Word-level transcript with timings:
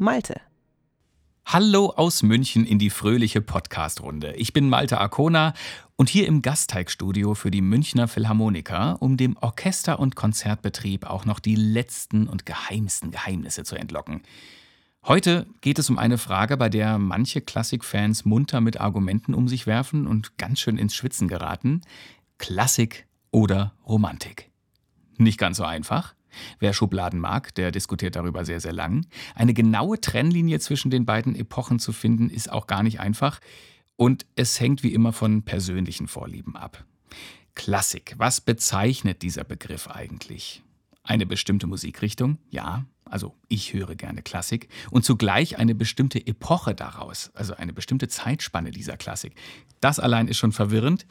Malte. 0.00 0.40
Hallo 1.44 1.94
aus 1.96 2.22
München 2.22 2.66
in 2.66 2.78
die 2.78 2.90
fröhliche 2.90 3.40
Podcast-Runde. 3.40 4.34
Ich 4.36 4.52
bin 4.52 4.68
Malte 4.68 4.98
Arcona 5.00 5.54
und 5.96 6.08
hier 6.08 6.26
im 6.26 6.42
Gasteigstudio 6.42 7.34
für 7.34 7.50
die 7.50 7.62
Münchner 7.62 8.06
Philharmoniker, 8.06 8.98
um 9.00 9.16
dem 9.16 9.36
Orchester- 9.38 9.98
und 9.98 10.14
Konzertbetrieb 10.14 11.06
auch 11.06 11.24
noch 11.24 11.40
die 11.40 11.54
letzten 11.54 12.28
und 12.28 12.44
geheimsten 12.44 13.10
Geheimnisse 13.10 13.64
zu 13.64 13.76
entlocken. 13.76 14.22
Heute 15.06 15.46
geht 15.62 15.78
es 15.78 15.88
um 15.88 15.98
eine 15.98 16.18
Frage, 16.18 16.56
bei 16.56 16.68
der 16.68 16.98
manche 16.98 17.40
Klassikfans 17.40 18.24
munter 18.24 18.60
mit 18.60 18.80
Argumenten 18.80 19.32
um 19.32 19.48
sich 19.48 19.66
werfen 19.66 20.06
und 20.06 20.36
ganz 20.36 20.60
schön 20.60 20.76
ins 20.76 20.94
Schwitzen 20.94 21.28
geraten. 21.28 21.80
Klassik 22.36 23.06
oder 23.30 23.72
Romantik? 23.86 24.50
Nicht 25.16 25.38
ganz 25.38 25.56
so 25.56 25.64
einfach. 25.64 26.14
Wer 26.58 26.72
Schubladen 26.72 27.20
mag, 27.20 27.54
der 27.54 27.70
diskutiert 27.70 28.16
darüber 28.16 28.44
sehr, 28.44 28.60
sehr 28.60 28.72
lang. 28.72 29.06
Eine 29.34 29.54
genaue 29.54 30.00
Trennlinie 30.00 30.60
zwischen 30.60 30.90
den 30.90 31.04
beiden 31.06 31.34
Epochen 31.34 31.78
zu 31.78 31.92
finden, 31.92 32.30
ist 32.30 32.50
auch 32.50 32.66
gar 32.66 32.82
nicht 32.82 33.00
einfach. 33.00 33.40
Und 33.96 34.26
es 34.36 34.60
hängt 34.60 34.82
wie 34.82 34.94
immer 34.94 35.12
von 35.12 35.42
persönlichen 35.42 36.06
Vorlieben 36.06 36.56
ab. 36.56 36.84
Klassik, 37.54 38.14
was 38.18 38.40
bezeichnet 38.40 39.22
dieser 39.22 39.42
Begriff 39.42 39.88
eigentlich? 39.88 40.62
Eine 41.08 41.24
bestimmte 41.24 41.66
Musikrichtung, 41.66 42.36
ja, 42.50 42.84
also 43.06 43.34
ich 43.48 43.72
höre 43.72 43.94
gerne 43.94 44.20
Klassik, 44.20 44.68
und 44.90 45.06
zugleich 45.06 45.58
eine 45.58 45.74
bestimmte 45.74 46.18
Epoche 46.26 46.74
daraus, 46.74 47.30
also 47.32 47.54
eine 47.54 47.72
bestimmte 47.72 48.08
Zeitspanne 48.08 48.72
dieser 48.72 48.98
Klassik. 48.98 49.34
Das 49.80 49.98
allein 49.98 50.28
ist 50.28 50.36
schon 50.36 50.52
verwirrend. 50.52 51.06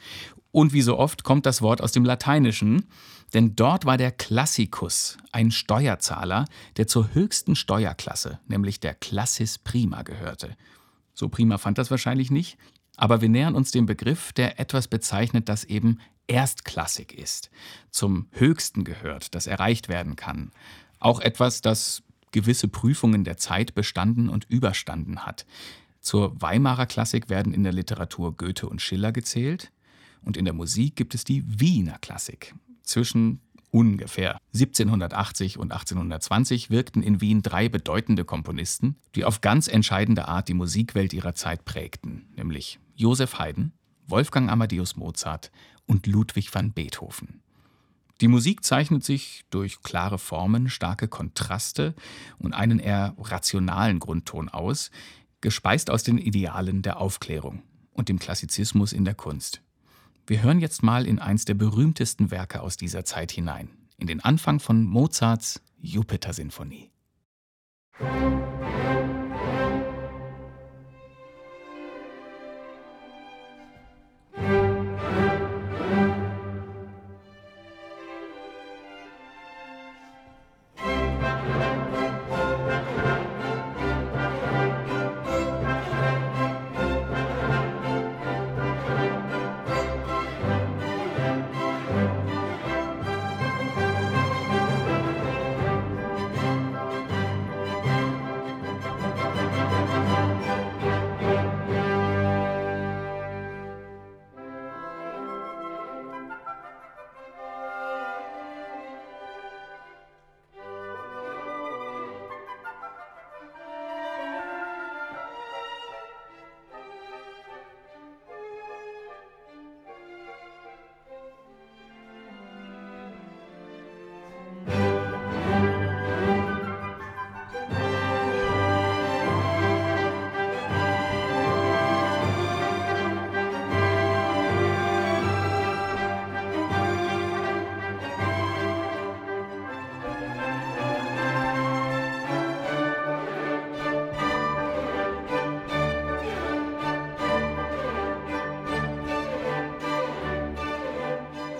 Und 0.52 0.72
wie 0.72 0.82
so 0.82 0.96
oft 0.96 1.24
kommt 1.24 1.46
das 1.46 1.62
Wort 1.62 1.80
aus 1.80 1.90
dem 1.90 2.04
Lateinischen, 2.04 2.86
denn 3.34 3.56
dort 3.56 3.86
war 3.86 3.96
der 3.96 4.12
Klassikus 4.12 5.18
ein 5.32 5.50
Steuerzahler, 5.50 6.44
der 6.76 6.86
zur 6.86 7.12
höchsten 7.12 7.56
Steuerklasse, 7.56 8.38
nämlich 8.46 8.78
der 8.78 8.94
Classis 8.94 9.58
Prima, 9.58 10.02
gehörte. 10.02 10.56
So 11.12 11.28
prima 11.28 11.58
fand 11.58 11.76
das 11.76 11.90
wahrscheinlich 11.90 12.30
nicht, 12.30 12.56
aber 12.96 13.20
wir 13.20 13.28
nähern 13.28 13.56
uns 13.56 13.72
dem 13.72 13.86
Begriff, 13.86 14.32
der 14.32 14.60
etwas 14.60 14.86
bezeichnet, 14.86 15.48
das 15.48 15.64
eben 15.64 15.98
erstklassig 16.28 17.12
ist, 17.12 17.50
zum 17.90 18.28
Höchsten 18.30 18.84
gehört, 18.84 19.34
das 19.34 19.46
erreicht 19.46 19.88
werden 19.88 20.14
kann. 20.14 20.52
Auch 21.00 21.20
etwas, 21.20 21.60
das 21.60 22.02
gewisse 22.30 22.68
Prüfungen 22.68 23.24
der 23.24 23.36
Zeit 23.36 23.74
bestanden 23.74 24.28
und 24.28 24.44
überstanden 24.48 25.24
hat. 25.24 25.46
Zur 26.00 26.40
Weimarer 26.40 26.86
Klassik 26.86 27.28
werden 27.28 27.52
in 27.52 27.64
der 27.64 27.72
Literatur 27.72 28.36
Goethe 28.36 28.68
und 28.68 28.80
Schiller 28.80 29.12
gezählt 29.12 29.72
und 30.22 30.36
in 30.36 30.44
der 30.44 30.54
Musik 30.54 30.96
gibt 30.96 31.14
es 31.14 31.24
die 31.24 31.42
Wiener 31.46 31.98
Klassik. 31.98 32.54
Zwischen 32.82 33.40
ungefähr 33.70 34.38
1780 34.54 35.58
und 35.58 35.72
1820 35.72 36.70
wirkten 36.70 37.02
in 37.02 37.20
Wien 37.20 37.42
drei 37.42 37.68
bedeutende 37.68 38.24
Komponisten, 38.24 38.96
die 39.14 39.24
auf 39.24 39.40
ganz 39.40 39.68
entscheidende 39.68 40.28
Art 40.28 40.48
die 40.48 40.54
Musikwelt 40.54 41.12
ihrer 41.12 41.34
Zeit 41.34 41.64
prägten, 41.64 42.28
nämlich 42.36 42.78
Joseph 42.94 43.38
Haydn, 43.38 43.72
Wolfgang 44.06 44.50
Amadeus 44.50 44.96
Mozart 44.96 45.50
und 45.88 46.06
Ludwig 46.06 46.54
van 46.54 46.72
Beethoven. 46.72 47.42
Die 48.20 48.28
Musik 48.28 48.64
zeichnet 48.64 49.04
sich 49.04 49.44
durch 49.50 49.82
klare 49.82 50.18
Formen, 50.18 50.68
starke 50.68 51.08
Kontraste 51.08 51.94
und 52.38 52.52
einen 52.52 52.78
eher 52.78 53.14
rationalen 53.18 53.98
Grundton 53.98 54.48
aus, 54.48 54.90
gespeist 55.40 55.90
aus 55.90 56.02
den 56.02 56.18
Idealen 56.18 56.82
der 56.82 57.00
Aufklärung 57.00 57.62
und 57.92 58.08
dem 58.08 58.18
Klassizismus 58.18 58.92
in 58.92 59.04
der 59.04 59.14
Kunst. 59.14 59.62
Wir 60.26 60.42
hören 60.42 60.60
jetzt 60.60 60.82
mal 60.82 61.06
in 61.06 61.20
eins 61.20 61.44
der 61.44 61.54
berühmtesten 61.54 62.30
Werke 62.30 62.60
aus 62.60 62.76
dieser 62.76 63.04
Zeit 63.04 63.32
hinein, 63.32 63.70
in 63.96 64.08
den 64.08 64.22
Anfang 64.22 64.60
von 64.60 64.84
Mozarts 64.84 65.62
Jupiter-Sinfonie. 65.80 66.90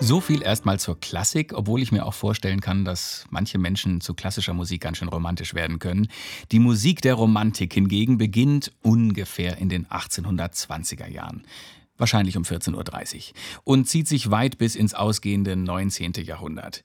So 0.09 0.21
viel 0.21 0.41
erstmal 0.41 0.79
zur 0.79 0.99
Klassik, 0.99 1.53
obwohl 1.53 1.83
ich 1.83 1.91
mir 1.91 2.03
auch 2.03 2.15
vorstellen 2.15 2.61
kann, 2.61 2.83
dass 2.83 3.25
manche 3.29 3.59
Menschen 3.59 4.01
zu 4.01 4.15
klassischer 4.15 4.55
Musik 4.55 4.81
ganz 4.81 4.97
schön 4.97 5.07
romantisch 5.07 5.53
werden 5.53 5.77
können. 5.77 6.07
Die 6.51 6.57
Musik 6.57 7.03
der 7.03 7.13
Romantik 7.13 7.75
hingegen 7.75 8.17
beginnt 8.17 8.71
ungefähr 8.81 9.59
in 9.59 9.69
den 9.69 9.85
1820er 9.85 11.05
Jahren. 11.05 11.43
Wahrscheinlich 11.95 12.37
um 12.37 12.41
14.30 12.41 12.73
Uhr. 12.73 13.21
Und 13.65 13.87
zieht 13.87 14.07
sich 14.07 14.31
weit 14.31 14.57
bis 14.57 14.75
ins 14.75 14.95
ausgehende 14.95 15.55
19. 15.55 16.13
Jahrhundert. 16.23 16.83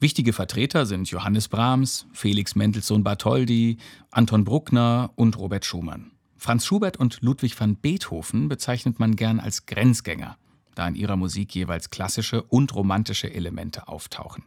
Wichtige 0.00 0.32
Vertreter 0.32 0.86
sind 0.86 1.08
Johannes 1.08 1.46
Brahms, 1.46 2.08
Felix 2.12 2.56
Mendelssohn 2.56 3.04
Bartholdy, 3.04 3.78
Anton 4.10 4.42
Bruckner 4.42 5.12
und 5.14 5.38
Robert 5.38 5.64
Schumann. 5.64 6.10
Franz 6.36 6.66
Schubert 6.66 6.96
und 6.96 7.22
Ludwig 7.22 7.60
van 7.60 7.76
Beethoven 7.76 8.48
bezeichnet 8.48 8.98
man 8.98 9.14
gern 9.14 9.38
als 9.38 9.66
Grenzgänger 9.66 10.36
da 10.78 10.86
in 10.88 10.94
ihrer 10.94 11.16
Musik 11.16 11.54
jeweils 11.54 11.90
klassische 11.90 12.42
und 12.42 12.74
romantische 12.74 13.32
Elemente 13.32 13.88
auftauchen. 13.88 14.44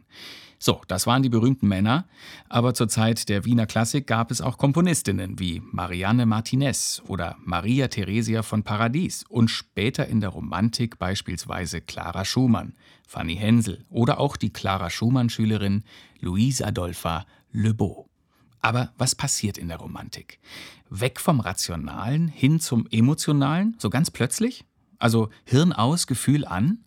So, 0.62 0.82
das 0.88 1.06
waren 1.06 1.22
die 1.22 1.30
berühmten 1.30 1.68
Männer, 1.68 2.06
aber 2.50 2.74
zur 2.74 2.88
Zeit 2.88 3.30
der 3.30 3.46
Wiener 3.46 3.64
Klassik 3.64 4.06
gab 4.06 4.30
es 4.30 4.42
auch 4.42 4.58
Komponistinnen 4.58 5.38
wie 5.38 5.62
Marianne 5.72 6.26
Martinez 6.26 7.02
oder 7.06 7.36
Maria 7.42 7.88
Theresia 7.88 8.42
von 8.42 8.62
Paradies 8.62 9.24
und 9.26 9.48
später 9.48 10.06
in 10.06 10.20
der 10.20 10.28
Romantik 10.28 10.98
beispielsweise 10.98 11.80
Clara 11.80 12.26
Schumann, 12.26 12.74
Fanny 13.08 13.36
Hensel 13.36 13.86
oder 13.88 14.20
auch 14.20 14.36
die 14.36 14.52
Clara 14.52 14.90
Schumann-Schülerin 14.90 15.82
Louise 16.20 16.66
Adolpha 16.66 17.24
Le 17.52 17.72
Beau. 17.72 18.10
Aber 18.60 18.92
was 18.98 19.14
passiert 19.14 19.56
in 19.56 19.68
der 19.68 19.78
Romantik? 19.78 20.40
Weg 20.90 21.20
vom 21.20 21.40
Rationalen 21.40 22.28
hin 22.28 22.60
zum 22.60 22.86
Emotionalen, 22.90 23.76
so 23.78 23.88
ganz 23.88 24.10
plötzlich? 24.10 24.66
Also 25.00 25.30
Hirn 25.44 25.72
aus, 25.72 26.06
Gefühl 26.06 26.44
an? 26.44 26.84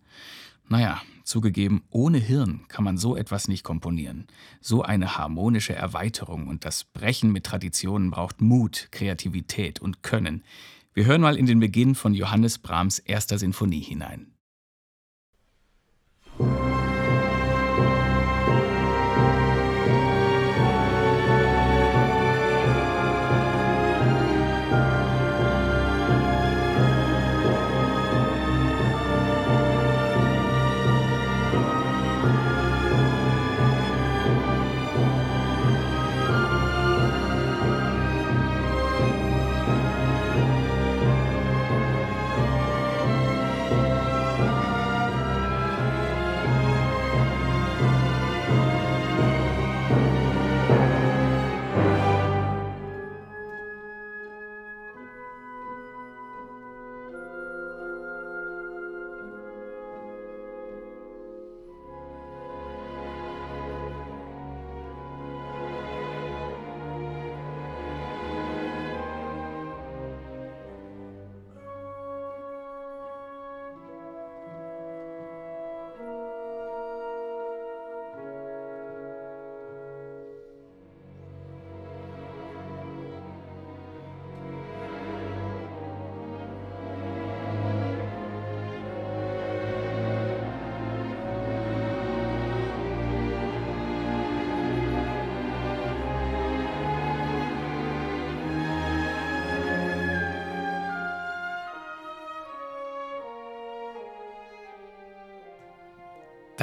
Naja, 0.68 1.02
zugegeben, 1.24 1.82
ohne 1.90 2.18
Hirn 2.18 2.62
kann 2.68 2.84
man 2.84 2.96
so 2.96 3.16
etwas 3.16 3.48
nicht 3.48 3.64
komponieren. 3.64 4.26
So 4.60 4.82
eine 4.82 5.18
harmonische 5.18 5.74
Erweiterung 5.74 6.46
und 6.46 6.64
das 6.64 6.84
Brechen 6.84 7.32
mit 7.32 7.44
Traditionen 7.44 8.10
braucht 8.10 8.40
Mut, 8.40 8.88
Kreativität 8.92 9.80
und 9.80 10.02
Können. 10.02 10.44
Wir 10.94 11.06
hören 11.06 11.20
mal 11.20 11.36
in 11.36 11.46
den 11.46 11.60
Beginn 11.60 11.94
von 11.94 12.14
Johannes 12.14 12.58
Brahms 12.58 13.00
erster 13.00 13.38
Sinfonie 13.38 13.82
hinein. 13.82 14.33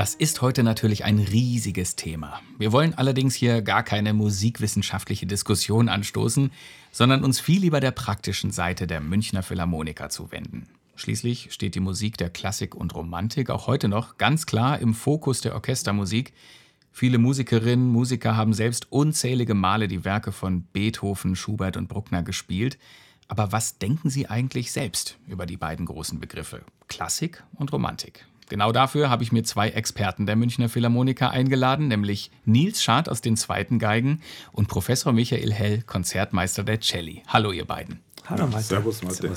Das 0.02 0.16
ist 0.16 0.42
heute 0.42 0.64
natürlich 0.64 1.06
ein 1.06 1.20
riesiges 1.20 1.96
Thema. 1.96 2.42
Wir 2.58 2.72
wollen 2.72 2.96
allerdings 2.96 3.36
hier 3.36 3.62
gar 3.62 3.84
keine 3.84 4.14
musikwissenschaftliche 4.14 5.28
Diskussion 5.28 5.90
anstoßen, 5.90 6.50
sondern 6.92 7.24
uns 7.24 7.40
viel 7.40 7.62
lieber 7.62 7.80
der 7.80 7.92
praktischen 7.92 8.50
Seite 8.50 8.88
der 8.88 9.00
Münchner 9.00 9.44
Philharmoniker 9.44 10.10
zuwenden. 10.10 10.68
Schließlich 10.96 11.50
steht 11.54 11.76
die 11.76 11.80
Musik 11.82 12.18
der 12.18 12.32
Klassik 12.32 12.74
und 12.74 12.96
Romantik 12.96 13.52
auch 13.52 13.68
heute 13.68 13.90
noch 13.90 14.18
ganz 14.18 14.48
klar 14.48 14.80
im 14.80 14.96
Fokus 14.96 15.42
der 15.42 15.54
Orchestermusik. 15.54 16.34
Viele 16.92 17.20
Musikerinnen, 17.20 17.88
Musiker 17.88 18.36
haben 18.36 18.54
selbst 18.54 18.92
unzählige 18.92 19.54
Male 19.54 19.88
die 19.88 20.04
Werke 20.04 20.32
von 20.32 20.64
Beethoven, 20.74 21.36
Schubert 21.36 21.78
und 21.78 21.90
Bruckner 21.90 22.24
gespielt. 22.24 22.80
Aber 23.28 23.52
was 23.52 23.78
denken 23.78 24.10
Sie 24.10 24.28
eigentlich 24.28 24.72
selbst 24.72 25.20
über 25.28 25.46
die 25.46 25.58
beiden 25.58 25.86
großen 25.86 26.20
Begriffe 26.20 26.64
Klassik 26.88 27.44
und 27.54 27.72
Romantik? 27.72 28.26
Genau 28.52 28.74
dafür 28.74 29.10
habe 29.10 29.24
ich 29.24 29.32
mir 29.32 29.44
zwei 29.44 29.70
Experten 29.70 30.26
der 30.26 30.36
Münchner 30.36 30.68
Philharmoniker 30.68 31.32
eingeladen, 31.32 31.88
nämlich 31.88 32.32
Nils 32.44 32.84
Schad 32.84 33.08
aus 33.08 33.22
den 33.22 33.38
zweiten 33.38 33.80
Geigen 33.80 34.20
und 34.52 34.68
Professor 34.68 35.14
Michael 35.14 35.54
Hell, 35.54 35.84
Konzertmeister 35.84 36.66
der 36.66 36.82
Celli. 36.82 37.24
Hallo 37.28 37.54
ihr 37.54 37.64
beiden. 37.64 38.02
Hallo 38.26 38.48
Meister. 38.48 38.76
Servus, 38.76 39.04
Meister. 39.04 39.32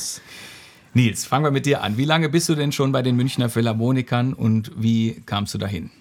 Nils, 0.94 1.26
fangen 1.26 1.44
wir 1.44 1.52
mit 1.52 1.64
dir 1.64 1.84
an. 1.84 1.96
Wie 1.96 2.06
lange 2.06 2.28
bist 2.28 2.48
du 2.48 2.56
denn 2.56 2.72
schon 2.72 2.90
bei 2.90 3.02
den 3.02 3.14
Münchner 3.14 3.48
Philharmonikern 3.48 4.34
und 4.34 4.72
wie 4.74 5.22
kamst 5.26 5.54
du 5.54 5.58
dahin? 5.58 5.92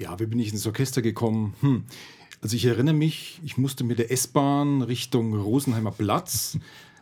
Ja, 0.00 0.18
wie 0.18 0.26
bin 0.26 0.40
ich 0.40 0.52
ins 0.52 0.66
Orchester 0.66 1.00
gekommen? 1.00 1.54
Hm. 1.60 1.84
Also 2.40 2.56
ich 2.56 2.64
erinnere 2.64 2.96
mich, 2.96 3.40
ich 3.44 3.56
musste 3.56 3.84
mit 3.84 4.00
der 4.00 4.10
S-Bahn 4.10 4.82
Richtung 4.82 5.32
Rosenheimer 5.32 5.92
Platz. 5.92 6.58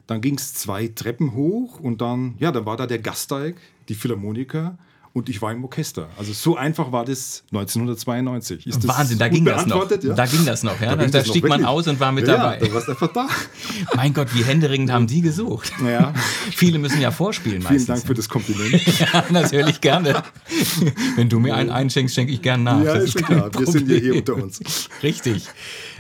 Dann 0.07 0.21
ging 0.21 0.35
es 0.35 0.53
zwei 0.53 0.89
Treppen 0.89 1.33
hoch 1.33 1.81
und 1.81 2.03
dann, 2.03 2.35
ja, 2.41 2.53
dann 2.53 2.67
war 2.67 2.77
da 2.77 2.87
der 2.87 2.99
Gasteig, 2.99 3.57
die 3.89 3.95
Philharmoniker 3.95 4.77
und 5.13 5.29
ich 5.29 5.43
war 5.43 5.51
im 5.51 5.65
Orchester. 5.65 6.09
Also 6.17 6.33
so 6.33 6.57
einfach 6.57 6.93
war 6.93 7.05
das 7.05 7.43
1992. 7.51 8.67
Ist 8.67 8.87
Wahnsinn, 8.87 9.19
da 9.19 9.29
ging 9.29 9.45
das 9.45 9.67
noch. 9.67 9.91
Ja? 9.91 10.15
Da 10.15 10.27
ging 10.27 10.45
das 10.45 10.63
noch, 10.63 10.81
ja. 10.81 10.95
Da, 10.95 11.07
da 11.07 11.25
stieg 11.25 11.43
noch, 11.43 11.51
man 11.51 11.65
aus 11.65 11.89
und 11.89 11.99
war 11.99 12.13
mit 12.13 12.29
ja, 12.29 12.37
dabei. 12.37 12.59
Da 12.59 12.73
warst 12.73 12.89
einfach 12.89 13.13
da. 13.13 13.29
mein 13.97 14.15
Gott, 14.15 14.29
wie 14.35 14.45
händeringend 14.45 14.93
haben 14.93 15.09
die 15.09 15.21
gesucht. 15.21 15.73
Ja. 15.85 16.15
Viele 16.53 16.79
müssen 16.79 17.01
ja 17.01 17.11
vorspielen 17.11 17.63
Vielen 17.63 17.87
Dank 17.87 18.07
für 18.07 18.15
das 18.15 18.29
Kompliment. 18.29 18.87
ja, 19.01 19.25
natürlich 19.31 19.81
gerne. 19.81 20.23
Wenn 21.17 21.29
du 21.29 21.41
mir 21.41 21.57
einen 21.57 21.71
einschenkst, 21.71 22.15
schenke 22.15 22.33
ich 22.33 22.43
gern 22.43 22.63
nach. 22.63 22.85
Ja, 22.85 22.95
das 22.95 23.05
ist, 23.05 23.17
ist 23.17 23.27
klar. 23.27 23.51
Wir 23.53 23.67
sind 23.67 23.89
ja 23.91 23.97
hier 23.97 24.15
unter 24.15 24.37
uns. 24.37 24.61
Richtig. 25.03 25.49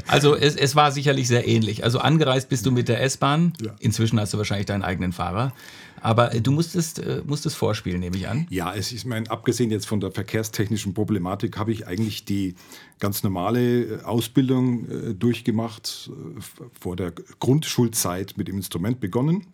Also 0.06 0.36
es, 0.36 0.54
es, 0.54 0.76
war 0.76 0.92
sicherlich 0.92 1.26
sehr 1.28 1.46
ähnlich. 1.46 1.84
Also 1.84 1.98
angereist 1.98 2.48
bist 2.48 2.64
du 2.64 2.70
mit 2.70 2.88
der 2.88 3.02
S-Bahn. 3.02 3.52
Ja. 3.60 3.72
Inzwischen 3.80 4.20
hast 4.20 4.32
du 4.34 4.38
wahrscheinlich 4.38 4.66
deinen 4.66 4.82
eigenen 4.82 5.12
Fahrer. 5.12 5.52
Aber 6.00 6.34
äh, 6.34 6.40
du 6.40 6.50
musstest, 6.52 6.98
äh, 6.98 7.22
musstest 7.26 7.56
vorspielen, 7.56 8.00
nehme 8.00 8.16
ich 8.16 8.28
an. 8.28 8.46
Ja, 8.50 8.74
es 8.74 8.92
ist 8.92 9.04
mein, 9.04 9.28
abgesehen 9.28 9.70
jetzt 9.70 9.86
von 9.86 10.00
der 10.00 10.10
verkehrstechnischen 10.10 10.94
Problematik, 10.94 11.58
habe 11.58 11.72
ich 11.72 11.86
eigentlich 11.86 12.24
die 12.24 12.54
ganz 12.98 13.22
normale 13.22 13.82
äh, 13.82 14.02
Ausbildung 14.02 15.18
durchgemacht, 15.18 16.10
vor 16.78 16.96
der 16.96 17.12
Grundschulzeit 17.38 18.34
mit 18.36 18.48
dem 18.48 18.56
Instrument 18.56 19.00
begonnen. 19.00 19.46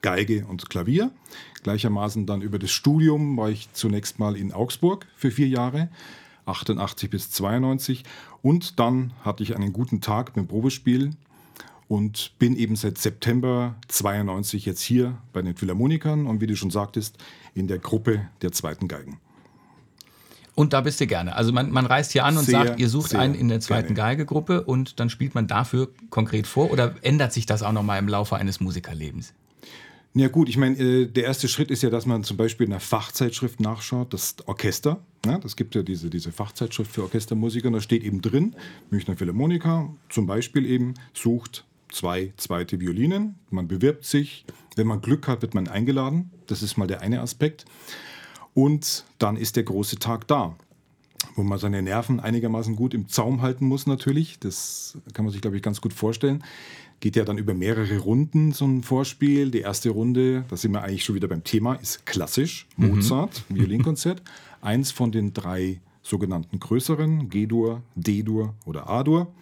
Geige 0.00 0.46
und 0.46 0.68
Klavier. 0.68 1.12
Gleichermaßen 1.62 2.26
dann 2.26 2.42
über 2.42 2.58
das 2.58 2.72
Studium 2.72 3.36
war 3.36 3.50
ich 3.50 3.72
zunächst 3.72 4.18
mal 4.18 4.36
in 4.36 4.52
Augsburg 4.52 5.06
für 5.16 5.30
vier 5.30 5.46
Jahre, 5.46 5.88
88 6.46 7.08
bis 7.08 7.30
92. 7.30 8.02
Und 8.42 8.80
dann 8.80 9.12
hatte 9.22 9.44
ich 9.44 9.54
einen 9.54 9.72
guten 9.72 10.00
Tag 10.00 10.34
beim 10.34 10.48
Probespiel 10.48 11.12
und 11.92 12.32
bin 12.38 12.56
eben 12.56 12.74
seit 12.74 12.96
September 12.96 13.74
92 13.88 14.64
jetzt 14.64 14.80
hier 14.80 15.18
bei 15.34 15.42
den 15.42 15.54
Philharmonikern 15.54 16.26
und 16.26 16.40
wie 16.40 16.46
du 16.46 16.56
schon 16.56 16.70
sagtest, 16.70 17.18
in 17.52 17.68
der 17.68 17.78
Gruppe 17.78 18.30
der 18.40 18.50
zweiten 18.50 18.88
Geigen. 18.88 19.20
Und 20.54 20.72
da 20.72 20.80
bist 20.80 21.02
du 21.02 21.06
gerne. 21.06 21.36
Also 21.36 21.52
man, 21.52 21.70
man 21.70 21.84
reist 21.84 22.12
hier 22.12 22.24
an 22.24 22.38
und 22.38 22.46
sehr, 22.46 22.64
sagt, 22.64 22.80
ihr 22.80 22.88
sucht 22.88 23.14
einen 23.14 23.34
in 23.34 23.48
der 23.48 23.60
zweiten 23.60 23.94
Geigegruppe 23.94 24.62
und 24.62 25.00
dann 25.00 25.10
spielt 25.10 25.34
man 25.34 25.48
dafür 25.48 25.90
konkret 26.08 26.46
vor 26.46 26.70
oder 26.70 26.94
ändert 27.02 27.34
sich 27.34 27.44
das 27.44 27.62
auch 27.62 27.72
nochmal 27.72 27.98
im 27.98 28.08
Laufe 28.08 28.36
eines 28.36 28.58
Musikerlebens? 28.58 29.34
Ja 30.14 30.28
gut, 30.28 30.48
ich 30.48 30.56
meine, 30.56 30.78
äh, 30.78 31.06
der 31.06 31.24
erste 31.24 31.46
Schritt 31.46 31.70
ist 31.70 31.82
ja, 31.82 31.90
dass 31.90 32.06
man 32.06 32.24
zum 32.24 32.38
Beispiel 32.38 32.66
in 32.66 32.72
einer 32.72 32.80
Fachzeitschrift 32.80 33.60
nachschaut, 33.60 34.14
das 34.14 34.36
Orchester. 34.46 35.00
Ja, 35.26 35.36
das 35.36 35.56
gibt 35.56 35.74
ja 35.74 35.82
diese, 35.82 36.08
diese 36.08 36.32
Fachzeitschrift 36.32 36.90
für 36.90 37.02
Orchestermusiker 37.02 37.66
und 37.66 37.74
da 37.74 37.80
steht 37.82 38.02
eben 38.02 38.22
drin, 38.22 38.56
Münchner 38.88 39.14
Philharmoniker 39.14 39.94
zum 40.08 40.26
Beispiel 40.26 40.64
eben 40.64 40.94
sucht 41.12 41.66
zwei 41.92 42.32
zweite 42.36 42.80
Violinen. 42.80 43.36
Man 43.50 43.68
bewirbt 43.68 44.04
sich. 44.04 44.44
Wenn 44.76 44.86
man 44.86 45.00
Glück 45.00 45.28
hat, 45.28 45.42
wird 45.42 45.54
man 45.54 45.68
eingeladen. 45.68 46.30
Das 46.46 46.62
ist 46.62 46.76
mal 46.76 46.86
der 46.86 47.00
eine 47.02 47.20
Aspekt. 47.20 47.64
Und 48.54 49.04
dann 49.18 49.36
ist 49.36 49.56
der 49.56 49.62
große 49.62 49.98
Tag 49.98 50.26
da, 50.28 50.56
wo 51.36 51.42
man 51.42 51.58
seine 51.58 51.82
Nerven 51.82 52.20
einigermaßen 52.20 52.76
gut 52.76 52.94
im 52.94 53.08
Zaum 53.08 53.42
halten 53.42 53.66
muss 53.66 53.86
natürlich. 53.86 54.38
Das 54.38 54.98
kann 55.12 55.24
man 55.24 55.32
sich, 55.32 55.40
glaube 55.40 55.56
ich, 55.56 55.62
ganz 55.62 55.80
gut 55.80 55.92
vorstellen. 55.92 56.42
Geht 57.00 57.16
ja 57.16 57.24
dann 57.24 57.38
über 57.38 57.54
mehrere 57.54 57.98
Runden 57.98 58.52
so 58.52 58.64
ein 58.64 58.82
Vorspiel. 58.82 59.50
Die 59.50 59.60
erste 59.60 59.90
Runde, 59.90 60.44
da 60.48 60.56
sind 60.56 60.72
wir 60.72 60.82
eigentlich 60.82 61.04
schon 61.04 61.14
wieder 61.14 61.28
beim 61.28 61.44
Thema, 61.44 61.74
ist 61.74 62.06
klassisch. 62.06 62.66
Mhm. 62.76 62.96
Mozart. 62.96 63.42
Violinkonzert. 63.48 64.22
Eins 64.60 64.92
von 64.92 65.10
den 65.10 65.32
drei 65.32 65.80
sogenannten 66.02 66.58
größeren, 66.58 67.28
G-Dur, 67.28 67.82
D-Dur 67.94 68.54
oder 68.64 68.88
A-Dur. 68.88 69.32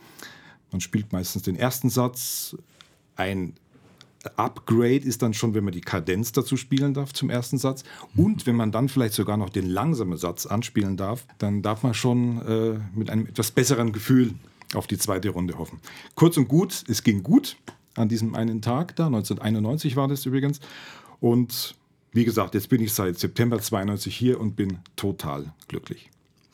Man 0.73 0.81
spielt 0.81 1.13
meistens 1.13 1.43
den 1.43 1.57
ersten 1.57 1.91
Satz. 1.91 2.57
Ein 3.17 3.55
Upgrade 4.37 4.97
ist 4.99 5.23
dann 5.23 5.33
schon, 5.33 5.55
wenn 5.55 5.65
man 5.65 5.73
die 5.73 5.81
Kadenz 5.81 6.33
dazu 6.33 6.57
spielen 6.57 6.95
darf 6.95 7.13
zum 7.13 7.31
ersten 7.31 7.59
Satz. 7.59 7.85
Und 8.17 8.47
wenn 8.47 8.57
man 8.57 8.71
dann 8.71 8.89
vielleicht 8.89 9.15
sogar 9.15 9.37
noch 9.37 9.51
den 9.51 9.67
langsamen 9.67 10.19
Satz 10.19 10.47
anspielen 10.47 10.97
darf, 10.97 11.27
dann 11.39 11.63
darf 11.63 11.83
man 11.83 11.95
schon 11.95 12.47
äh, 12.47 12.79
mit 12.95 13.11
einem 13.11 13.27
etwas 13.27 13.51
besseren 13.51 13.93
Gefühl 13.93 14.35
auf 14.75 14.87
die 14.87 14.99
zweite 14.99 15.31
Runde 15.31 15.59
hoffen. 15.59 15.81
Kurz 16.15 16.37
und 16.37 16.49
gut, 16.49 16.85
es 16.89 17.03
ging 17.03 17.23
gut 17.23 17.57
an 17.97 18.09
diesem 18.09 18.35
einen 18.35 18.63
Tag 18.63 18.95
da, 18.97 19.07
1991 19.07 19.97
war 19.97 20.09
das 20.09 20.27
übrigens. 20.27 20.61
Und 21.21 21.75
wie 22.13 22.25
gesagt, 22.25 22.55
jetzt 22.55 22.69
bin 22.69 22.83
ich 22.83 22.93
seit 22.93 23.19
September 23.19 23.61
92 23.61 24.15
hier 24.15 24.41
und 24.41 24.57
bin 24.57 24.79
total 24.97 25.53
glücklich. 25.69 26.11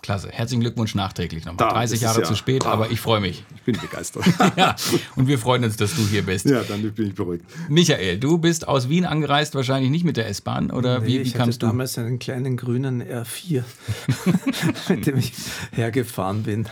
Klasse. 0.06 0.28
Herzlichen 0.30 0.60
Glückwunsch 0.60 0.94
nachträglich 0.94 1.44
nochmal. 1.44 1.68
Da, 1.68 1.74
30 1.74 2.00
Jahre 2.00 2.20
ja, 2.20 2.24
zu 2.24 2.36
spät, 2.36 2.64
ah, 2.64 2.70
aber 2.70 2.92
ich 2.92 3.00
freue 3.00 3.18
mich. 3.18 3.42
Ich 3.56 3.62
bin 3.62 3.76
begeistert. 3.76 4.24
ja, 4.56 4.76
und 5.16 5.26
wir 5.26 5.36
freuen 5.36 5.64
uns, 5.64 5.76
dass 5.76 5.96
du 5.96 6.06
hier 6.06 6.22
bist. 6.22 6.46
Ja, 6.46 6.62
dann 6.62 6.80
bin 6.92 7.08
ich 7.08 7.14
beruhigt. 7.16 7.44
Michael, 7.68 8.16
du 8.20 8.38
bist 8.38 8.68
aus 8.68 8.88
Wien 8.88 9.04
angereist, 9.04 9.56
wahrscheinlich 9.56 9.90
nicht 9.90 10.04
mit 10.04 10.16
der 10.16 10.28
S-Bahn, 10.28 10.70
oder 10.70 11.00
nee, 11.00 11.06
wie, 11.06 11.12
wie 11.14 11.22
ich 11.22 11.34
kamst 11.34 11.56
hatte 11.56 11.58
du? 11.58 11.66
damals 11.66 11.98
einen 11.98 12.20
kleinen 12.20 12.56
grünen 12.56 13.02
R4, 13.02 13.64
mit 14.90 15.06
dem 15.08 15.18
ich 15.18 15.32
hergefahren 15.72 16.44
bin. 16.44 16.68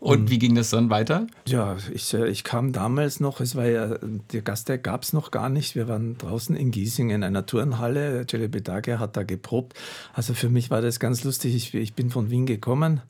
Und 0.00 0.30
wie 0.30 0.38
ging 0.38 0.54
das 0.54 0.70
dann 0.70 0.90
weiter? 0.90 1.26
Ja, 1.46 1.76
ich, 1.92 2.14
äh, 2.14 2.28
ich 2.28 2.44
kam 2.44 2.72
damals 2.72 3.18
noch, 3.18 3.40
es 3.40 3.56
war 3.56 3.66
ja, 3.66 3.98
der 4.32 4.42
Gastag 4.42 4.84
gab 4.84 5.02
es 5.02 5.12
noch 5.12 5.32
gar 5.32 5.48
nicht. 5.48 5.74
Wir 5.74 5.88
waren 5.88 6.16
draußen 6.18 6.54
in 6.54 6.70
Giesing 6.70 7.10
in 7.10 7.24
einer 7.24 7.46
Turnhalle. 7.46 8.24
Jelly 8.28 8.46
Bedage 8.46 9.00
hat 9.00 9.16
da 9.16 9.24
geprobt. 9.24 9.76
Also 10.12 10.34
für 10.34 10.48
mich 10.48 10.70
war 10.70 10.82
das 10.82 11.00
ganz 11.00 11.24
lustig. 11.24 11.54
Ich, 11.56 11.74
ich 11.74 11.94
bin 11.94 12.10
von 12.10 12.30
Wien 12.30 12.46
gekommen 12.46 13.00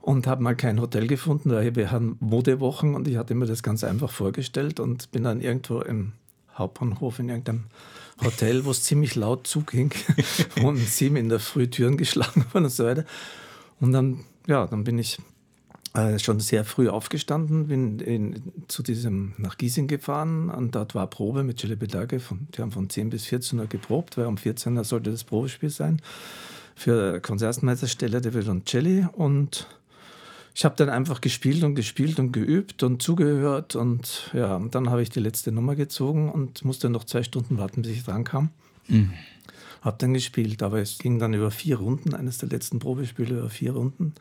und 0.00 0.28
habe 0.28 0.42
mal 0.42 0.54
kein 0.54 0.80
Hotel 0.80 1.08
gefunden, 1.08 1.50
weil 1.50 1.74
wir 1.74 1.90
hatten 1.90 2.16
Modewochen 2.20 2.94
und 2.94 3.08
ich 3.08 3.16
hatte 3.16 3.34
mir 3.34 3.46
das 3.46 3.64
ganz 3.64 3.82
einfach 3.82 4.10
vorgestellt 4.10 4.78
und 4.78 5.10
bin 5.10 5.24
dann 5.24 5.40
irgendwo 5.40 5.80
im 5.80 6.12
Hauptbahnhof 6.54 7.18
in 7.18 7.30
irgendeinem 7.30 7.64
Hotel, 8.24 8.64
wo 8.64 8.70
es 8.70 8.84
ziemlich 8.84 9.16
laut 9.16 9.46
zuging 9.46 9.92
und 10.62 10.78
sieben 10.78 11.16
in 11.16 11.28
der 11.28 11.40
Früh 11.40 11.68
Türen 11.68 11.96
geschlagen 11.96 12.44
wurden 12.52 12.66
und 12.66 12.70
so 12.70 12.84
weiter. 12.84 13.04
Und 13.80 13.92
dann, 13.92 14.24
ja, 14.46 14.66
dann 14.68 14.84
bin 14.84 14.98
ich 15.00 15.18
äh, 15.98 16.18
schon 16.18 16.38
sehr 16.38 16.64
früh 16.64 16.88
aufgestanden, 16.88 17.66
bin 17.66 17.98
in, 17.98 18.42
zu 18.68 18.82
diesem 18.82 19.32
nach 19.36 19.58
Giesing 19.58 19.88
gefahren 19.88 20.48
und 20.48 20.74
dort 20.74 20.94
war 20.94 21.08
Probe 21.08 21.42
mit 21.42 21.56
Chile 21.56 21.76
Bedage. 21.76 22.20
Die 22.54 22.62
haben 22.62 22.70
von 22.70 22.88
10 22.88 23.10
bis 23.10 23.24
14 23.24 23.58
Uhr 23.58 23.66
geprobt, 23.66 24.16
weil 24.16 24.26
um 24.26 24.36
14 24.36 24.76
Uhr 24.76 24.84
sollte 24.84 25.10
das 25.10 25.24
Probespiel 25.24 25.70
sein 25.70 26.00
für 26.76 27.20
Konzertmeisterstelle 27.20 28.20
der 28.20 28.32
Violoncelli 28.32 29.06
und 29.12 29.66
ich 30.54 30.64
habe 30.64 30.76
dann 30.76 30.88
einfach 30.88 31.20
gespielt 31.20 31.64
und 31.64 31.74
gespielt 31.74 32.20
und 32.20 32.32
geübt 32.32 32.84
und 32.84 33.02
zugehört 33.02 33.74
und 33.74 34.30
ja, 34.32 34.54
und 34.56 34.74
dann 34.74 34.90
habe 34.90 35.02
ich 35.02 35.10
die 35.10 35.20
letzte 35.20 35.50
Nummer 35.50 35.74
gezogen 35.74 36.30
und 36.30 36.64
musste 36.64 36.90
noch 36.90 37.04
zwei 37.04 37.24
Stunden 37.24 37.58
warten, 37.58 37.82
bis 37.82 37.92
ich 37.92 38.04
dran 38.04 38.24
kam. 38.24 38.50
Mhm. 38.86 39.12
Habe 39.82 39.96
dann 39.98 40.14
gespielt, 40.14 40.62
aber 40.62 40.80
es 40.80 40.98
ging 40.98 41.18
dann 41.18 41.34
über 41.34 41.50
vier 41.50 41.78
Runden, 41.78 42.14
eines 42.14 42.38
der 42.38 42.48
letzten 42.48 42.78
Probespiele 42.78 43.38
über 43.38 43.50
vier 43.50 43.72
Runden. 43.72 44.14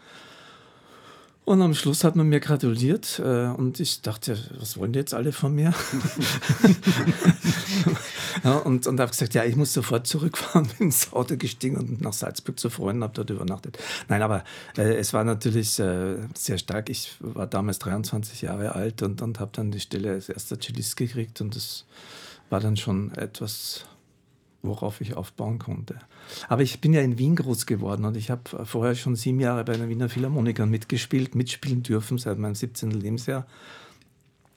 Und 1.48 1.62
am 1.62 1.74
Schluss 1.74 2.04
hat 2.04 2.18
man 2.18 2.28
mir 2.28 2.42
gratuliert 2.42 3.22
äh, 3.24 3.48
und 3.48 3.80
ich 3.80 4.02
dachte, 4.02 4.38
was 4.60 4.78
wollen 4.78 4.92
die 4.92 5.00
jetzt 5.00 5.14
alle 5.14 5.32
von 5.32 5.56
mir? 5.56 5.74
ja, 8.44 8.58
und 8.58 8.86
und 8.86 9.00
habe 9.00 9.12
gesagt, 9.12 9.34
ja, 9.34 9.46
ich 9.46 9.56
muss 9.56 9.72
sofort 9.72 10.08
zurückfahren, 10.08 10.68
bin 10.78 10.88
ins 10.88 11.14
Auto 11.14 11.38
gestiegen 11.38 11.78
und 11.78 12.02
nach 12.02 12.12
Salzburg 12.12 12.60
zu 12.60 12.70
Freunden, 12.70 13.02
habe 13.02 13.14
dort 13.14 13.30
übernachtet. 13.30 13.78
Nein, 14.10 14.24
aber 14.24 14.44
äh, 14.78 14.98
es 14.98 15.14
war 15.14 15.24
natürlich 15.24 15.80
äh, 15.80 16.18
sehr 16.36 16.58
stark. 16.58 16.90
Ich 16.90 17.16
war 17.22 17.48
damals 17.48 17.80
23 17.80 18.42
Jahre 18.42 18.76
alt 18.76 19.02
und, 19.02 19.22
und 19.22 19.40
habe 19.40 19.52
dann 19.54 19.72
die 19.72 19.80
Stelle 19.80 20.12
als 20.12 20.28
erster 20.28 20.60
Cellist 20.60 20.98
gekriegt 20.98 21.40
und 21.40 21.56
das 21.56 21.86
war 22.50 22.60
dann 22.60 22.76
schon 22.76 23.14
etwas 23.14 23.86
worauf 24.68 25.02
ich 25.02 25.16
aufbauen 25.16 25.60
konnte. 25.60 26.00
Aber 26.48 26.62
ich 26.62 26.82
bin 26.82 26.94
ja 26.94 27.02
in 27.02 27.18
Wien 27.18 27.36
groß 27.36 27.66
geworden 27.66 28.06
und 28.06 28.18
ich 28.18 28.30
habe 28.30 28.66
vorher 28.66 28.96
schon 28.96 29.16
sieben 29.16 29.40
Jahre 29.40 29.64
bei 29.64 29.74
den 29.74 29.90
Wiener 29.90 30.10
Philharmonikern 30.10 30.70
mitgespielt, 30.70 31.36
mitspielen 31.36 31.84
dürfen 31.84 32.18
seit 32.18 32.38
meinem 32.38 32.56
17. 32.56 32.92
Lebensjahr. 32.92 33.46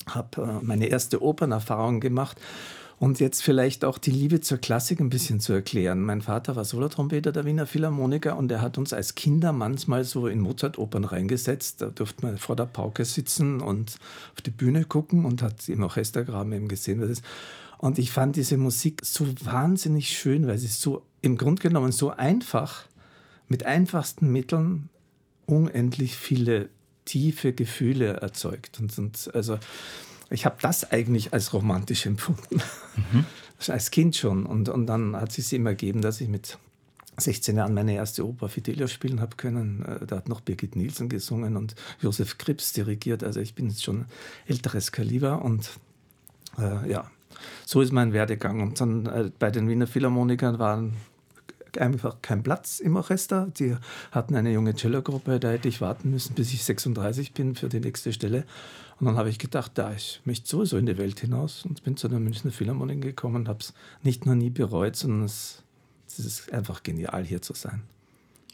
Habe 0.07 0.43
äh, 0.43 0.65
meine 0.65 0.87
erste 0.87 1.23
Opernerfahrung 1.23 2.01
gemacht 2.01 2.41
und 3.01 3.19
jetzt 3.19 3.43
vielleicht 3.43 3.87
auch 3.87 3.97
die 3.97 4.11
Liebe 4.11 4.43
zur 4.43 4.59
Klassik 4.59 5.01
ein 5.01 5.09
bisschen 5.09 5.41
zu 5.41 5.55
erklären. 5.55 6.03
Mein 6.03 6.21
Vater 6.21 6.55
war 6.55 6.67
Solotrompeter 6.67 7.33
der 7.33 7.47
Wiener 7.47 7.67
Philharmoniker 7.67 8.37
und 8.37 8.53
er 8.53 8.61
hat 8.61 8.77
uns 8.77 8.93
als 8.93 9.15
Kinder 9.15 9.53
manchmal 9.53 10.05
so 10.05 10.27
in 10.27 10.39
Mozart-Opern 10.41 11.05
reingesetzt. 11.05 11.81
Da 11.81 11.87
durfte 11.87 12.27
man 12.27 12.37
vor 12.37 12.57
der 12.57 12.67
Pauke 12.67 13.07
sitzen 13.07 13.63
und 13.63 13.97
auf 14.35 14.43
die 14.43 14.51
Bühne 14.51 14.85
gucken 14.85 15.25
und 15.25 15.41
hat 15.41 15.67
im 15.71 15.83
Orchestergraben 15.83 16.53
eben 16.53 16.69
gesehen, 16.69 17.01
was 17.01 17.09
ist. 17.09 17.25
Und 17.81 17.99
ich 17.99 18.11
fand 18.11 18.37
diese 18.37 18.59
Musik 18.59 19.01
so 19.03 19.27
wahnsinnig 19.43 20.11
schön, 20.11 20.47
weil 20.47 20.59
sie 20.59 20.67
so 20.67 21.03
im 21.23 21.39
Grunde 21.39 21.63
genommen 21.63 21.93
so 21.93 22.11
einfach, 22.11 22.85
mit 23.49 23.65
einfachsten 23.65 24.31
Mitteln 24.31 24.91
unendlich 25.47 26.15
viele 26.15 26.69
tiefe 27.07 27.55
Gefühle 27.55 28.19
erzeugt. 28.19 28.79
Und, 28.81 28.97
und 28.99 29.31
also 29.35 29.59
ich 30.29 30.45
habe 30.45 30.57
das 30.61 30.91
eigentlich 30.93 31.33
als 31.33 31.55
romantisch 31.55 32.05
empfunden. 32.05 32.61
Mhm. 32.97 33.25
als 33.69 33.91
Kind 33.91 34.15
schon. 34.15 34.45
Und, 34.45 34.69
und 34.69 34.87
dann 34.87 35.17
hat 35.17 35.31
es 35.31 35.37
sich 35.37 35.55
immer 35.55 35.71
ergeben, 35.71 36.03
dass 36.03 36.21
ich 36.21 36.29
mit 36.29 36.59
16 37.17 37.57
Jahren 37.57 37.73
meine 37.73 37.95
erste 37.95 38.27
Oper 38.29 38.51
Fidelio 38.51 38.89
spielen 38.89 39.23
habe 39.23 39.37
können. 39.37 39.87
Äh, 39.87 40.07
da 40.07 40.17
hat 40.17 40.29
noch 40.29 40.43
Birgit 40.43 40.77
Nielsen 40.77 41.09
gesungen 41.09 41.57
und 41.57 41.75
Josef 42.03 42.37
Krips 42.37 42.75
dirigiert. 42.75 43.25
Also 43.25 43.41
ich 43.41 43.55
bin 43.55 43.71
jetzt 43.71 43.85
schon 43.85 44.05
älteres 44.47 44.93
Kaliber 44.93 45.43
und 45.43 45.71
äh, 46.59 46.91
ja, 46.91 47.11
so 47.67 47.81
ist 47.81 47.93
mein 47.93 48.13
Werdegang. 48.13 48.61
Und 48.61 48.81
dann 48.81 49.07
äh, 49.07 49.31
bei 49.39 49.51
den 49.51 49.69
Wiener 49.69 49.87
Philharmonikern 49.87 50.59
waren 50.59 50.97
einfach 51.79 52.17
kein 52.23 52.43
Platz 52.43 52.81
im 52.81 52.97
Orchester. 52.97 53.49
Die 53.59 53.77
hatten 54.11 54.35
eine 54.35 54.53
junge 54.53 54.75
Cello-Gruppe, 54.75 55.39
da 55.41 55.51
hätte 55.51 55.69
ich 55.69 55.81
warten 55.81 56.11
müssen, 56.11 56.35
bis 56.35 56.53
ich 56.53 56.65
36 56.65 57.33
bin 57.33 57.55
für 57.55 57.69
die 57.69 57.81
nächste 57.81 58.13
Stelle. 58.13 58.45
Und 58.99 59.07
dann 59.07 59.17
habe 59.17 59.31
ich 59.31 59.39
gedacht, 59.39 59.73
da 59.75 59.93
ich 59.93 60.21
möchte 60.25 60.49
sowieso 60.49 60.77
in 60.77 60.87
die 60.87 60.99
Welt 60.99 61.21
hinaus 61.21 61.65
und 61.65 61.83
bin 61.85 61.97
zu 61.97 62.09
der 62.09 62.21
Münchner 62.21 62.51
Philharmonik 62.51 63.01
gekommen 63.01 63.37
und 63.37 63.49
habe 63.49 63.61
es 63.61 63.73
nicht 64.03 64.27
nur 64.27 64.35
nie 64.35 64.51
bereut, 64.51 64.97
sondern 64.97 65.25
es, 65.25 65.63
es 66.07 66.19
ist 66.19 66.53
einfach 66.53 66.83
genial, 66.83 67.25
hier 67.25 67.41
zu 67.41 67.55
sein. 67.55 67.83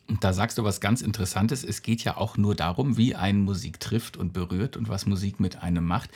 Und 0.09 0.23
da 0.23 0.33
sagst 0.33 0.57
du 0.57 0.63
was 0.63 0.81
ganz 0.81 1.01
Interessantes. 1.01 1.65
Es 1.65 1.83
geht 1.83 2.05
ja 2.05 2.17
auch 2.17 2.37
nur 2.37 2.55
darum, 2.55 2.97
wie 2.97 3.17
ein 3.17 3.41
Musik 3.41 3.81
trifft 3.81 4.17
und 4.17 4.33
berührt 4.33 4.77
und 4.77 4.89
was 4.89 5.07
Musik 5.07 5.41
mit 5.41 5.63
einem 5.65 5.85
macht. 5.85 6.11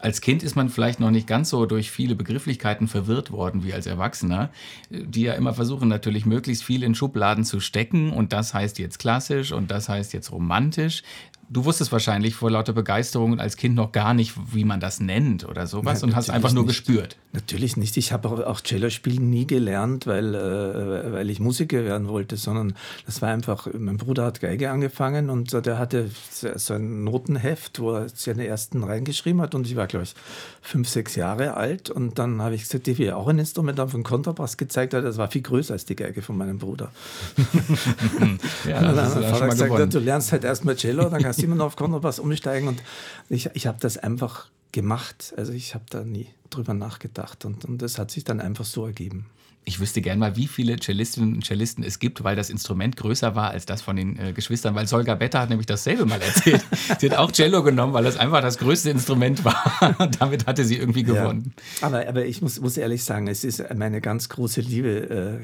Als 0.00 0.20
Kind 0.20 0.42
ist 0.42 0.56
man 0.56 0.68
vielleicht 0.68 1.00
noch 1.00 1.10
nicht 1.10 1.26
ganz 1.26 1.50
so 1.50 1.66
durch 1.66 1.90
viele 1.90 2.14
Begrifflichkeiten 2.14 2.88
verwirrt 2.88 3.30
worden 3.30 3.64
wie 3.64 3.72
als 3.72 3.86
Erwachsener, 3.86 4.50
die 4.90 5.22
ja 5.22 5.34
immer 5.34 5.54
versuchen 5.54 5.88
natürlich 5.88 6.26
möglichst 6.26 6.64
viel 6.64 6.82
in 6.82 6.94
Schubladen 6.94 7.44
zu 7.44 7.60
stecken 7.60 8.12
und 8.12 8.32
das 8.32 8.54
heißt 8.54 8.78
jetzt 8.78 8.98
klassisch 8.98 9.52
und 9.52 9.70
das 9.70 9.88
heißt 9.88 10.12
jetzt 10.12 10.32
romantisch. 10.32 11.02
Du 11.48 11.64
wusstest 11.64 11.92
wahrscheinlich 11.92 12.34
vor 12.34 12.50
lauter 12.50 12.72
Begeisterung 12.72 13.38
als 13.38 13.56
Kind 13.56 13.74
noch 13.74 13.92
gar 13.92 14.14
nicht, 14.14 14.34
wie 14.52 14.64
man 14.64 14.80
das 14.80 15.00
nennt 15.00 15.48
oder 15.48 15.66
sowas 15.66 16.02
Nein, 16.02 16.10
und 16.10 16.16
hast 16.16 16.30
einfach 16.30 16.52
nur 16.52 16.64
nicht. 16.64 16.84
gespürt. 16.84 17.16
Natürlich 17.32 17.76
nicht. 17.76 17.96
Ich 17.96 18.12
habe 18.12 18.46
auch, 18.46 18.60
Cello 18.60 18.90
spielen 18.90 19.28
nie 19.28 19.46
gelernt, 19.46 20.06
weil, 20.06 20.34
äh, 20.34 21.12
weil 21.12 21.30
ich 21.30 21.40
Musiker 21.40 21.84
werden 21.84 22.08
wollte, 22.08 22.36
sondern 22.36 22.74
das 23.06 23.22
war 23.22 23.30
einfach, 23.30 23.68
mein 23.76 23.96
Bruder 23.96 24.24
hat 24.24 24.40
Geige 24.40 24.70
angefangen 24.70 25.30
und 25.30 25.52
der 25.52 25.78
hatte 25.78 26.10
so 26.30 26.74
ein 26.74 27.02
Notenheft, 27.04 27.80
wo 27.80 27.92
er 27.92 28.08
seine 28.08 28.46
ersten 28.46 28.84
reingeschrieben 28.84 29.40
hat 29.40 29.54
und 29.54 29.66
ich 29.66 29.74
war, 29.74 29.86
glaube 29.86 30.04
ich, 30.04 30.14
fünf, 30.62 30.88
sechs 30.88 31.16
Jahre 31.16 31.54
alt 31.56 31.90
und 31.90 32.18
dann 32.18 32.40
habe 32.40 32.54
ich 32.54 32.62
gesagt, 32.62 32.86
ich 32.88 32.98
will 32.98 33.10
auch 33.12 33.26
ein 33.26 33.38
Instrument 33.38 33.78
haben, 33.78 33.90
von 33.90 34.02
Kontrabass 34.04 34.56
gezeigt 34.56 34.94
hat, 34.94 35.04
das 35.04 35.18
war 35.18 35.28
viel 35.28 35.42
größer 35.42 35.74
als 35.74 35.84
die 35.84 35.96
Geige 35.96 36.22
von 36.22 36.38
meinem 36.38 36.58
Bruder. 36.58 36.90
ja, 38.68 38.78
und 38.78 38.96
dann 38.96 38.96
hat 38.96 39.14
mein 39.14 39.24
Vater 39.24 39.48
gesagt, 39.48 39.94
du 39.94 39.98
lernst 39.98 40.32
halt 40.32 40.44
erstmal 40.44 40.76
Cello, 40.76 41.08
dann 41.08 41.22
kannst 41.22 41.33
du 41.40 41.44
immer 41.44 41.56
noch 41.56 41.66
auf 41.66 41.76
Kontrabass 41.76 42.18
umsteigen 42.18 42.68
und 42.68 42.82
ich, 43.28 43.50
ich 43.54 43.66
habe 43.66 43.78
das 43.80 43.98
einfach 43.98 44.48
gemacht. 44.72 45.32
Also 45.36 45.52
ich 45.52 45.74
habe 45.74 45.84
da 45.88 46.04
nie 46.04 46.28
drüber 46.50 46.74
nachgedacht 46.74 47.44
und, 47.44 47.64
und 47.64 47.80
das 47.80 47.98
hat 47.98 48.10
sich 48.10 48.24
dann 48.24 48.40
einfach 48.40 48.64
so 48.64 48.86
ergeben. 48.86 49.26
Ich 49.66 49.80
wüsste 49.80 50.02
gern 50.02 50.18
mal, 50.18 50.36
wie 50.36 50.46
viele 50.46 50.76
Cellistinnen 50.76 51.36
und 51.36 51.44
Cellisten 51.46 51.84
es 51.84 51.98
gibt, 51.98 52.22
weil 52.22 52.36
das 52.36 52.50
Instrument 52.50 52.98
größer 52.98 53.34
war 53.34 53.50
als 53.50 53.64
das 53.64 53.80
von 53.80 53.96
den 53.96 54.18
äh, 54.18 54.32
Geschwistern. 54.34 54.74
Weil 54.74 54.86
Solga 54.86 55.14
Betta 55.14 55.40
hat 55.40 55.48
nämlich 55.48 55.66
dasselbe 55.66 56.04
mal 56.04 56.20
erzählt. 56.20 56.62
sie 56.98 57.10
hat 57.10 57.16
auch 57.16 57.32
Cello 57.32 57.62
genommen, 57.62 57.94
weil 57.94 58.04
das 58.04 58.18
einfach 58.18 58.42
das 58.42 58.58
größte 58.58 58.90
Instrument 58.90 59.42
war. 59.42 59.96
und 59.98 60.20
damit 60.20 60.46
hatte 60.46 60.66
sie 60.66 60.76
irgendwie 60.76 61.02
gewonnen. 61.02 61.54
Ja. 61.80 61.86
Aber, 61.86 62.06
aber 62.06 62.26
ich 62.26 62.42
muss, 62.42 62.60
muss 62.60 62.76
ehrlich 62.76 63.04
sagen, 63.04 63.26
es 63.26 63.42
ist 63.42 63.64
meine 63.74 64.02
ganz 64.02 64.28
große 64.28 64.60
Liebe 64.60 65.38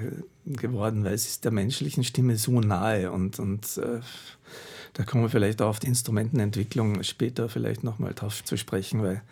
äh, 0.47 0.53
geworden, 0.53 1.03
weil 1.05 1.15
es 1.15 1.27
ist 1.27 1.45
der 1.47 1.53
menschlichen 1.53 2.05
Stimme 2.05 2.37
so 2.37 2.61
nahe 2.61 3.11
und, 3.11 3.39
und 3.39 3.79
äh, 3.79 4.01
da 4.95 5.05
kommen 5.05 5.25
wir 5.25 5.31
vielleicht 5.31 5.63
auch 5.63 5.69
auf 5.69 5.81
die 5.81 5.87
Instrumentenentwicklung 5.87 7.03
später 7.03 7.49
vielleicht 7.49 7.85
nochmal 7.85 8.15
drauf 8.15 8.45
zu 8.45 8.57
sprechen, 8.57 9.03
weil 9.03 9.23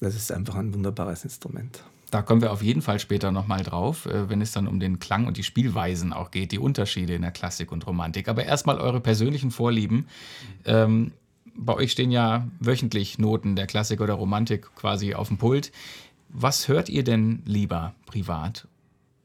das 0.00 0.14
ist 0.14 0.32
einfach 0.32 0.56
ein 0.56 0.74
wunderbares 0.74 1.24
Instrument. 1.24 1.82
Da 2.10 2.20
kommen 2.20 2.42
wir 2.42 2.52
auf 2.52 2.62
jeden 2.62 2.82
Fall 2.82 2.98
später 2.98 3.30
nochmal 3.30 3.62
drauf, 3.62 4.04
äh, 4.04 4.28
wenn 4.28 4.42
es 4.42 4.52
dann 4.52 4.68
um 4.68 4.80
den 4.80 4.98
Klang 4.98 5.26
und 5.26 5.38
die 5.38 5.42
Spielweisen 5.42 6.12
auch 6.12 6.30
geht, 6.30 6.52
die 6.52 6.58
Unterschiede 6.58 7.14
in 7.14 7.22
der 7.22 7.30
Klassik 7.30 7.72
und 7.72 7.86
Romantik. 7.86 8.28
Aber 8.28 8.44
erstmal 8.44 8.78
eure 8.78 9.00
persönlichen 9.00 9.50
Vorlieben. 9.50 10.06
Ähm, 10.66 11.12
bei 11.54 11.74
euch 11.74 11.92
stehen 11.92 12.10
ja 12.10 12.46
wöchentlich 12.60 13.18
Noten 13.18 13.56
der 13.56 13.66
Klassik 13.66 14.00
oder 14.00 14.14
Romantik 14.14 14.74
quasi 14.74 15.14
auf 15.14 15.28
dem 15.28 15.38
Pult. 15.38 15.72
Was 16.28 16.68
hört 16.68 16.88
ihr 16.88 17.04
denn 17.04 17.42
lieber 17.46 17.94
privat? 18.04 18.66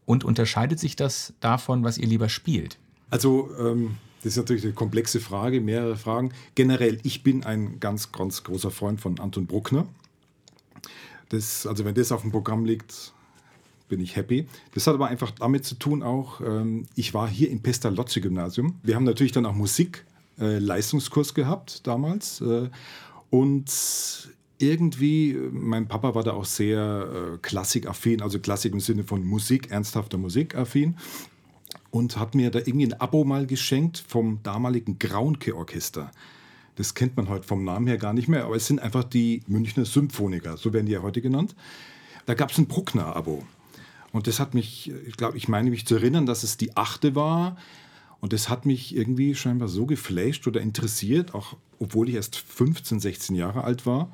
Und 0.06 0.24
unterscheidet 0.24 0.80
sich 0.80 0.96
das 0.96 1.34
davon, 1.42 1.84
was 1.84 1.98
ihr 1.98 2.08
lieber 2.08 2.30
spielt? 2.30 2.78
Also 3.10 3.50
ähm, 3.60 3.98
das 4.28 4.34
ist 4.34 4.40
natürlich 4.40 4.66
eine 4.66 4.74
komplexe 4.74 5.22
Frage, 5.22 5.62
mehrere 5.62 5.96
Fragen. 5.96 6.34
Generell, 6.54 7.00
ich 7.04 7.24
bin 7.24 7.46
ein 7.46 7.80
ganz, 7.80 8.12
ganz 8.12 8.44
großer 8.44 8.72
Freund 8.72 9.00
von 9.00 9.20
Anton 9.20 9.46
Bruckner. 9.46 9.88
Das, 11.30 11.66
also 11.66 11.86
wenn 11.86 11.96
das 11.96 12.12
auf 12.12 12.24
dem 12.24 12.32
Programm 12.32 12.66
liegt, 12.66 13.14
bin 13.88 14.02
ich 14.02 14.18
happy. 14.18 14.46
Das 14.74 14.86
hat 14.86 14.96
aber 14.96 15.08
einfach 15.08 15.32
damit 15.32 15.64
zu 15.64 15.76
tun 15.76 16.04
auch, 16.04 16.42
ähm, 16.42 16.88
ich 16.96 17.14
war 17.14 17.30
hier 17.30 17.50
im 17.50 17.62
Pestalozzi-Gymnasium. 17.62 18.76
Wir 18.84 18.96
haben 18.96 19.06
natürlich 19.06 19.32
dann 19.32 19.46
auch 19.46 19.56
Musik-Leistungskurs 19.56 21.32
äh, 21.32 21.34
gehabt 21.34 21.88
damals. 21.88 22.42
Äh, 22.42 22.70
und 23.30 23.72
irgendwie, 24.58 25.38
mein 25.52 25.88
Papa 25.88 26.16
war 26.16 26.24
da 26.24 26.34
auch 26.34 26.44
sehr 26.44 27.36
äh, 27.36 27.38
klassikaffin, 27.38 28.22
also 28.22 28.40
Klassik 28.40 28.74
im 28.74 28.82
Sinne 28.82 29.06
von 29.06 29.24
Musik, 29.24 29.72
ernsthafter 29.72 30.18
Musikaffin 30.18 30.98
und 31.92 32.18
hat 32.18 32.36
mir 32.36 32.52
da 32.52 32.60
irgendwie 32.60 32.88
ein 32.88 33.00
Abo 33.00 33.24
mal 33.24 33.48
geschenkt 33.48 34.04
vom 34.08 34.42
damaligen 34.44 35.00
Graunke-Orchester. 35.00 36.12
Das 36.76 36.94
kennt 36.94 37.18
man 37.18 37.30
heute 37.30 37.48
vom 37.48 37.64
Namen 37.64 37.88
her 37.88 37.98
gar 37.98 38.14
nicht 38.14 38.28
mehr, 38.28 38.46
aber 38.46 38.56
es 38.56 38.68
sind 38.68 38.80
einfach 38.80 39.04
die 39.04 39.42
Münchner 39.48 39.86
Symphoniker, 39.86 40.58
so 40.58 40.74
werden 40.74 40.86
die 40.86 40.92
ja 40.92 41.02
heute 41.02 41.22
genannt. 41.22 41.56
Da 42.26 42.34
gab 42.34 42.52
es 42.52 42.58
ein 42.58 42.68
Bruckner-Abo. 42.68 43.44
Und 44.12 44.28
das 44.28 44.40
hat 44.40 44.54
mich, 44.54 44.92
ich 45.08 45.18
glaube, 45.18 45.38
ich 45.38 45.48
meine 45.48 45.70
mich 45.70 45.86
zu 45.86 45.96
erinnern, 45.96 46.26
dass 46.26 46.44
es 46.44 46.58
die 46.58 46.78
achte 46.78 47.16
war. 47.16 47.58
Und 48.20 48.34
das 48.34 48.50
hat 48.50 48.66
mich 48.66 48.96
irgendwie 48.96 49.36
scheinbar 49.36 49.68
so 49.68 49.86
geflasht 49.86 50.48
oder 50.48 50.62
interessiert, 50.62 51.34
auch 51.34 51.56
obwohl 51.80 52.10
ich 52.10 52.16
erst 52.16 52.36
15, 52.36 53.00
16 53.00 53.36
Jahre 53.36 53.64
alt 53.64 53.86
war 53.86 54.10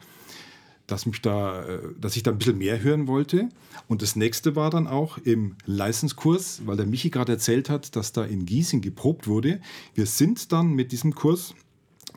dass, 0.87 1.05
mich 1.05 1.21
da, 1.21 1.63
äh, 1.63 1.79
dass 1.99 2.15
ich 2.15 2.23
da 2.23 2.31
ein 2.31 2.37
bisschen 2.37 2.57
mehr 2.57 2.81
hören 2.81 3.07
wollte. 3.07 3.49
Und 3.87 4.01
das 4.01 4.15
nächste 4.15 4.55
war 4.55 4.69
dann 4.69 4.87
auch 4.87 5.17
im 5.17 5.55
Leistungskurs, 5.65 6.61
weil 6.65 6.77
der 6.77 6.85
Michi 6.85 7.09
gerade 7.09 7.31
erzählt 7.33 7.69
hat, 7.69 7.95
dass 7.95 8.11
da 8.11 8.23
in 8.23 8.45
Giesing 8.45 8.81
geprobt 8.81 9.27
wurde. 9.27 9.61
Wir 9.93 10.05
sind 10.05 10.51
dann 10.51 10.73
mit 10.73 10.91
diesem 10.91 11.15
Kurs 11.15 11.55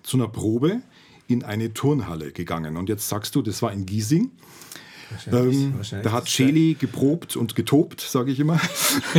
zu 0.02 0.16
einer 0.16 0.28
Probe 0.28 0.82
in 1.28 1.42
eine 1.42 1.74
Turnhalle 1.74 2.32
gegangen. 2.32 2.76
Und 2.76 2.88
jetzt 2.88 3.08
sagst 3.08 3.34
du, 3.34 3.42
das 3.42 3.62
war 3.62 3.72
in 3.72 3.86
Giesing. 3.86 4.30
Wahrscheinlich, 5.10 5.56
ähm, 5.56 5.74
wahrscheinlich 5.76 6.04
da 6.04 6.12
hat 6.12 6.28
Shelley 6.28 6.74
geprobt 6.74 7.36
und 7.36 7.54
getobt, 7.54 8.00
sage 8.00 8.32
ich 8.32 8.40
immer. 8.40 8.60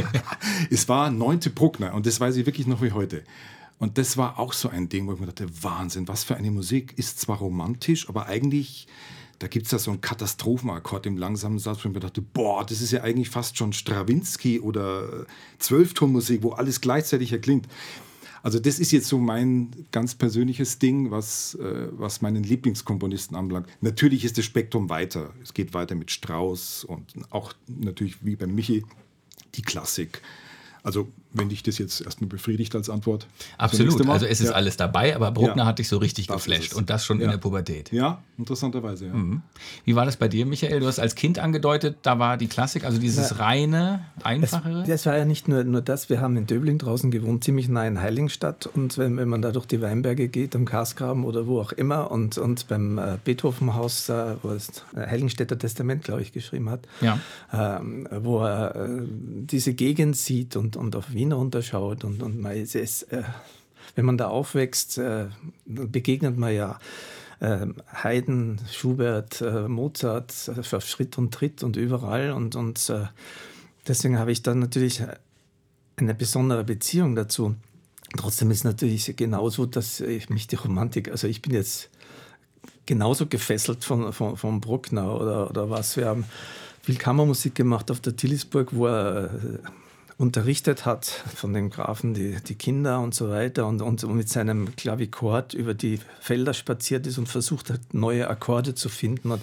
es 0.69 0.89
war 0.89 1.09
neunte 1.09 1.49
Bruckner 1.49 1.93
und 1.93 2.05
das 2.05 2.19
weiß 2.19 2.35
ich 2.35 2.45
wirklich 2.45 2.67
noch 2.67 2.81
wie 2.81 2.91
heute. 2.91 3.23
Und 3.79 3.97
das 3.97 4.17
war 4.17 4.39
auch 4.39 4.53
so 4.53 4.69
ein 4.69 4.89
Ding, 4.89 5.07
wo 5.07 5.13
ich 5.13 5.19
mir 5.19 5.27
dachte, 5.27 5.47
Wahnsinn, 5.61 6.07
was 6.07 6.23
für 6.23 6.35
eine 6.35 6.51
Musik. 6.51 6.97
Ist 6.97 7.19
zwar 7.19 7.37
romantisch, 7.37 8.09
aber 8.09 8.25
eigentlich 8.25 8.87
da 9.39 9.47
gibt 9.47 9.65
es 9.65 9.71
da 9.71 9.79
so 9.79 9.91
einen 9.91 10.01
Katastrophenakkord 10.01 11.05
im 11.05 11.17
langsamen 11.17 11.59
Satz, 11.59 11.83
wo 11.83 11.89
ich 11.89 11.93
mir 11.93 11.99
dachte, 11.99 12.21
boah, 12.21 12.65
das 12.65 12.81
ist 12.81 12.91
ja 12.91 13.03
eigentlich 13.03 13.29
fast 13.29 13.57
schon 13.57 13.73
Strawinski 13.73 14.59
oder 14.59 15.25
Zwölftonmusik, 15.59 16.43
wo 16.43 16.51
alles 16.51 16.81
gleichzeitig 16.81 17.31
erklingt. 17.31 17.67
Also 18.43 18.59
das 18.59 18.79
ist 18.79 18.91
jetzt 18.91 19.07
so 19.07 19.17
mein 19.17 19.71
ganz 19.91 20.15
persönliches 20.15 20.79
Ding, 20.79 21.11
was, 21.11 21.55
äh, 21.55 21.87
was 21.91 22.21
meinen 22.21 22.43
Lieblingskomponisten 22.43 23.35
anbelangt. 23.35 23.67
Natürlich 23.81 24.23
ist 24.23 24.37
das 24.37 24.45
Spektrum 24.45 24.89
weiter. 24.89 25.33
Es 25.43 25.53
geht 25.53 25.73
weiter 25.73 25.95
mit 25.95 26.11
Strauss 26.11 26.83
und 26.83 27.13
auch 27.29 27.53
natürlich 27.67 28.23
wie 28.25 28.35
bei 28.35 28.47
Michi 28.47 28.85
die 29.55 29.61
Klassik. 29.61 30.21
Also, 30.87 31.09
wenn 31.33 31.49
dich 31.49 31.63
das 31.63 31.77
jetzt 31.79 31.99
erstmal 31.99 32.29
befriedigt 32.29 32.73
als 32.73 32.89
Antwort. 32.89 33.27
Absolut. 33.57 34.07
Also, 34.07 34.25
es 34.25 34.39
ist 34.39 34.47
ja. 34.49 34.53
alles 34.55 34.77
dabei, 34.77 35.13
aber 35.17 35.31
Bruckner 35.31 35.63
Ja. 35.63 35.65
hat 35.65 35.79
dich 35.79 35.89
so 35.89 35.97
richtig 35.97 36.27
Das 36.27 36.37
geflasht 36.45 36.71
es. 36.71 36.73
und 36.77 36.89
das 36.89 37.05
schon 37.05 37.17
in 37.19 37.25
Ja. 37.25 37.31
der 37.31 37.37
Pubertät. 37.39 37.91
Ja, 37.91 38.23
interessanterweise, 38.37 39.07
ja. 39.07 39.13
Mhm. 39.13 39.41
Wie 39.83 39.95
war 39.97 40.05
das 40.05 40.15
bei 40.15 40.29
dir, 40.29 40.45
Michael? 40.45 40.79
Du 40.79 40.87
hast 40.87 40.99
als 40.99 41.15
Kind 41.15 41.39
angedeutet, 41.39 41.97
da 42.03 42.19
war 42.19 42.37
die 42.37 42.47
Klassik, 42.47 42.85
also 42.85 42.99
dieses 42.99 43.37
reine, 43.39 44.05
Es, 44.19 44.23
einfachere. 44.25 44.83
das 44.87 45.05
war 45.05 45.17
ja 45.17 45.25
nicht 45.25 45.49
nur, 45.49 45.65
nur 45.65 45.81
das, 45.81 46.09
wir 46.09 46.21
haben 46.21 46.37
in 46.37 46.47
Döbling 46.47 46.77
draußen 46.77 47.11
gewohnt, 47.11 47.43
ziemlich 47.43 47.67
nah 47.67 47.85
in 47.85 47.99
Heiligenstadt. 48.01 48.65
Und 48.65 48.97
wenn, 48.97 49.17
wenn 49.17 49.27
man 49.27 49.41
da 49.41 49.51
durch 49.51 49.65
die 49.65 49.81
Weinberge 49.81 50.29
geht, 50.29 50.55
am 50.55 50.63
Karsgraben 50.63 51.25
oder 51.25 51.47
wo 51.47 51.59
auch 51.59 51.73
immer, 51.73 52.09
und, 52.11 52.37
und 52.37 52.69
beim 52.69 52.97
äh, 52.97 53.17
Beethovenhaus, 53.25 54.07
äh, 54.07 54.35
wo 54.41 54.51
es 54.51 54.69
äh, 54.95 55.05
Heiligenstädter 55.05 55.59
Testament, 55.59 56.05
glaube 56.05 56.21
ich, 56.21 56.31
geschrieben 56.31 56.69
hat, 56.69 56.87
Ja. 57.01 57.19
ähm, 57.51 58.07
wo 58.21 58.39
er 58.43 58.75
äh, 58.75 59.01
diese 59.05 59.73
Gegend 59.73 60.15
sieht 60.15 60.55
und, 60.55 60.76
und 60.77 60.95
auf 60.95 61.13
Wien 61.13 61.31
runterschaut. 61.31 62.03
Und, 62.03 62.21
und 62.21 62.39
man 62.39 62.55
ist, 62.55 62.75
es, 62.75 63.03
äh, 63.03 63.23
wenn 63.95 64.05
man 64.05 64.17
da 64.17 64.27
aufwächst, 64.27 64.97
äh, 64.97 65.25
begegnet 65.65 66.37
man 66.37 66.53
ja 66.53 66.79
ähm, 67.41 67.75
Haydn, 68.03 68.59
Schubert, 68.71 69.41
äh, 69.41 69.67
Mozart 69.67 70.33
äh, 70.49 70.75
auf 70.75 70.85
Schritt 70.85 71.17
und 71.17 71.33
Tritt 71.33 71.63
und 71.63 71.75
überall. 71.75 72.31
Und, 72.31 72.55
und 72.55 72.89
äh, 72.89 73.05
deswegen 73.87 74.17
habe 74.17 74.31
ich 74.31 74.41
dann 74.41 74.59
natürlich 74.59 75.03
eine 75.97 76.13
besondere 76.13 76.63
Beziehung 76.63 77.15
dazu. 77.15 77.55
Trotzdem 78.15 78.51
ist 78.51 78.63
natürlich 78.63 79.13
genauso, 79.17 79.65
dass 79.65 79.99
ich 79.99 80.29
mich 80.29 80.47
die 80.47 80.55
Romantik, 80.55 81.11
also 81.11 81.27
ich 81.27 81.41
bin 81.41 81.53
jetzt 81.53 81.89
genauso 82.85 83.27
gefesselt 83.27 83.83
von, 83.83 84.13
von, 84.13 84.37
von 84.37 84.61
Bruckner 84.61 85.13
oder, 85.13 85.49
oder 85.49 85.69
was. 85.69 85.97
Wir 85.97 86.05
haben 86.07 86.25
viel 86.81 86.95
Kammermusik 86.95 87.53
gemacht 87.53 87.91
auf 87.91 87.99
der 87.99 88.15
Tillisburg, 88.15 88.73
wo 88.73 88.87
er 88.87 89.25
äh, 89.25 89.59
unterrichtet 90.17 90.85
hat 90.85 91.05
von 91.05 91.53
den 91.53 91.69
Grafen 91.69 92.13
die, 92.15 92.37
die 92.41 92.55
Kinder 92.55 92.99
und 93.01 93.13
so 93.13 93.29
weiter 93.29 93.67
und, 93.67 93.81
und 93.81 94.03
mit 94.15 94.29
seinem 94.29 94.75
Klavichord 94.75 95.53
über 95.53 95.75
die 95.75 95.99
Felder 96.19 96.53
spaziert 96.53 97.05
ist 97.05 97.19
und 97.19 97.29
versucht 97.29 97.69
hat, 97.69 97.93
neue 97.93 98.27
Akkorde 98.27 98.73
zu 98.73 98.89
finden 98.89 99.31
und, 99.31 99.41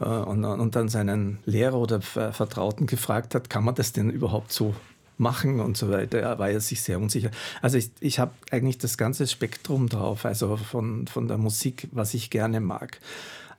äh, 0.00 0.04
und, 0.04 0.44
und 0.44 0.74
dann 0.74 0.88
seinen 0.88 1.38
Lehrer 1.46 1.76
oder 1.76 2.00
Ver- 2.00 2.32
Vertrauten 2.32 2.86
gefragt 2.86 3.34
hat, 3.36 3.48
kann 3.48 3.64
man 3.64 3.76
das 3.76 3.92
denn 3.92 4.10
überhaupt 4.10 4.52
so 4.52 4.74
machen 5.18 5.60
und 5.60 5.76
so 5.76 5.88
weiter. 5.88 6.18
Er 6.18 6.38
war 6.38 6.50
ja 6.50 6.60
sich 6.60 6.82
sehr 6.82 6.98
unsicher. 6.98 7.30
Also 7.62 7.78
ich, 7.78 7.90
ich 8.00 8.18
habe 8.18 8.32
eigentlich 8.50 8.78
das 8.78 8.98
ganze 8.98 9.26
Spektrum 9.26 9.88
drauf, 9.88 10.24
also 10.24 10.56
von, 10.56 11.06
von 11.06 11.28
der 11.28 11.38
Musik, 11.38 11.88
was 11.92 12.14
ich 12.14 12.30
gerne 12.30 12.60
mag. 12.60 13.00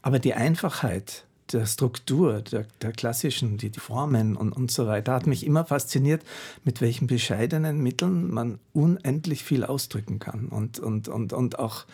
Aber 0.02 0.19
die 0.19 0.34
Einfachheit 0.34 1.26
der 1.54 1.66
Struktur, 1.66 2.42
der, 2.42 2.66
der 2.82 2.92
klassischen, 2.92 3.58
die, 3.58 3.70
die 3.70 3.80
Formen 3.80 4.36
und, 4.36 4.52
und 4.52 4.72
so 4.72 4.88
weiter, 4.88 5.14
hat 5.14 5.28
mich 5.28 5.46
immer 5.46 5.66
fasziniert, 5.66 6.22
mit 6.64 6.82
welchen 6.82 7.08
bescheidenen 7.08 7.82
Mitteln 7.82 8.32
man 8.32 8.60
unendlich 8.74 9.44
viel 9.44 9.64
ausdrücken 9.64 10.20
kann. 10.20 10.48
Und, 10.48 10.80
und, 10.80 11.08
und, 11.08 11.34
und 11.34 11.60
auch 11.60 11.86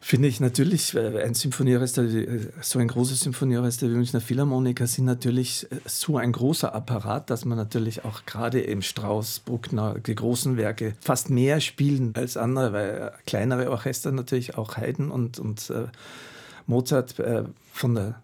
finde 0.00 0.28
ich 0.28 0.38
natürlich, 0.38 0.96
ein 0.96 1.34
Symphonieorchester, 1.34 2.12
wie- 2.12 2.24
äh, 2.24 2.50
so 2.60 2.78
ein 2.78 2.86
großes 2.86 3.20
Symphonieorchester 3.20 3.88
wie 3.88 3.94
Münchner 3.94 4.20
Philharmoniker 4.20 4.86
sind 4.86 5.06
natürlich 5.06 5.66
äh, 5.72 5.80
so 5.86 6.16
ein 6.16 6.30
großer 6.30 6.72
Apparat, 6.72 7.28
dass 7.28 7.44
man 7.44 7.58
natürlich 7.58 8.04
auch 8.04 8.24
gerade 8.24 8.60
im 8.60 8.82
Strauss, 8.82 9.40
Bruckner, 9.40 9.96
die 9.98 10.14
großen 10.14 10.56
Werke 10.56 10.94
fast 11.00 11.28
mehr 11.28 11.60
spielen 11.60 12.12
als 12.14 12.36
andere, 12.36 12.72
weil 12.72 12.88
äh, 12.88 13.10
kleinere 13.26 13.68
Orchester 13.70 14.12
natürlich 14.12 14.56
auch 14.56 14.76
Haydn 14.76 15.10
und, 15.10 15.40
und 15.40 15.72
Mozart 16.68 17.14
von 17.72 17.94
der 17.94 18.20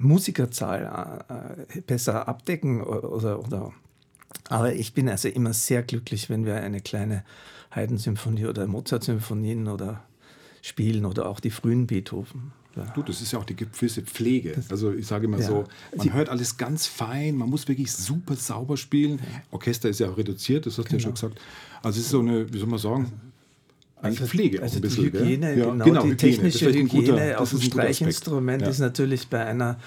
Musikerzahl 0.00 1.24
äh, 1.28 1.78
äh, 1.78 1.80
besser 1.82 2.26
abdecken 2.28 2.82
oder, 2.82 3.38
oder 3.44 3.72
aber 4.48 4.72
ich 4.74 4.94
bin 4.94 5.08
also 5.08 5.28
immer 5.28 5.52
sehr 5.52 5.82
glücklich, 5.82 6.30
wenn 6.30 6.44
wir 6.46 6.56
eine 6.56 6.80
kleine 6.80 7.24
Haydn-Symphonie 7.74 8.46
oder 8.46 8.66
Mozart-Symphonien 8.66 9.68
oder 9.68 10.02
spielen 10.62 11.04
oder 11.04 11.28
auch 11.28 11.40
die 11.40 11.50
frühen 11.50 11.86
Beethoven. 11.86 12.52
Du, 12.94 13.02
das 13.02 13.20
ist 13.20 13.32
ja 13.32 13.38
auch 13.40 13.44
die 13.44 13.56
gewisse 13.56 14.02
Pflege. 14.02 14.54
Also 14.70 14.92
ich 14.92 15.06
sage 15.06 15.26
immer 15.26 15.40
Ja. 15.40 15.46
so, 15.46 15.64
man 15.96 16.06
Die- 16.06 16.12
hört 16.12 16.28
alles 16.28 16.56
ganz 16.56 16.86
fein, 16.86 17.34
man 17.36 17.50
muss 17.50 17.66
wirklich 17.66 17.90
super 17.92 18.36
sauber 18.36 18.76
spielen. 18.76 19.20
Orchester 19.50 19.88
ist 19.88 19.98
ja 20.00 20.08
auch 20.08 20.16
reduziert, 20.16 20.66
das 20.66 20.78
hast 20.78 20.88
du 20.88 20.94
ja 20.94 21.00
schon 21.00 21.14
gesagt. 21.14 21.40
Also 21.82 21.98
es 21.98 22.04
ist 22.06 22.10
so 22.10 22.20
eine, 22.20 22.52
wie 22.52 22.58
soll 22.58 22.68
man 22.68 22.78
sagen, 22.78 23.10
Also- 24.02 24.26
Pflege 24.26 24.62
also 24.62 24.72
auch 24.72 24.76
ein 24.76 24.82
die 24.82 24.88
bisschen. 24.88 25.04
Hygiene, 25.12 25.54
gell? 25.54 25.58
Ja, 25.58 25.70
genau, 25.84 25.84
die 25.84 25.90
Hygiene. 25.90 26.00
Das 26.00 26.12
ist 26.12 26.18
technische 26.20 26.66
Hygiene 26.68 26.88
guter- 27.12 27.40
auf 27.40 27.50
dem. 27.50 27.60
Streichinstrument 27.60 28.62
Ja. 28.62 28.68
ist 28.68 28.78
natürlich 28.78 29.28
bei 29.28 29.44
einer 29.44 29.78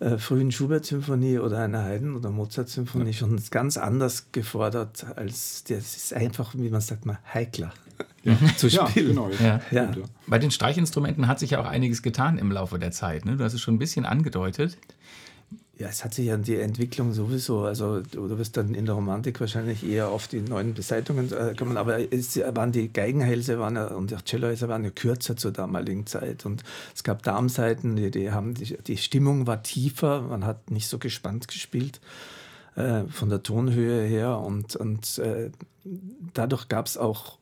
äh, 0.00 0.18
frühen 0.18 0.50
Schubert-Symphonie 0.50 1.38
oder 1.38 1.58
einer 1.60 1.82
Haydn- 1.84 2.16
oder 2.16 2.28
Mozart-Symphonie 2.30 3.12
schon 3.14 3.40
ganz 3.50 3.76
anders 3.76 4.26
gefordert, 4.32 5.06
als 5.16 5.62
das 5.64 5.96
ist 5.96 6.12
einfach, 6.12 6.52
wie 6.56 6.68
man 6.68 6.80
sagt 6.80 7.06
mal, 7.06 7.18
heikler 7.32 7.72
zu 8.56 8.66
Ja, 8.66 8.88
spielen. 8.88 9.08
genau. 9.10 9.30
Ja. 9.42 9.60
Ja. 9.70 9.92
Bei 10.26 10.38
den 10.40 10.50
Streichinstrumenten 10.50 11.28
hat 11.28 11.38
sich 11.38 11.50
ja 11.50 11.60
auch 11.60 11.66
einiges 11.66 12.02
getan 12.02 12.38
im 12.38 12.50
Laufe 12.50 12.78
der 12.80 12.90
Zeit. 12.90 13.24
Ne? 13.24 13.36
Du 13.36 13.44
hast 13.44 13.54
es 13.54 13.60
schon 13.60 13.74
ein 13.74 13.78
bisschen 13.78 14.04
angedeutet. 14.04 14.76
Ja, 15.76 15.88
es 15.88 16.04
hat 16.04 16.14
sich 16.14 16.30
an 16.30 16.44
die 16.44 16.56
Entwicklung 16.56 17.12
sowieso, 17.12 17.64
also 17.64 18.00
du, 18.00 18.38
wirst 18.38 18.56
dann 18.56 18.74
in 18.74 18.86
der 18.86 18.94
Romantik 18.94 19.40
wahrscheinlich 19.40 19.84
eher 19.84 20.08
auf 20.08 20.28
die 20.28 20.40
neuen 20.40 20.72
Beseitungen 20.72 21.32
äh, 21.32 21.54
kommen, 21.58 21.76
aber 21.76 22.12
es 22.12 22.36
waren 22.36 22.70
die 22.70 22.92
Geigenhälse 22.92 23.58
waren 23.58 23.74
ja, 23.74 23.88
und 23.88 24.12
die 24.12 24.16
Cellohälse 24.24 24.68
waren 24.68 24.84
ja 24.84 24.90
kürzer 24.90 25.36
zur 25.36 25.50
damaligen 25.50 26.06
Zeit. 26.06 26.46
Und 26.46 26.62
es 26.94 27.02
gab 27.02 27.24
Darmseiten, 27.24 27.96
die, 27.96 28.12
die 28.12 28.30
haben 28.30 28.54
die, 28.54 28.76
die 28.86 28.96
Stimmung 28.96 29.48
war 29.48 29.64
tiefer, 29.64 30.22
man 30.22 30.44
hat 30.44 30.70
nicht 30.70 30.86
so 30.86 30.98
gespannt 30.98 31.48
gespielt 31.48 32.00
äh, 32.76 33.02
von 33.08 33.28
der 33.28 33.42
Tonhöhe 33.42 34.06
her. 34.06 34.38
Und, 34.38 34.76
und 34.76 35.18
äh, 35.18 35.50
dadurch 36.34 36.68
gab 36.68 36.86
es 36.86 36.96
auch 36.96 37.38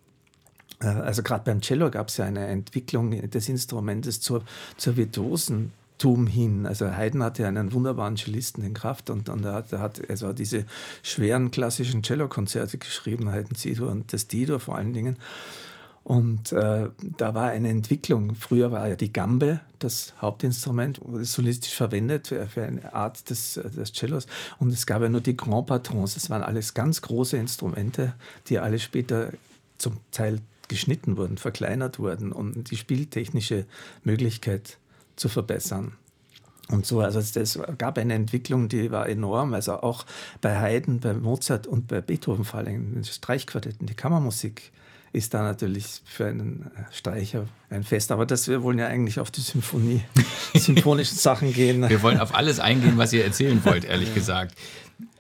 äh, 0.81 0.87
also 0.87 1.23
gerade 1.23 1.45
beim 1.45 1.61
Cello 1.61 1.91
gab 1.91 2.09
es 2.09 2.17
ja 2.17 2.25
eine 2.25 2.47
Entwicklung 2.47 3.11
des 3.31 3.49
Instrumentes 3.51 4.23
zur, 4.23 4.43
zur 4.79 4.97
Virtuosentum 6.03 6.27
hin. 6.27 6.67
Also 6.67 6.91
Haydn 6.91 7.23
hatte 7.23 7.47
einen 7.47 7.73
wunderbaren 7.73 8.17
Cellisten 8.17 8.65
in 8.65 8.75
Kraft 8.75 9.11
und, 9.11 9.29
und 9.29 9.45
er 9.45 9.55
hat, 9.55 9.73
er 9.73 9.81
hat 9.81 10.01
also 10.09 10.33
diese 10.33 10.65
schweren 11.03 11.51
klassischen 11.51 12.03
Cellokonzerte 12.03 12.79
geschrieben, 12.79 13.31
Haydn 13.31 13.55
Zido 13.55 13.89
und 13.89 14.13
das 14.13 14.29
Dido 14.29 14.59
vor 14.59 14.77
allen 14.77 14.93
Dingen. 14.93 15.17
Und 16.05 16.51
äh, 16.51 16.89
da 17.17 17.35
war 17.35 17.51
eine 17.51 17.69
Entwicklung. 17.69 18.35
Früher 18.35 18.73
war 18.73 18.89
ja 18.89 18.97
die 18.97 19.13
Gambe 19.13 19.61
das 19.79 20.15
Hauptinstrument, 20.21 21.01
wurde 21.05 21.25
solistisch 21.25 21.75
verwendet 21.75 22.27
für, 22.27 22.45
für 22.47 22.65
eine 22.65 22.93
Art 22.93 23.31
des, 23.31 23.55
des 23.55 23.93
Cellos. 23.93 24.27
Und 24.59 24.73
es 24.73 24.87
gab 24.87 25.03
ja 25.03 25.09
nur 25.09 25.21
die 25.21 25.37
Grand 25.37 25.69
Patrons. 25.69 26.15
Das 26.15 26.29
waren 26.29 26.43
alles 26.43 26.75
ganz 26.75 27.03
große 27.03 27.37
Instrumente, 27.37 28.15
die 28.49 28.59
alle 28.59 28.81
später 28.81 29.31
zum 29.79 29.99
Teil 30.11 30.41
geschnitten 30.67 31.17
wurden, 31.17 31.39
verkleinert 31.39 32.01
wurden, 32.01 32.33
um 32.33 32.65
die 32.65 32.77
spieltechnische 32.77 33.67
Möglichkeit 34.03 34.79
zu 35.23 35.29
verbessern. 35.29 35.93
Und 36.69 36.85
so, 36.85 37.01
also 37.01 37.21
es 37.21 37.59
gab 37.79 37.97
eine 37.97 38.15
Entwicklung, 38.15 38.69
die 38.69 38.91
war 38.91 39.09
enorm. 39.09 39.55
Also 39.55 39.75
auch 39.75 40.05
bei 40.41 40.59
Haydn, 40.59 40.99
bei 40.99 41.15
Mozart 41.15 41.67
und 41.67 41.87
bei 41.87 42.01
Beethoven 42.01 42.45
vor 42.45 42.61
allem, 42.61 42.95
den 42.95 43.05
Streichquartetten, 43.05 43.87
die 43.87 43.95
Kammermusik 43.95 44.73
ist 45.13 45.35
da 45.35 45.43
natürlich 45.43 46.01
für 46.07 46.27
einen 46.27 46.71
Streicher 46.91 47.47
ein 47.71 47.85
Fest. 47.85 48.11
Aber 48.11 48.27
das, 48.27 48.49
wir 48.49 48.63
wollen 48.63 48.79
ja 48.79 48.87
eigentlich 48.89 49.21
auf 49.21 49.31
die 49.31 49.43
Symphonie, 49.43 50.03
symphonischen 50.55 51.19
Sachen 51.19 51.53
gehen. 51.53 51.89
Wir 51.89 52.03
wollen 52.03 52.19
auf 52.19 52.35
alles 52.35 52.59
eingehen, 52.59 52.97
was 52.97 53.13
ihr 53.13 53.25
erzählen 53.25 53.63
wollt, 53.65 53.85
ehrlich 53.85 54.15
gesagt. 54.15 54.57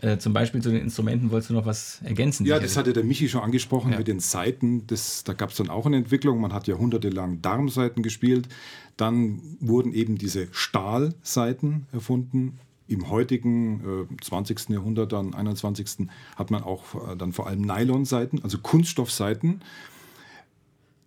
Äh, 0.01 0.18
zum 0.18 0.33
Beispiel 0.33 0.62
zu 0.62 0.71
den 0.71 0.81
Instrumenten 0.83 1.31
wolltest 1.31 1.51
du 1.51 1.55
noch 1.55 1.66
was 1.66 2.01
ergänzen? 2.03 2.45
Ja, 2.47 2.59
das 2.59 2.77
hatte 2.77 2.92
der 2.92 3.05
Michi 3.05 3.29
schon 3.29 3.42
angesprochen 3.42 3.92
Ja. 3.92 3.99
mit 3.99 4.09
den 4.09 4.21
Saiten. 4.21 4.87
Das, 4.87 5.25
da 5.25 5.33
gab 5.33 5.51
es 5.51 5.57
dann 5.57 5.71
auch 5.71 5.87
eine 5.87 5.97
Entwicklung. 5.97 6.40
Man 6.40 6.53
hat 6.53 6.66
jahrhundertelang 6.66 7.42
Darmsaiten 7.42 8.03
gespielt. 8.03 8.49
Dann 8.97 9.40
wurden 9.61 9.92
eben 9.92 10.18
diese 10.18 10.49
Stahlsaiten 10.53 11.87
erfunden. 11.92 12.59
Im 12.88 13.09
heutigen 13.09 14.09
äh, 14.11 14.23
20. 14.23 14.68
Jahrhundert, 14.71 15.12
dann 15.12 15.35
21. 15.35 16.09
hat 16.37 16.51
man 16.51 16.62
auch 16.62 17.12
äh, 17.12 17.16
dann 17.16 17.33
vor 17.33 17.47
allem 17.47 17.62
Nylonseiten, 17.62 18.42
also 18.42 18.59
Kunststoffseiten. 18.59 19.62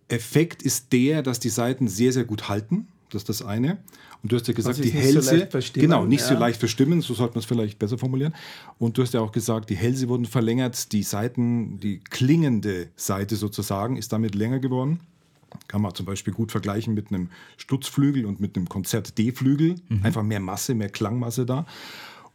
Effekt 0.07 0.61
ist 0.61 0.93
der, 0.93 1.21
dass 1.23 1.39
die 1.39 1.49
Seiten 1.49 1.87
sehr, 1.87 2.11
sehr 2.13 2.25
gut 2.25 2.47
halten. 2.49 2.87
Das 3.09 3.23
ist 3.23 3.29
das 3.29 3.41
eine. 3.43 3.77
Und 4.25 4.31
du 4.31 4.37
hast 4.37 4.47
ja 4.47 4.55
gesagt, 4.55 4.79
die 4.79 4.85
nicht 4.85 4.93
so 4.93 4.99
Hälse, 4.99 5.37
leicht 5.37 5.51
verstimmen, 5.51 5.87
genau, 5.87 6.03
nicht 6.03 6.23
so 6.23 6.33
ja. 6.33 6.39
leicht 6.39 6.59
verstimmen, 6.59 7.01
so 7.01 7.13
sollte 7.13 7.35
man 7.35 7.41
es 7.41 7.45
vielleicht 7.45 7.77
besser 7.77 7.99
formulieren. 7.99 8.33
Und 8.79 8.97
du 8.97 9.03
hast 9.03 9.13
ja 9.13 9.21
auch 9.21 9.31
gesagt, 9.31 9.69
die 9.69 9.75
Hälse 9.75 10.09
wurden 10.09 10.25
verlängert, 10.25 10.91
die 10.93 11.03
Seiten, 11.03 11.79
die 11.79 11.99
klingende 11.99 12.87
Seite 12.95 13.35
sozusagen 13.35 13.97
ist 13.97 14.13
damit 14.13 14.33
länger 14.33 14.57
geworden. 14.57 14.99
Kann 15.67 15.83
man 15.83 15.93
zum 15.93 16.07
Beispiel 16.07 16.33
gut 16.33 16.51
vergleichen 16.51 16.95
mit 16.95 17.09
einem 17.09 17.29
Stutzflügel 17.57 18.25
und 18.25 18.39
mit 18.39 18.57
einem 18.57 18.67
Konzert 18.67 19.15
D-Flügel. 19.19 19.75
Einfach 20.01 20.23
mehr 20.23 20.39
Masse, 20.39 20.73
mehr 20.73 20.89
Klangmasse 20.89 21.45
da. 21.45 21.67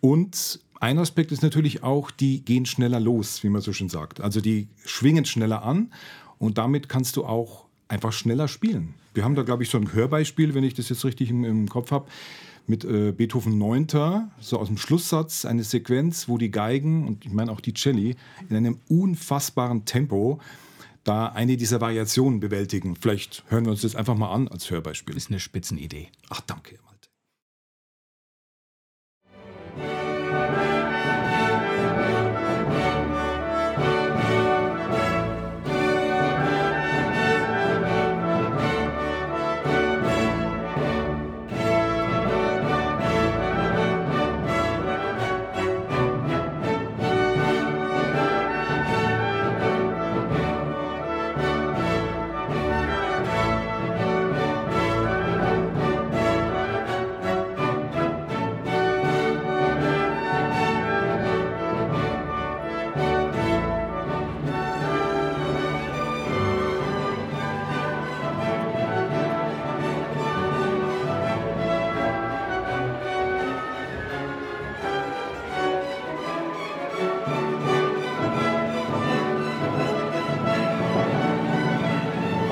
Und 0.01 0.61
ein 0.79 0.97
Aspekt 0.97 1.33
ist 1.33 1.43
natürlich 1.43 1.83
auch, 1.83 2.13
die 2.13 2.45
gehen 2.45 2.67
schneller 2.67 3.01
los, 3.01 3.43
wie 3.43 3.49
man 3.49 3.63
so 3.63 3.73
schön 3.73 3.89
sagt. 3.89 4.21
Also 4.21 4.41
die 4.41 4.69
schwingen 4.85 5.25
schneller 5.25 5.65
an 5.65 5.93
und 6.39 6.57
damit 6.57 6.89
kannst 6.89 7.17
du 7.17 7.25
auch 7.25 7.67
einfach 7.91 8.13
schneller 8.13 8.49
spielen. 8.49 8.95
Wir 9.15 9.25
haben 9.25 9.35
da, 9.35 9.43
glaube 9.43 9.63
ich, 9.63 9.71
so 9.71 9.79
ein 9.79 9.93
Hörbeispiel, 9.93 10.55
wenn 10.55 10.65
ich 10.65 10.75
das 10.75 10.89
jetzt 10.89 11.05
richtig 11.05 11.31
im, 11.31 11.45
im 11.45 11.69
Kopf 11.69 11.91
habe, 11.91 12.07
mit 12.67 12.85
äh, 12.85 13.13
Beethoven 13.13 13.59
9. 13.59 13.89
so 14.41 14.59
aus 14.59 14.69
dem 14.69 14.79
Schlusssatz 14.79 15.45
eine 15.45 15.65
Sequenz, 15.65 16.29
wo 16.29 16.39
die 16.39 16.51
Geigen 16.51 17.07
und 17.07 17.25
ich 17.25 17.33
meine 17.33 17.51
auch 17.51 17.61
die 17.61 17.75
Celli 17.75 18.17
in 18.49 18.57
einem 18.57 18.79
unfassbaren 18.89 19.85
Tempo 19.85 20.41
da 21.03 21.27
eine 21.27 21.57
dieser 21.57 21.81
Variationen 21.81 22.41
bewältigen. 22.41 22.95
Vielleicht 22.95 23.45
hören 23.49 23.65
wir 23.65 23.73
uns 23.73 23.81
das 23.81 23.97
einfach 23.97 24.15
mal 24.15 24.33
an 24.33 24.49
als 24.49 24.71
Hörbeispiel. 24.71 25.17
Ist 25.17 25.31
eine 25.31 25.41
Spitzenidee. 25.41 26.09
Ach, 26.29 26.41
danke. 26.43 26.79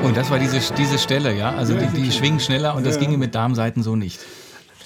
Und 0.03 0.17
das 0.17 0.31
war 0.31 0.39
diese, 0.39 0.61
diese 0.75 0.99
Stelle, 0.99 1.37
ja? 1.37 1.55
Also 1.55 1.75
Ja, 1.75 1.83
die, 1.87 2.03
die 2.03 2.13
schwingen 2.13 2.41
schneller 2.41 2.75
und 2.75 2.87
das 2.87 2.95
Ja. 2.95 3.01
ginge 3.03 3.19
mit 3.19 3.35
Darmseiten 3.35 3.83
so 3.83 3.97
nicht. 3.97 4.21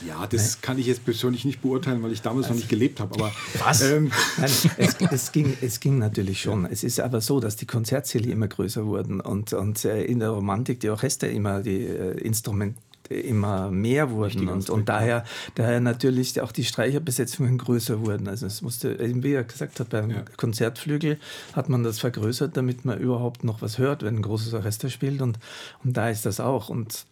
Ja, 0.06 0.26
das 0.26 0.60
kann 0.60 0.78
ich 0.78 0.86
jetzt 0.86 1.04
persönlich 1.04 1.44
nicht 1.44 1.62
beurteilen, 1.62 2.02
weil 2.02 2.10
ich 2.10 2.22
damals 2.22 2.48
noch 2.48 2.56
nicht 2.56 2.68
gelebt 2.68 2.98
habe. 2.98 3.14
Aber 3.14 3.32
Was? 3.64 3.82
Ähm, 3.82 4.10
Nein, 4.36 4.50
es, 4.78 4.96
es, 5.12 5.30
ging, 5.32 5.56
es 5.60 5.78
ging 5.78 5.98
natürlich 5.98 6.40
schon. 6.42 6.66
Es 6.66 6.82
ist 6.82 6.98
aber 6.98 7.20
so, 7.20 7.38
dass 7.38 7.54
die 7.54 7.66
Konzertsäle 7.66 8.28
immer 8.30 8.48
größer 8.48 8.84
wurden 8.84 9.20
und, 9.20 9.52
und 9.52 9.84
äh, 9.84 10.02
in 10.02 10.18
der 10.18 10.30
Romantik 10.30 10.80
die 10.80 10.90
Orchester 10.90 11.30
immer, 11.30 11.60
die 11.60 11.84
äh, 11.86 12.18
Instrumente 12.18 12.80
immer 13.12 13.70
mehr 13.70 14.10
wurden 14.10 14.48
und, 14.48 14.70
und 14.70 14.88
daher, 14.88 15.24
daher 15.54 15.80
natürlich 15.80 16.40
auch 16.40 16.52
die 16.52 16.64
Streicherbesetzungen 16.64 17.58
größer 17.58 18.04
wurden. 18.04 18.28
Also 18.28 18.46
es 18.46 18.62
musste, 18.62 18.98
wie 18.98 19.32
er 19.32 19.44
gesagt 19.44 19.80
hat, 19.80 19.90
beim 19.90 20.10
Ja. 20.10 20.24
Konzertflügel 20.36 21.18
hat 21.52 21.68
man 21.68 21.82
das 21.82 21.98
vergrößert, 22.00 22.56
damit 22.56 22.84
man 22.84 22.98
überhaupt 22.98 23.44
noch 23.44 23.62
was 23.62 23.78
hört, 23.78 24.02
wenn 24.02 24.16
ein 24.16 24.22
großes 24.22 24.52
Orchester 24.54 24.90
spielt 24.90 25.22
und, 25.22 25.38
und 25.84 25.96
da 25.96 26.08
ist 26.08 26.26
das 26.26 26.40
auch. 26.40 26.68
Und 26.68 27.06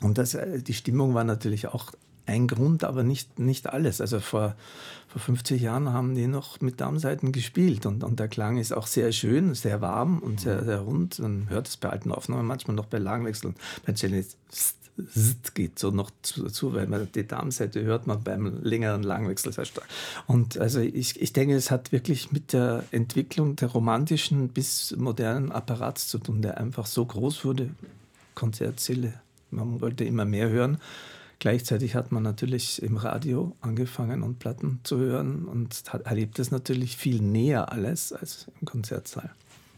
und 0.00 0.18
das, 0.18 0.34
äh, 0.34 0.62
die 0.62 0.74
Stimmung 0.74 1.14
war 1.14 1.24
natürlich 1.24 1.66
auch 1.66 1.92
ein 2.26 2.46
Grund, 2.46 2.84
aber 2.84 3.04
nicht, 3.04 3.38
nicht 3.38 3.68
alles. 3.68 4.00
Also 4.00 4.20
vor, 4.20 4.54
vor 5.08 5.20
50 5.20 5.62
Jahren 5.62 5.92
haben 5.92 6.14
die 6.14 6.26
noch 6.26 6.60
mit 6.60 6.80
Darmseiten 6.80 7.32
gespielt 7.32 7.86
und, 7.86 8.04
und 8.04 8.20
der 8.20 8.28
Klang 8.28 8.58
ist 8.58 8.72
auch 8.72 8.86
sehr 8.86 9.12
schön, 9.12 9.54
sehr 9.54 9.80
warm 9.80 10.18
und 10.18 10.40
sehr, 10.40 10.62
sehr 10.64 10.80
rund. 10.80 11.18
Man 11.20 11.48
hört 11.48 11.68
es 11.68 11.78
bei 11.78 11.88
alten 11.88 12.12
Aufnahmen 12.12 12.46
manchmal 12.46 12.76
noch 12.76 12.84
bei 12.86 12.98
Lagenwechseln. 12.98 13.54
Bei 13.86 13.94
Cello 13.94 14.22
st 15.14 15.54
geht 15.54 15.78
so 15.78 15.90
noch 15.90 16.10
dazu, 16.36 16.74
weil 16.74 16.86
man 16.86 17.08
die 17.12 17.26
Darmseite 17.26 17.82
hört 17.82 18.06
man 18.06 18.22
beim 18.22 18.62
längeren 18.62 19.02
Langwechsel 19.02 19.52
sehr 19.52 19.64
stark. 19.64 19.86
Und 20.26 20.58
also 20.58 20.80
ich, 20.80 21.20
ich 21.20 21.32
denke, 21.32 21.54
es 21.54 21.70
hat 21.70 21.92
wirklich 21.92 22.32
mit 22.32 22.52
der 22.52 22.84
Entwicklung 22.90 23.56
der 23.56 23.68
romantischen 23.68 24.48
bis 24.48 24.94
modernen 24.96 25.52
Apparats 25.52 26.08
zu 26.08 26.18
tun, 26.18 26.42
der 26.42 26.58
einfach 26.58 26.86
so 26.86 27.04
groß 27.04 27.44
wurde. 27.44 27.70
Konzertsäle, 28.34 29.14
man 29.50 29.80
wollte 29.80 30.04
immer 30.04 30.24
mehr 30.24 30.48
hören. 30.48 30.78
Gleichzeitig 31.40 31.94
hat 31.94 32.10
man 32.10 32.24
natürlich 32.24 32.82
im 32.82 32.96
Radio 32.96 33.56
angefangen 33.60 34.22
und 34.22 34.40
Platten 34.40 34.80
zu 34.82 34.98
hören 34.98 35.44
und 35.44 35.84
erlebt 36.04 36.38
es 36.40 36.50
natürlich 36.50 36.96
viel 36.96 37.20
näher 37.22 37.70
alles 37.70 38.12
als 38.12 38.48
im 38.60 38.66
Konzertsaal. 38.66 39.30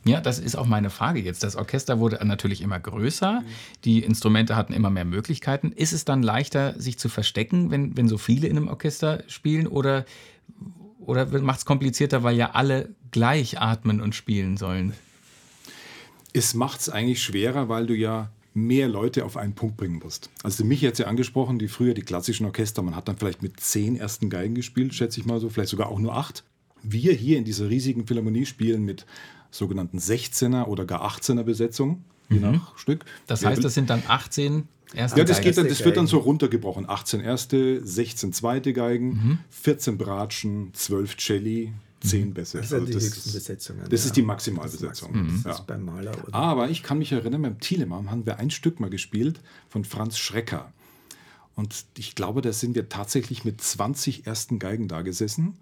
Ja, 0.04 0.20
das 0.20 0.38
ist 0.38 0.56
auch 0.56 0.66
meine 0.66 0.88
Frage 0.88 1.20
jetzt. 1.20 1.42
Das 1.42 1.56
Orchester 1.56 1.98
wurde 1.98 2.24
natürlich 2.24 2.62
immer 2.62 2.80
größer, 2.80 3.42
die 3.84 4.02
Instrumente 4.02 4.56
hatten 4.56 4.72
immer 4.72 4.90
mehr 4.90 5.04
Möglichkeiten. 5.04 5.72
Ist 5.72 5.92
es 5.92 6.04
dann 6.04 6.22
leichter, 6.22 6.80
sich 6.80 6.98
zu 6.98 7.08
verstecken, 7.08 7.70
wenn, 7.70 7.96
wenn 7.96 8.08
so 8.08 8.16
viele 8.16 8.48
in 8.48 8.56
einem 8.56 8.68
Orchester 8.68 9.22
spielen 9.26 9.66
oder, 9.66 10.06
oder 11.00 11.26
macht 11.42 11.58
es 11.58 11.64
komplizierter, 11.66 12.22
weil 12.22 12.36
ja 12.36 12.52
alle 12.52 12.88
gleich 13.10 13.60
atmen 13.60 14.00
und 14.00 14.14
spielen 14.14 14.56
sollen? 14.56 14.94
es 16.32 16.54
macht 16.54 16.80
es 16.80 16.88
eigentlich 16.88 17.22
schwerer, 17.22 17.68
weil 17.68 17.86
du 17.86 17.94
ja 17.94 18.30
mehr 18.52 18.88
Leute 18.88 19.24
auf 19.24 19.36
einen 19.36 19.54
Punkt 19.54 19.76
bringen 19.76 20.00
musst. 20.02 20.30
Also 20.42 20.64
mich 20.64 20.80
jetzt 20.80 20.98
ja 20.98 21.06
angesprochen, 21.06 21.58
die 21.58 21.68
früher 21.68 21.94
die 21.94 22.02
klassischen 22.02 22.46
Orchester, 22.46 22.82
man 22.82 22.96
hat 22.96 23.08
dann 23.08 23.16
vielleicht 23.16 23.42
mit 23.42 23.60
zehn 23.60 23.96
ersten 23.96 24.28
Geigen 24.28 24.54
gespielt, 24.54 24.94
schätze 24.94 25.20
ich 25.20 25.26
mal 25.26 25.40
so, 25.40 25.48
vielleicht 25.48 25.70
sogar 25.70 25.88
auch 25.88 25.98
nur 25.98 26.16
acht. 26.16 26.44
Wir 26.82 27.12
hier 27.12 27.38
in 27.38 27.44
dieser 27.44 27.68
riesigen 27.68 28.06
Philharmonie 28.06 28.46
spielen 28.46 28.84
mit 28.84 29.06
sogenannten 29.50 29.98
16er 29.98 30.64
oder 30.66 30.84
gar 30.84 31.02
18er 31.06 31.42
Besetzung, 31.42 32.04
je 32.28 32.38
nach 32.40 32.76
Stück. 32.78 33.04
Das 33.26 33.44
heißt, 33.44 33.62
das 33.64 33.74
sind 33.74 33.90
dann 33.90 34.02
18 34.06 34.68
erste 34.94 35.18
ja, 35.18 35.24
das, 35.24 35.36
Geigen. 35.38 35.48
geht 35.48 35.58
dann, 35.58 35.68
das 35.68 35.78
wird 35.84 35.96
dann 35.96 36.04
Geigen. 36.04 36.06
so 36.06 36.18
runtergebrochen. 36.18 36.88
18 36.88 37.20
erste, 37.20 37.84
16 37.86 38.32
zweite 38.32 38.72
Geigen, 38.72 39.40
14 39.50 39.98
Bratschen, 39.98 40.72
12 40.74 41.16
Celli, 41.16 41.72
10 42.00 42.32
Bässe. 42.34 42.58
Das 42.58 42.70
sind 42.70 42.76
Also 42.80 42.86
die 42.86 42.92
das 42.94 43.04
höchsten 43.04 43.28
ist- 43.28 43.34
Besetzungen. 43.34 43.80
Das 43.90 44.00
ja. 44.00 44.06
ist 44.06 44.16
die 44.16 44.22
Maximalbesetzung. 44.22 45.26
Das 45.44 45.52
ist 45.54 45.58
Ja. 45.58 45.64
beim 45.66 45.84
Maler 45.84 46.12
oder 46.24 46.34
Aber 46.34 46.70
ich 46.70 46.82
kann 46.82 46.98
mich 46.98 47.12
erinnern, 47.12 47.42
beim 47.42 47.60
Thielemann 47.60 48.10
haben 48.10 48.24
wir 48.26 48.38
ein 48.38 48.50
Stück 48.50 48.80
mal 48.80 48.90
gespielt 48.90 49.40
von 49.68 49.84
Franz 49.84 50.16
Schrecker. 50.18 50.72
Und 51.56 51.84
ich 51.98 52.14
glaube, 52.14 52.40
da 52.40 52.52
sind 52.52 52.74
wir 52.74 52.88
tatsächlich 52.88 53.44
mit 53.44 53.60
20 53.60 54.26
ersten 54.26 54.58
Geigen 54.58 54.88
da 54.88 55.02
gesessen. 55.02 55.56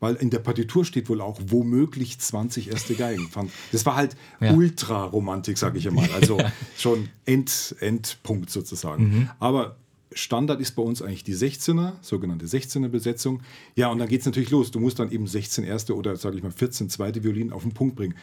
Weil 0.00 0.14
in 0.16 0.30
der 0.30 0.38
Partitur 0.38 0.84
steht 0.84 1.08
wohl 1.08 1.20
auch 1.20 1.40
womöglich 1.46 2.18
20 2.20 2.70
erste 2.70 2.94
Geigen. 2.94 3.28
Das 3.72 3.84
war 3.84 3.96
halt 3.96 4.16
Ja. 4.40 4.52
Ultra-Romantik, 4.54 5.58
sage 5.58 5.78
ich 5.78 5.84
ja 5.84 5.90
mal. 5.90 6.08
Also 6.12 6.38
schon 6.76 7.08
End, 7.24 7.74
Endpunkt 7.80 8.50
sozusagen. 8.50 9.28
Aber 9.40 9.76
Standard 10.12 10.60
ist 10.60 10.72
bei 10.72 10.82
uns 10.82 11.02
eigentlich 11.02 11.24
die 11.24 11.34
16er, 11.34 11.92
sogenannte 12.00 12.46
16er 12.46 12.88
Besetzung. 12.88 13.40
Ja, 13.74 13.90
und 13.90 13.98
dann 13.98 14.08
geht 14.08 14.20
es 14.20 14.26
natürlich 14.26 14.50
los. 14.50 14.70
Du 14.70 14.80
musst 14.80 14.98
dann 14.98 15.10
eben 15.10 15.26
16 15.26 15.64
erste 15.64 15.94
oder 15.96 16.16
sage 16.16 16.36
ich 16.36 16.42
mal 16.42 16.52
14 16.52 16.88
zweite 16.88 17.24
Violinen 17.24 17.52
auf 17.52 17.62
den 17.62 17.72
Punkt 17.72 17.96
bringen. 17.96 18.14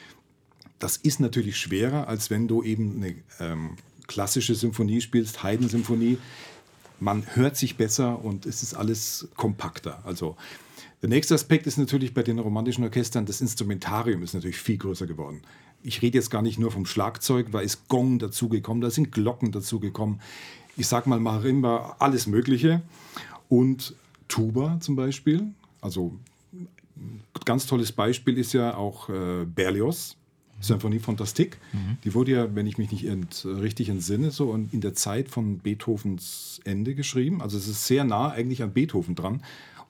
Das 0.80 0.98
ist 0.98 1.20
natürlich 1.20 1.58
schwerer, 1.58 2.08
als 2.08 2.30
wenn 2.30 2.48
du 2.48 2.64
eben 2.64 2.96
eine 2.98 3.16
ähm, 3.40 3.72
klassische 4.08 4.56
Symphonie 4.56 5.02
spielst, 5.02 5.44
Haydn-Symphonie. 5.44 6.18
Man 7.00 7.24
hört 7.36 7.56
sich 7.58 7.76
besser 7.78 8.24
und 8.24 8.46
es 8.46 8.64
ist 8.64 8.74
alles 8.74 9.28
kompakter. 9.36 10.00
Also 10.06 10.36
der 11.06 11.10
nächste 11.18 11.36
Aspekt 11.36 11.68
ist 11.68 11.78
natürlich 11.78 12.16
bei 12.16 12.24
den 12.24 12.40
romantischen 12.40 12.84
Orchestern, 12.84 13.28
das 13.28 13.40
Instrumentarium 13.40 14.24
ist 14.24 14.34
natürlich 14.34 14.58
viel 14.58 14.80
größer 14.80 15.06
geworden. 15.06 15.42
Ich 15.84 16.02
rede 16.02 16.18
jetzt 16.18 16.32
gar 16.32 16.42
nicht 16.42 16.58
nur 16.58 16.72
vom 16.72 16.88
Schlagzeug, 16.88 17.52
da 17.52 17.60
ist 17.60 17.88
Gong 17.90 18.18
dazugekommen, 18.18 18.82
da 18.82 18.90
sind 18.90 19.12
Glocken 19.12 19.52
dazugekommen. 19.52 20.20
Ich 20.78 20.88
sag 20.88 21.06
mal 21.06 21.20
Marimba, 21.20 21.98
alles 22.00 22.26
Mögliche. 22.26 22.82
Und 23.50 23.94
Tuba 24.28 24.80
zum 24.80 24.96
Beispiel. 24.96 25.44
Also 25.80 26.12
ganz 27.46 27.68
tolles 27.68 27.92
Beispiel 27.92 28.40
ist 28.40 28.54
ja 28.54 28.76
auch 28.76 29.08
äh, 29.10 29.46
Berlioz, 29.46 30.16
Symphonie 30.60 30.98
Fantastique. 30.98 31.58
Die 32.04 32.16
wurde 32.16 32.32
ja, 32.32 32.56
wenn 32.56 32.66
ich 32.66 32.80
mich 32.80 32.90
nicht 32.92 33.06
ent, 33.06 33.46
richtig 33.46 33.90
entsinne, 33.90 34.32
so 34.32 34.56
in 34.56 34.70
in 34.72 34.82
der 34.82 34.96
Zeit 34.96 35.30
von 35.30 35.60
Beethovens 35.60 36.62
Ende 36.64 36.96
geschrieben. 36.96 37.44
Also 37.44 37.60
es 37.60 37.68
ist 37.68 37.86
sehr 37.86 38.06
nah 38.06 38.32
eigentlich 38.32 38.64
an 38.64 38.74
Beethoven 38.74 39.14
dran. 39.14 39.44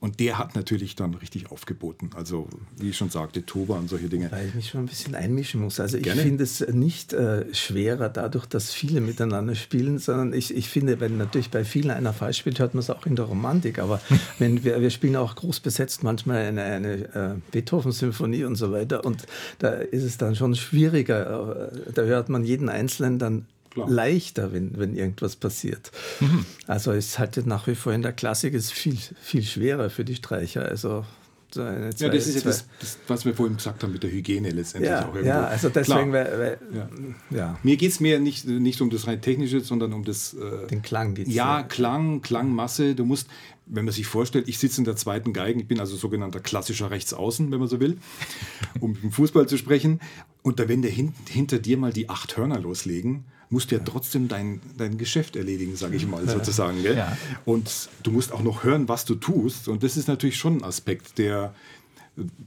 Und 0.05 0.19
der 0.19 0.37
hat 0.37 0.53
natürlich 0.53 0.95
dann 0.95 1.15
richtig 1.15 1.51
aufgeboten. 1.51 2.11
Also, 2.13 2.47
wie 2.77 2.89
ich 2.91 2.97
schon 2.97 3.09
sagte, 3.09 3.43
Tuba 3.43 3.73
und 3.79 3.89
solche 3.89 4.07
Dinge. 4.07 4.31
Weil 4.31 4.49
ich 4.49 4.53
mich 4.53 4.69
schon 4.69 4.81
ein 4.81 4.85
bisschen 4.85 5.15
einmischen 5.15 5.61
muss. 5.61 5.79
Also 5.79 5.97
ich 5.97 6.07
finde 6.07 6.43
es 6.43 6.59
nicht 6.59 7.11
äh, 7.13 7.51
schwerer 7.55 8.09
dadurch, 8.09 8.45
dass 8.45 8.71
viele 8.71 9.01
miteinander 9.01 9.55
spielen, 9.55 9.97
sondern 9.97 10.31
ich, 10.31 10.55
ich 10.55 10.69
finde, 10.69 10.99
wenn 10.99 11.17
natürlich 11.17 11.49
bei 11.49 11.65
vielen 11.65 11.89
einer 11.89 12.13
falsch 12.13 12.37
spielt, 12.37 12.59
hört 12.59 12.75
man 12.75 12.81
es 12.81 12.91
auch 12.91 13.07
in 13.07 13.15
der 13.15 13.25
Romantik. 13.25 13.79
Aber 13.79 13.99
wenn 14.37 14.63
wir, 14.63 14.79
wir 14.79 14.91
spielen 14.91 15.15
auch 15.15 15.33
groß 15.33 15.61
besetzt 15.61 16.03
manchmal 16.03 16.45
eine, 16.45 16.61
eine 16.61 16.93
äh, 17.15 17.35
Beethoven-Symphonie 17.49 18.43
und 18.43 18.57
so 18.57 18.71
weiter. 18.71 19.03
Und 19.05 19.25
da 19.57 19.69
ist 19.69 20.03
es 20.03 20.19
dann 20.19 20.35
schon 20.35 20.53
schwieriger. 20.53 21.71
Äh, 21.73 21.93
Da 21.93 22.03
hört 22.03 22.29
man 22.29 22.43
jeden 22.43 22.69
Einzelnen 22.69 23.17
dann 23.17 23.47
Klar. 23.75 23.89
leichter, 23.89 24.51
wenn, 24.53 24.77
wenn 24.79 24.95
irgendwas 24.95 25.35
passiert. 25.35 25.91
Also 26.65 26.91
es 26.91 27.19
halt 27.19 27.45
nach 27.45 27.67
wie 27.67 27.75
vor 27.75 27.93
in 27.93 28.01
der 28.01 28.13
Klassik 28.13 28.53
ist 28.55 28.71
viel, 28.73 28.97
viel 29.21 29.43
schwerer 29.43 29.89
für 29.91 30.03
die 30.03 30.15
Streicher. 30.15 30.63
Also 30.65 31.05
So 31.51 31.61
eine 31.61 31.85
Ja, 31.85 31.91
zwei- 31.95 32.09
das 32.09 32.27
ist 32.27 32.35
ja 32.35 32.41
zwei- 32.41 32.49
das, 32.49 32.65
das, 32.79 32.97
was 33.07 33.23
wir 33.25 33.33
vorhin 33.33 33.55
gesagt 33.57 33.81
haben 33.83 33.93
mit 33.93 34.03
der 34.03 34.11
Hygiene 34.11 34.49
letztendlich 34.49 34.91
ja, 34.91 35.03
auch 35.03 35.13
irgendwo. 35.15 35.27
ja, 35.27 35.45
also 35.45 35.69
deswegen, 35.69 36.11
weil, 36.11 36.57
Ja. 36.73 36.89
ja. 37.29 37.59
Mir 37.63 37.77
geht 37.77 37.91
es 37.91 37.99
mehr 38.01 38.19
nicht, 38.19 38.45
nicht 38.45 38.81
um 38.81 38.89
das 38.89 39.07
rein 39.07 39.21
technische, 39.21 39.61
sondern 39.61 39.93
um 39.93 40.03
das. 40.03 40.33
Äh, 40.33 40.67
den 40.67 40.81
Klang 40.81 41.13
geht's. 41.15 41.33
ja, 41.33 41.63
Klang, 41.63 42.21
Klangmasse. 42.21 42.93
Du 42.95 43.05
musst, 43.05 43.27
wenn 43.67 43.85
man 43.85 43.93
sich 43.93 44.05
vorstellt, 44.05 44.49
ich 44.49 44.57
sitze 44.59 44.81
in 44.81 44.85
der 44.85 44.97
zweiten 44.97 45.31
Geige, 45.31 45.59
ich 45.61 45.67
bin 45.67 45.79
also 45.79 45.95
sogenannter 45.95 46.39
klassischer 46.41 46.91
Rechtsaußen, 46.91 47.49
wenn 47.51 47.59
man 47.59 47.69
so 47.69 47.79
will, 47.79 47.97
um 48.81 48.97
im 49.01 49.11
Fußball 49.11 49.47
zu 49.47 49.57
sprechen. 49.57 50.01
Und 50.41 50.59
da, 50.59 50.67
wenn 50.67 50.81
der 50.81 50.91
hin, 50.91 51.13
hinter 51.29 51.59
dir 51.59 51.77
mal 51.77 51.93
die 51.93 52.09
acht 52.09 52.35
Hörner 52.37 52.59
loslegen, 52.59 53.25
musst 53.49 53.71
du 53.71 53.75
ja 53.75 53.81
trotzdem 53.83 54.27
dein, 54.27 54.61
dein 54.77 54.97
Geschäft 54.97 55.35
erledigen, 55.35 55.75
sage 55.75 55.95
ich 55.95 56.07
mal 56.07 56.27
sozusagen. 56.27 56.81
Gell? 56.81 56.97
Ja. 56.97 57.17
Und 57.45 57.89
du 58.03 58.11
musst 58.11 58.31
auch 58.31 58.41
noch 58.41 58.63
hören, 58.63 58.87
was 58.87 59.05
du 59.05 59.15
tust. 59.15 59.67
Und 59.67 59.83
das 59.83 59.97
ist 59.97 60.07
natürlich 60.07 60.37
schon 60.37 60.57
ein 60.57 60.63
Aspekt, 60.63 61.17
der, 61.17 61.53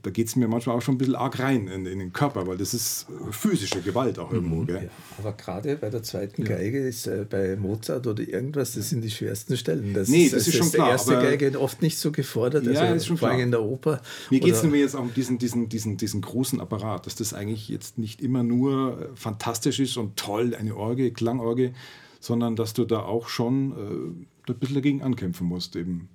da 0.03 0.11
geht 0.11 0.29
es 0.29 0.37
mir 0.37 0.49
manchmal 0.49 0.77
auch 0.77 0.81
schon 0.83 0.95
ein 0.95 0.99
bisschen 0.99 1.15
arg 1.15 1.39
rein 1.39 1.69
in, 1.69 1.85
in 1.85 1.99
den 1.99 2.13
Körper, 2.13 2.47
weil 2.47 2.57
das 2.57 2.73
ist 2.73 3.07
äh, 3.11 3.33
physische 3.33 3.83
Gewalt 3.83 4.19
auch 4.19 4.33
irgendwo. 4.33 4.63
Gell? 4.65 4.85
Ja, 4.85 4.91
aber 5.19 5.33
gerade 5.33 5.77
bei 5.77 5.91
der 5.91 6.03
zweiten 6.03 6.43
Geige 6.45 6.79
ist 6.87 7.07
äh, 7.07 7.27
bei 7.29 7.55
Mozart 7.57 8.07
oder 8.07 8.27
irgendwas, 8.27 8.73
das 8.75 8.89
sind 8.89 9.03
die 9.03 9.11
schwersten 9.11 9.57
Stellen. 9.59 9.93
Das 9.93 10.09
Nee, 10.09 10.29
das 10.31 10.49
ist 10.49 10.57
schon 10.57 10.69
die 10.71 10.77
klar, 10.77 10.91
erste 10.91 11.19
aber- 11.19 11.27
Geige 11.27 11.61
oft 11.61 11.83
nicht 11.83 11.99
so 11.99 12.11
gefordert, 12.13 12.65
Ja, 12.65 12.81
also 12.81 12.95
ist 12.95 13.07
schon 13.07 13.19
vor 13.19 13.29
allem 13.29 13.41
in 13.41 13.51
der 13.51 13.63
Oper. 13.63 14.01
Mir 14.31 14.41
geht 14.41 14.55
es 14.55 14.63
nur 14.63 14.75
jetzt 14.75 14.95
auch 14.97 15.01
um 15.03 15.13
diesen, 15.13 15.39
diesen, 15.39 15.69
diesen, 15.69 15.97
diesen 15.99 16.23
großen 16.23 16.61
Apparat, 16.61 17.05
dass 17.07 17.15
das 17.17 17.35
eigentlich 17.35 17.69
jetzt 17.69 17.99
nicht 17.99 18.23
immer 18.23 18.43
nur 18.43 19.01
äh, 19.01 19.17
fantastisch 19.17 19.81
ist 19.81 19.97
und 19.99 20.17
toll, 20.17 20.55
eine 20.59 20.77
Orgel, 20.77 21.11
Klangorgel, 21.11 21.73
sondern 22.21 22.57
dass 22.57 22.73
du 22.73 22.85
da 22.85 23.01
auch 23.01 23.29
schon 23.29 23.73
äh, 23.73 24.51
ein 24.51 24.59
bisschen 24.59 24.75
dagegen 24.77 25.03
ankämpfen 25.03 25.47
musst, 25.47 25.77
eben. 25.77 26.09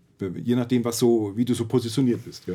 Je 0.43 0.55
nachdem, 0.55 0.83
was 0.85 0.99
so, 0.99 1.33
wie 1.35 1.43
du 1.45 1.53
so 1.53 1.65
positioniert 1.65 2.23
bist. 2.23 2.47
Ja. 2.47 2.53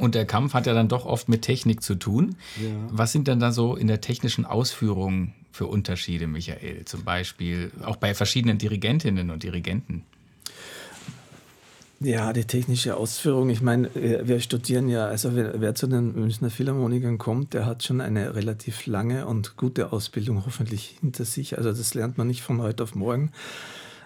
Und 0.00 0.14
der 0.14 0.24
Kampf 0.24 0.54
hat 0.54 0.66
ja 0.66 0.74
dann 0.74 0.88
doch 0.88 1.04
oft 1.04 1.28
mit 1.28 1.42
Technik 1.42 1.82
zu 1.82 1.94
tun. 1.94 2.36
Ja. 2.60 2.68
Was 2.90 3.12
sind 3.12 3.28
denn 3.28 3.38
da 3.38 3.52
so 3.52 3.76
in 3.76 3.86
der 3.86 4.00
technischen 4.00 4.44
Ausführung 4.46 5.34
für 5.52 5.66
Unterschiede, 5.66 6.26
Michael? 6.26 6.84
Zum 6.86 7.04
Beispiel 7.04 7.70
auch 7.84 7.96
bei 7.96 8.14
verschiedenen 8.14 8.58
Dirigentinnen 8.58 9.30
und 9.30 9.42
Dirigenten. 9.42 10.04
Ja, 12.02 12.32
die 12.32 12.44
technische 12.44 12.96
Ausführung. 12.96 13.50
Ich 13.50 13.60
meine, 13.60 13.90
wir 13.94 14.40
studieren 14.40 14.88
ja, 14.88 15.04
also 15.04 15.36
wer, 15.36 15.60
wer 15.60 15.74
zu 15.74 15.86
den 15.86 16.14
Münchner 16.14 16.48
Philharmonikern 16.48 17.18
kommt, 17.18 17.52
der 17.52 17.66
hat 17.66 17.82
schon 17.82 18.00
eine 18.00 18.34
relativ 18.34 18.86
lange 18.86 19.26
und 19.26 19.58
gute 19.58 19.92
Ausbildung 19.92 20.46
hoffentlich 20.46 20.96
hinter 21.02 21.26
sich. 21.26 21.58
Also 21.58 21.70
das 21.72 21.92
lernt 21.92 22.16
man 22.16 22.26
nicht 22.26 22.40
von 22.40 22.62
heute 22.62 22.82
auf 22.84 22.94
morgen. 22.94 23.32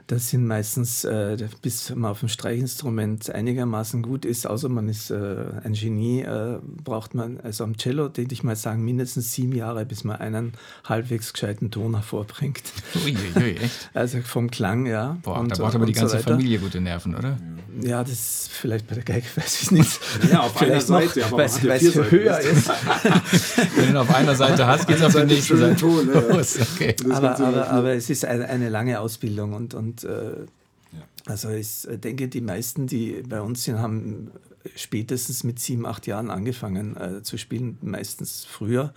Das 0.07 0.29
sind 0.29 0.47
meistens, 0.47 1.05
äh, 1.05 1.39
bis 1.63 1.95
man 1.95 2.11
auf 2.11 2.21
dem 2.21 2.29
Streichinstrument 2.29 3.31
einigermaßen 3.31 4.03
gut 4.03 4.27
ist, 4.27 4.47
außer 4.47 4.69
man 4.69 4.87
ist 4.89 5.11
äh, 5.11 5.37
ein 5.65 5.73
Genie, 5.73 6.21
äh, 6.21 6.59
braucht 6.63 7.15
man, 7.15 7.41
also 7.41 7.65
am 7.65 7.79
Cello, 7.79 8.09
denke 8.09 8.35
ich 8.35 8.43
mal 8.43 8.55
sagen, 8.55 8.85
mindestens 8.85 9.33
sieben 9.33 9.55
Jahre, 9.55 9.87
bis 9.87 10.05
man 10.05 10.17
einen 10.17 10.53
halbwegs 10.85 11.33
gescheiten 11.33 11.71
Ton 11.71 11.95
hervorbringt. 11.95 12.63
Uiuiui, 12.97 13.57
echt? 13.57 13.91
Also 13.95 14.21
vom 14.21 14.51
Klang, 14.51 14.85
ja. 14.85 15.17
Boah, 15.23 15.41
Und, 15.41 15.53
da 15.53 15.57
braucht 15.57 15.75
aber 15.75 15.87
die 15.87 15.93
und 15.93 15.97
so 15.97 16.01
ganze 16.03 16.17
weiter. 16.19 16.31
Familie 16.33 16.59
gute 16.59 16.81
Nerven, 16.83 17.15
oder? 17.15 17.39
Ja, 17.81 18.03
das 18.03 18.13
ist 18.13 18.51
vielleicht 18.53 18.87
bei 18.87 18.97
der 18.97 19.05
Geige, 19.05 19.27
weiß 19.37 19.63
ich 19.63 19.71
nicht. 19.71 20.01
Ja, 20.31 20.41
auf 20.41 20.57
einer 20.61 20.81
Vielleicht 20.81 20.89
noch, 20.91 21.01
Seite, 21.01 21.25
aber 21.27 21.39
weil 21.39 21.47
es 21.47 21.95
höher 21.95 22.41
ist. 22.41 22.69
Wenn 23.77 23.85
du 23.87 23.91
ihn 23.91 23.97
auf 23.97 24.15
einer 24.15 24.35
Seite 24.35 24.67
hast, 24.67 24.87
geht 24.87 24.99
es 24.99 25.03
auf 25.03 25.13
der 25.13 25.25
nächsten 25.25 25.57
Seite 25.57 25.77
Ton, 25.77 26.11
ja, 26.13 26.21
los. 26.21 26.59
Okay. 26.61 26.95
Aber, 27.11 27.39
aber, 27.39 27.71
aber 27.71 27.93
es 27.95 28.11
ist 28.11 28.25
eine, 28.27 28.49
eine 28.49 28.69
lange 28.69 29.01
Ausbildung 29.01 29.55
und, 29.55 29.73
und 29.73 29.94
äh, 30.03 30.47
Ja. 30.93 31.03
also 31.27 31.51
ich 31.51 31.87
denke, 31.89 32.29
die 32.29 32.41
meisten, 32.41 32.87
die 32.87 33.23
bei 33.29 33.41
uns 33.41 33.65
sind, 33.65 33.79
haben 33.79 34.31
spätestens 34.77 35.45
mit 35.45 35.59
sieben, 35.59 35.87
acht 35.87 36.07
Jahren 36.07 36.31
angefangen 36.31 36.97
äh, 36.97 37.23
zu 37.23 37.37
spielen, 37.37 37.79
meistens 37.83 38.45
früher 38.45 38.95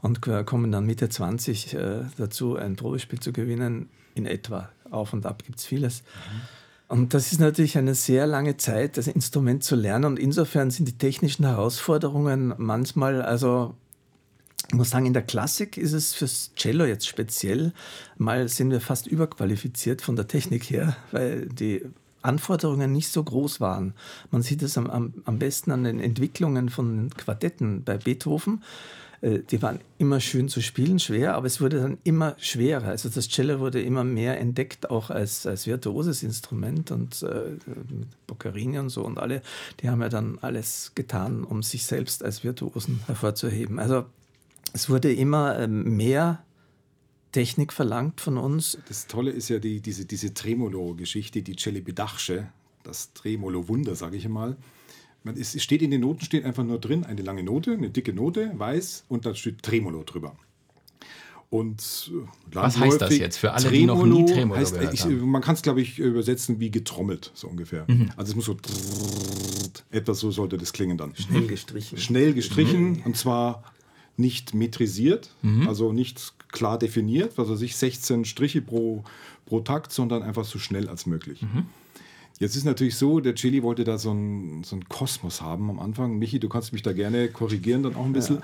und 0.00 0.20
kommen 0.20 0.70
dann 0.72 0.86
Mitte 0.86 1.08
20 1.08 1.74
äh, 1.74 2.00
dazu, 2.16 2.56
ein 2.56 2.76
Probespiel 2.76 3.18
zu 3.20 3.32
gewinnen, 3.32 3.88
in 4.14 4.26
etwa. 4.26 4.68
Auf 4.90 5.12
und 5.12 5.26
ab 5.26 5.42
gibt 5.44 5.58
es 5.58 5.64
vieles. 5.66 6.02
Und 6.88 7.12
das 7.12 7.32
ist 7.32 7.40
natürlich 7.40 7.76
eine 7.76 7.94
sehr 7.94 8.26
lange 8.26 8.56
Zeit, 8.56 8.96
das 8.96 9.06
Instrument 9.06 9.62
zu 9.62 9.76
lernen. 9.76 10.06
Und 10.06 10.18
insofern 10.18 10.70
sind 10.70 10.88
die 10.88 10.96
technischen 10.96 11.44
Herausforderungen 11.44 12.54
manchmal, 12.56 13.20
also 13.20 13.74
ich 14.68 14.74
muss 14.74 14.90
sagen, 14.90 15.06
in 15.06 15.14
der 15.14 15.22
Klassik 15.22 15.78
ist 15.78 15.94
es 15.94 16.14
fürs 16.14 16.52
Cello 16.54 16.84
jetzt 16.84 17.06
speziell, 17.06 17.72
mal 18.18 18.48
sind 18.48 18.70
wir 18.70 18.82
fast 18.82 19.06
überqualifiziert 19.06 20.02
von 20.02 20.14
der 20.14 20.28
Technik 20.28 20.64
her, 20.64 20.96
weil 21.10 21.46
die 21.46 21.82
Anforderungen 22.20 22.92
nicht 22.92 23.08
so 23.08 23.24
groß 23.24 23.60
waren. 23.60 23.94
Man 24.30 24.42
sieht 24.42 24.62
es 24.62 24.76
am, 24.76 24.90
am, 24.90 25.14
am 25.24 25.38
besten 25.38 25.70
an 25.70 25.84
den 25.84 26.00
Entwicklungen 26.00 26.68
von 26.68 27.10
Quartetten 27.16 27.82
bei 27.84 27.96
Beethoven. 27.96 28.62
Äh, 29.22 29.38
Die 29.50 29.62
waren 29.62 29.80
immer 29.96 30.20
schön 30.20 30.48
zu 30.48 30.60
spielen, 30.60 30.98
schwer, 30.98 31.34
aber 31.34 31.46
es 31.46 31.60
wurde 31.62 31.80
dann 31.80 31.96
immer 32.04 32.34
schwerer. 32.38 32.88
Also 32.88 33.08
das 33.08 33.28
Cello 33.28 33.60
wurde 33.60 33.80
immer 33.80 34.04
mehr 34.04 34.38
entdeckt, 34.38 34.90
auch 34.90 35.08
als, 35.08 35.46
als 35.46 35.66
virtuoses 35.66 36.22
Instrument 36.22 36.90
und 36.90 37.22
äh, 37.22 37.56
Boccherini 38.26 38.78
und 38.80 38.90
so 38.90 39.02
und 39.02 39.18
alle, 39.18 39.40
die 39.80 39.88
haben 39.88 40.02
ja 40.02 40.10
dann 40.10 40.38
alles 40.42 40.92
getan, 40.94 41.44
um 41.44 41.62
sich 41.62 41.86
selbst 41.86 42.22
als 42.22 42.44
Virtuosen 42.44 43.00
hervorzuheben. 43.06 43.78
Also 43.78 44.04
es 44.72 44.88
wurde 44.88 45.12
immer 45.12 45.58
ähm, 45.58 45.96
mehr 45.96 46.44
Technik 47.32 47.72
verlangt 47.72 48.20
von 48.20 48.38
uns. 48.38 48.78
Das 48.88 49.06
Tolle 49.06 49.30
ist 49.30 49.48
ja 49.48 49.58
die, 49.58 49.80
diese, 49.80 50.04
diese 50.04 50.34
Tremolo-Geschichte, 50.34 51.42
die 51.42 51.56
Celibidache, 51.56 52.48
das 52.82 53.12
Tremolo-Wunder, 53.12 53.94
sage 53.94 54.16
ich 54.16 54.28
mal. 54.28 54.56
Man, 55.24 55.36
es 55.36 55.54
es 55.54 55.62
steht 55.62 55.82
in 55.82 55.90
den 55.90 56.00
Noten 56.00 56.24
steht 56.24 56.44
einfach 56.44 56.64
nur 56.64 56.78
drin, 56.78 57.04
eine 57.04 57.22
lange 57.22 57.42
Note, 57.42 57.72
eine 57.72 57.90
dicke 57.90 58.12
Note, 58.12 58.52
weiß, 58.56 59.04
und 59.08 59.26
dann 59.26 59.34
steht 59.34 59.62
Tremolo 59.62 60.04
drüber. 60.04 60.36
Und 61.50 62.10
äh, 62.12 62.28
Was 62.52 62.78
heißt 62.78 63.00
das 63.00 63.16
jetzt 63.16 63.38
für 63.38 63.52
alle, 63.52 63.70
die 63.70 63.86
noch 63.86 64.04
nie 64.04 64.26
Tremolo 64.26 64.60
heißt, 64.60 64.74
gehört 64.74 64.94
ich, 64.94 65.02
haben? 65.04 65.30
Man 65.30 65.42
kann 65.42 65.54
es, 65.54 65.62
glaube 65.62 65.80
ich, 65.80 65.98
übersetzen 65.98 66.60
wie 66.60 66.70
getrommelt, 66.70 67.30
so 67.34 67.48
ungefähr. 67.48 67.84
Mhm. 67.88 68.10
Also 68.16 68.30
es 68.30 68.36
muss 68.36 68.44
so 68.44 68.56
etwas 69.90 70.20
so 70.20 70.30
sollte 70.30 70.58
das 70.58 70.72
klingen 70.72 70.98
dann. 70.98 71.14
Schnell 71.16 71.46
gestrichen. 71.46 71.98
Schnell 71.98 72.34
gestrichen 72.34 73.02
und 73.04 73.16
zwar 73.16 73.64
nicht 74.18 74.54
metrisiert, 74.54 75.30
also 75.66 75.92
nicht 75.92 76.34
klar 76.50 76.78
definiert, 76.78 77.38
also 77.38 77.54
sich 77.54 77.76
16 77.76 78.24
Striche 78.24 78.60
pro, 78.60 79.04
pro 79.46 79.60
Takt, 79.60 79.92
sondern 79.92 80.22
einfach 80.22 80.44
so 80.44 80.58
schnell 80.58 80.88
als 80.88 81.06
möglich. 81.06 81.44
Jetzt 82.40 82.54
ist 82.54 82.64
natürlich 82.64 82.96
so, 82.96 83.20
der 83.20 83.34
Chili 83.34 83.62
wollte 83.62 83.84
da 83.84 83.98
so 83.98 84.10
einen 84.10 84.62
so 84.62 84.76
einen 84.76 84.88
Kosmos 84.88 85.40
haben 85.40 85.70
am 85.70 85.80
Anfang. 85.80 86.18
Michi, 86.18 86.38
du 86.38 86.48
kannst 86.48 86.72
mich 86.72 86.82
da 86.82 86.92
gerne 86.92 87.28
korrigieren 87.28 87.82
dann 87.82 87.96
auch 87.96 88.04
ein 88.04 88.12
bisschen. 88.12 88.38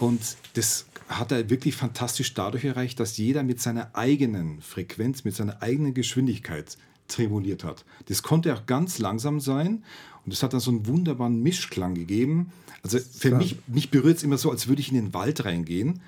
Und 0.00 0.20
das 0.54 0.86
hat 1.08 1.30
er 1.32 1.50
wirklich 1.50 1.76
fantastisch 1.76 2.34
dadurch 2.34 2.64
erreicht, 2.64 2.98
dass 2.98 3.16
jeder 3.16 3.42
mit 3.42 3.60
seiner 3.60 3.94
eigenen 3.94 4.60
Frequenz, 4.60 5.24
mit 5.24 5.34
seiner 5.34 5.62
eigenen 5.62 5.94
Geschwindigkeit 5.94 6.76
tremoliert 7.10 7.64
hat. 7.64 7.84
Das 8.06 8.22
konnte 8.22 8.54
auch 8.54 8.66
ganz 8.66 8.98
langsam 8.98 9.40
sein 9.40 9.82
und 10.24 10.32
es 10.32 10.42
hat 10.42 10.52
dann 10.52 10.60
so 10.60 10.70
einen 10.70 10.86
wunderbaren 10.86 11.42
Mischklang 11.42 11.94
gegeben. 11.94 12.52
Also 12.82 12.98
für 12.98 13.30
mich, 13.38 13.56
mich 13.66 13.90
berührt 13.90 14.16
es 14.18 14.22
immer 14.22 14.38
so, 14.38 14.50
als 14.50 14.68
würde 14.68 14.80
ich 14.80 14.88
in 14.88 14.94
den 14.94 15.12
Wald 15.14 15.44
reingehen 15.44 16.00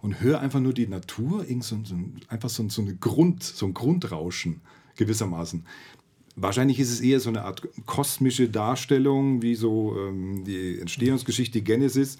und 0.00 0.20
höre 0.20 0.40
einfach 0.40 0.60
nur 0.60 0.72
die 0.72 0.86
Natur, 0.86 1.48
irgend 1.48 1.64
so, 1.64 1.78
so, 1.84 1.94
ein- 1.94 2.20
einfach 2.28 2.48
so, 2.48 2.68
so, 2.68 2.82
eine 2.82 2.94
Grund, 2.94 3.42
so 3.42 3.66
ein 3.66 3.74
Grundrauschen 3.74 4.60
gewissermaßen. 4.96 5.64
Wahrscheinlich 6.36 6.78
ist 6.78 6.90
es 6.92 7.00
eher 7.00 7.18
so 7.18 7.30
eine 7.30 7.42
Art 7.42 7.68
kosmische 7.86 8.48
Darstellung, 8.48 9.42
wie 9.42 9.56
so 9.56 9.96
ähm, 9.98 10.44
die 10.44 10.78
Entstehungsgeschichte 10.80 11.62
Genesis. 11.62 12.16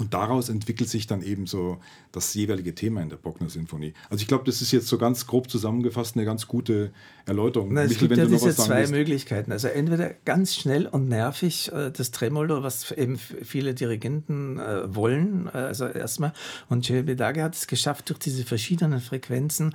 Und 0.00 0.14
daraus 0.14 0.48
entwickelt 0.48 0.88
sich 0.88 1.06
dann 1.06 1.20
eben 1.20 1.46
so 1.46 1.78
das 2.10 2.32
jeweilige 2.32 2.74
Thema 2.74 3.02
in 3.02 3.10
der 3.10 3.18
Bockner 3.18 3.50
Sinfonie. 3.50 3.92
Also 4.08 4.22
ich 4.22 4.28
glaube, 4.28 4.44
das 4.46 4.62
ist 4.62 4.72
jetzt 4.72 4.86
so 4.86 4.96
ganz 4.96 5.26
grob 5.26 5.50
zusammengefasst 5.50 6.16
eine 6.16 6.24
ganz 6.24 6.48
gute 6.48 6.90
Erläuterung. 7.26 7.74
Na, 7.74 7.82
es 7.82 7.90
Michael, 7.90 8.08
gibt 8.08 8.18
ja 8.18 8.24
diese 8.24 8.56
zwei 8.56 8.78
willst. 8.78 8.92
Möglichkeiten. 8.92 9.52
Also 9.52 9.68
entweder 9.68 10.14
ganz 10.24 10.54
schnell 10.54 10.86
und 10.86 11.08
nervig 11.08 11.70
äh, 11.72 11.90
das 11.90 12.12
Tremolo, 12.12 12.62
was 12.62 12.92
eben 12.92 13.18
viele 13.18 13.74
Dirigenten 13.74 14.58
äh, 14.58 14.94
wollen, 14.94 15.50
äh, 15.52 15.58
also 15.58 15.84
erstmal. 15.84 16.32
Und 16.70 16.88
Jerry 16.88 17.02
Bedage 17.02 17.42
hat 17.42 17.54
es 17.54 17.66
geschafft, 17.66 18.08
durch 18.08 18.20
diese 18.20 18.44
verschiedenen 18.44 19.00
Frequenzen 19.00 19.74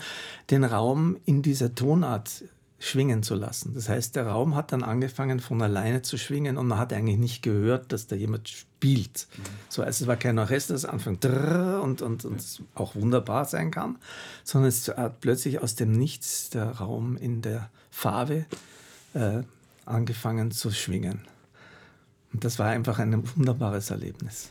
den 0.49 0.63
Raum 0.63 1.17
in 1.25 1.43
dieser 1.43 1.75
Tonart 1.75 2.45
schwingen 2.79 3.23
zu 3.23 3.35
lassen. 3.35 3.73
Das 3.73 3.89
heißt, 3.89 4.15
der 4.15 4.27
Raum 4.27 4.55
hat 4.55 4.71
dann 4.71 4.83
angefangen 4.83 5.39
von 5.39 5.61
alleine 5.61 6.01
zu 6.01 6.17
schwingen 6.17 6.57
und 6.57 6.67
man 6.67 6.77
hat 6.77 6.91
eigentlich 6.93 7.17
nicht 7.17 7.41
gehört, 7.41 7.91
dass 7.91 8.07
da 8.07 8.15
jemand 8.15 8.49
spielt. 8.49 9.27
So, 9.69 9.81
also 9.81 10.03
es 10.03 10.07
war 10.07 10.17
kein 10.17 10.37
Orchester, 10.37 10.73
das 10.73 10.85
anfängt 10.85 11.25
und, 11.25 12.01
und, 12.01 12.25
und 12.25 12.63
auch 12.75 12.95
wunderbar 12.95 13.45
sein 13.45 13.71
kann, 13.71 13.97
sondern 14.43 14.69
es 14.69 14.87
hat 14.89 15.21
plötzlich 15.21 15.61
aus 15.61 15.75
dem 15.75 15.93
Nichts 15.93 16.49
der 16.49 16.69
Raum 16.71 17.17
in 17.17 17.41
der 17.41 17.69
Farbe 17.91 18.45
äh, 19.13 19.43
angefangen 19.85 20.51
zu 20.51 20.71
schwingen. 20.71 21.21
Und 22.33 22.43
das 22.43 22.59
war 22.59 22.67
einfach 22.67 22.99
ein 22.99 23.23
wunderbares 23.35 23.89
Erlebnis. 23.89 24.49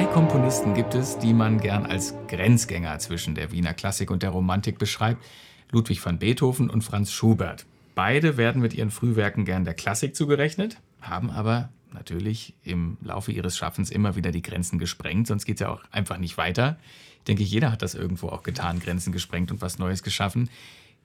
Zwei 0.00 0.06
Komponisten 0.06 0.72
gibt 0.72 0.94
es, 0.94 1.18
die 1.18 1.34
man 1.34 1.60
gern 1.60 1.84
als 1.84 2.14
Grenzgänger 2.26 2.98
zwischen 3.00 3.34
der 3.34 3.52
Wiener 3.52 3.74
Klassik 3.74 4.10
und 4.10 4.22
der 4.22 4.30
Romantik 4.30 4.78
beschreibt. 4.78 5.22
Ludwig 5.70 6.02
van 6.02 6.18
Beethoven 6.18 6.70
und 6.70 6.80
Franz 6.80 7.12
Schubert. 7.12 7.66
Beide 7.94 8.38
werden 8.38 8.62
mit 8.62 8.72
ihren 8.72 8.90
Frühwerken 8.90 9.44
gern 9.44 9.66
der 9.66 9.74
Klassik 9.74 10.16
zugerechnet, 10.16 10.78
haben 11.02 11.30
aber 11.30 11.68
natürlich 11.92 12.54
im 12.64 12.96
Laufe 13.02 13.30
ihres 13.30 13.58
Schaffens 13.58 13.90
immer 13.90 14.16
wieder 14.16 14.32
die 14.32 14.40
Grenzen 14.40 14.78
gesprengt, 14.78 15.26
sonst 15.26 15.44
geht 15.44 15.56
es 15.56 15.60
ja 15.60 15.68
auch 15.68 15.82
einfach 15.90 16.16
nicht 16.16 16.38
weiter. 16.38 16.78
Ich 17.18 17.24
denke, 17.24 17.42
jeder 17.42 17.70
hat 17.70 17.82
das 17.82 17.94
irgendwo 17.94 18.30
auch 18.30 18.42
getan, 18.42 18.80
Grenzen 18.80 19.12
gesprengt 19.12 19.52
und 19.52 19.60
was 19.60 19.78
Neues 19.78 20.02
geschaffen. 20.02 20.48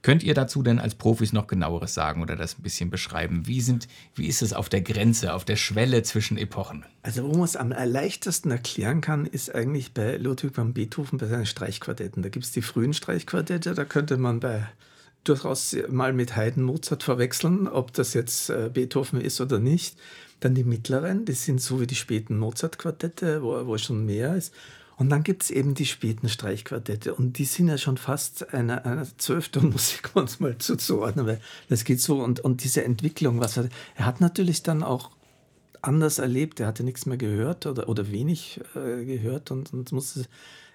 Könnt 0.05 0.21
ihr 0.21 0.35
dazu 0.35 0.61
denn 0.61 0.77
als 0.77 0.93
Profis 0.93 1.33
noch 1.33 1.47
genaueres 1.47 1.95
sagen 1.95 2.21
oder 2.21 2.35
das 2.35 2.59
ein 2.59 2.61
bisschen 2.61 2.91
beschreiben? 2.91 3.47
Wie, 3.47 3.59
sind, 3.59 3.87
wie 4.13 4.27
ist 4.27 4.43
es 4.43 4.53
auf 4.53 4.69
der 4.69 4.81
Grenze, 4.81 5.33
auf 5.33 5.45
der 5.45 5.55
Schwelle 5.55 6.03
zwischen 6.03 6.37
Epochen? 6.37 6.85
Also, 7.01 7.23
wo 7.23 7.31
man 7.31 7.45
es 7.45 7.55
am 7.55 7.71
leichtesten 7.71 8.51
erklären 8.51 9.01
kann, 9.01 9.25
ist 9.25 9.55
eigentlich 9.55 9.95
bei 9.95 10.17
Ludwig 10.17 10.55
van 10.55 10.75
Beethoven 10.75 11.17
bei 11.17 11.25
seinen 11.25 11.47
Streichquartetten. 11.47 12.21
Da 12.21 12.29
gibt 12.29 12.45
es 12.45 12.51
die 12.51 12.61
frühen 12.61 12.93
Streichquartette, 12.93 13.73
da 13.73 13.83
könnte 13.83 14.17
man 14.17 14.39
bei 14.41 14.67
durchaus 15.23 15.75
mal 15.89 16.13
mit 16.13 16.35
Haydn 16.35 16.61
Mozart 16.61 17.01
verwechseln, 17.01 17.67
ob 17.67 17.91
das 17.91 18.13
jetzt 18.13 18.51
äh, 18.51 18.69
Beethoven 18.71 19.19
ist 19.19 19.41
oder 19.41 19.57
nicht. 19.57 19.97
Dann 20.39 20.53
die 20.53 20.65
mittleren, 20.65 21.25
die 21.25 21.33
sind 21.33 21.59
so 21.59 21.81
wie 21.81 21.87
die 21.87 21.95
späten 21.95 22.37
Mozart-Quartette, 22.37 23.41
wo, 23.41 23.65
wo 23.65 23.75
schon 23.79 24.05
mehr 24.05 24.35
ist. 24.35 24.53
Und 24.97 25.09
dann 25.09 25.23
gibt 25.23 25.43
es 25.43 25.51
eben 25.51 25.73
die 25.73 25.85
späten 25.85 26.29
Streichquartette. 26.29 27.13
Und 27.13 27.37
die 27.37 27.45
sind 27.45 27.67
ja 27.67 27.77
schon 27.77 27.97
fast 27.97 28.53
einer, 28.53 28.85
einer 28.85 29.05
Zwölftonmusik 29.17 30.11
manchmal 30.15 30.57
zuzuordnen, 30.57 31.25
weil 31.25 31.41
das 31.67 31.83
geht 31.83 31.99
so. 31.99 32.23
Und, 32.23 32.39
und 32.39 32.63
diese 32.63 32.83
Entwicklung, 32.83 33.39
was 33.39 33.57
er, 33.57 33.69
er 33.95 34.05
hat 34.05 34.21
natürlich 34.21 34.63
dann 34.63 34.83
auch 34.83 35.11
anders 35.81 36.19
erlebt, 36.19 36.59
er 36.59 36.67
hatte 36.67 36.83
nichts 36.83 37.05
mehr 37.05 37.17
gehört 37.17 37.65
oder, 37.65 37.89
oder 37.89 38.11
wenig 38.11 38.59
äh, 38.75 39.05
gehört 39.05 39.51
und, 39.51 39.71
und 39.71 39.91
musste, 39.91 40.25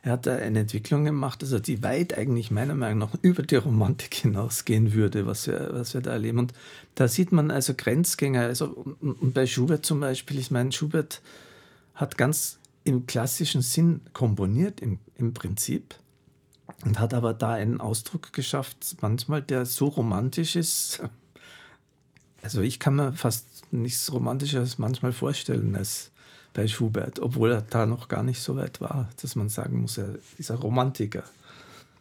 er 0.03 0.13
hat 0.13 0.27
da 0.27 0.37
eine 0.37 0.61
Entwicklung 0.61 1.05
gemacht, 1.05 1.43
also 1.43 1.59
die 1.59 1.83
weit 1.83 2.17
eigentlich 2.17 2.51
meiner 2.51 2.75
Meinung 2.75 2.99
nach 2.99 3.15
über 3.23 3.43
die 3.43 3.57
Romantik 3.57 4.15
hinausgehen 4.23 4.93
würde, 4.95 5.27
was 5.27 5.47
wir, 5.47 5.71
was 5.73 5.95
wir 5.95 6.01
da 6.01 6.13
erleben. 6.13 6.39
Und 6.39 6.53
da 6.95 7.09
sieht 7.09 7.33
man 7.33 7.51
also 7.51 7.75
Grenzgänger, 7.77 8.43
also 8.43 8.67
und 9.01 9.35
bei 9.35 9.47
Schubert 9.47 9.85
zum 9.85 10.01
Beispiel, 10.01 10.39
ich 10.39 10.51
meine, 10.51 10.73
Schubert 10.73 11.21
hat 11.95 12.17
ganz 12.17 12.60
im 12.91 13.07
klassischen 13.07 13.63
Sinn 13.63 14.01
komponiert, 14.13 14.81
im, 14.81 14.99
im 15.17 15.33
Prinzip, 15.33 15.95
und 16.85 16.99
hat 16.99 17.15
aber 17.15 17.35
da 17.35 17.53
einen 17.53 17.81
Ausdruck 17.81 18.33
geschafft, 18.33 18.97
manchmal, 19.01 19.43
der 19.43 19.67
so 19.67 19.87
romantisch 19.89 20.57
ist. 20.57 21.03
Also 22.43 22.63
ich 22.63 22.79
kann 22.79 22.97
mir 22.97 23.13
fast 23.13 23.73
nichts 23.73 24.11
Romantisches 24.13 24.79
manchmal 24.79 25.13
vorstellen 25.13 25.77
als 25.77 26.11
bei 26.53 26.67
Schubert, 26.67 27.21
obwohl 27.21 27.53
er 27.53 27.63
da 27.63 27.87
noch 27.87 28.09
gar 28.09 28.23
nicht 28.23 28.41
so 28.41 28.57
weit 28.57 28.81
war, 28.81 29.09
dass 29.21 29.37
man 29.37 29.49
sagen 29.49 29.83
muss, 29.83 29.99
er 29.99 30.19
ist 30.39 30.51
ein 30.51 30.57
Romantiker. 30.57 31.23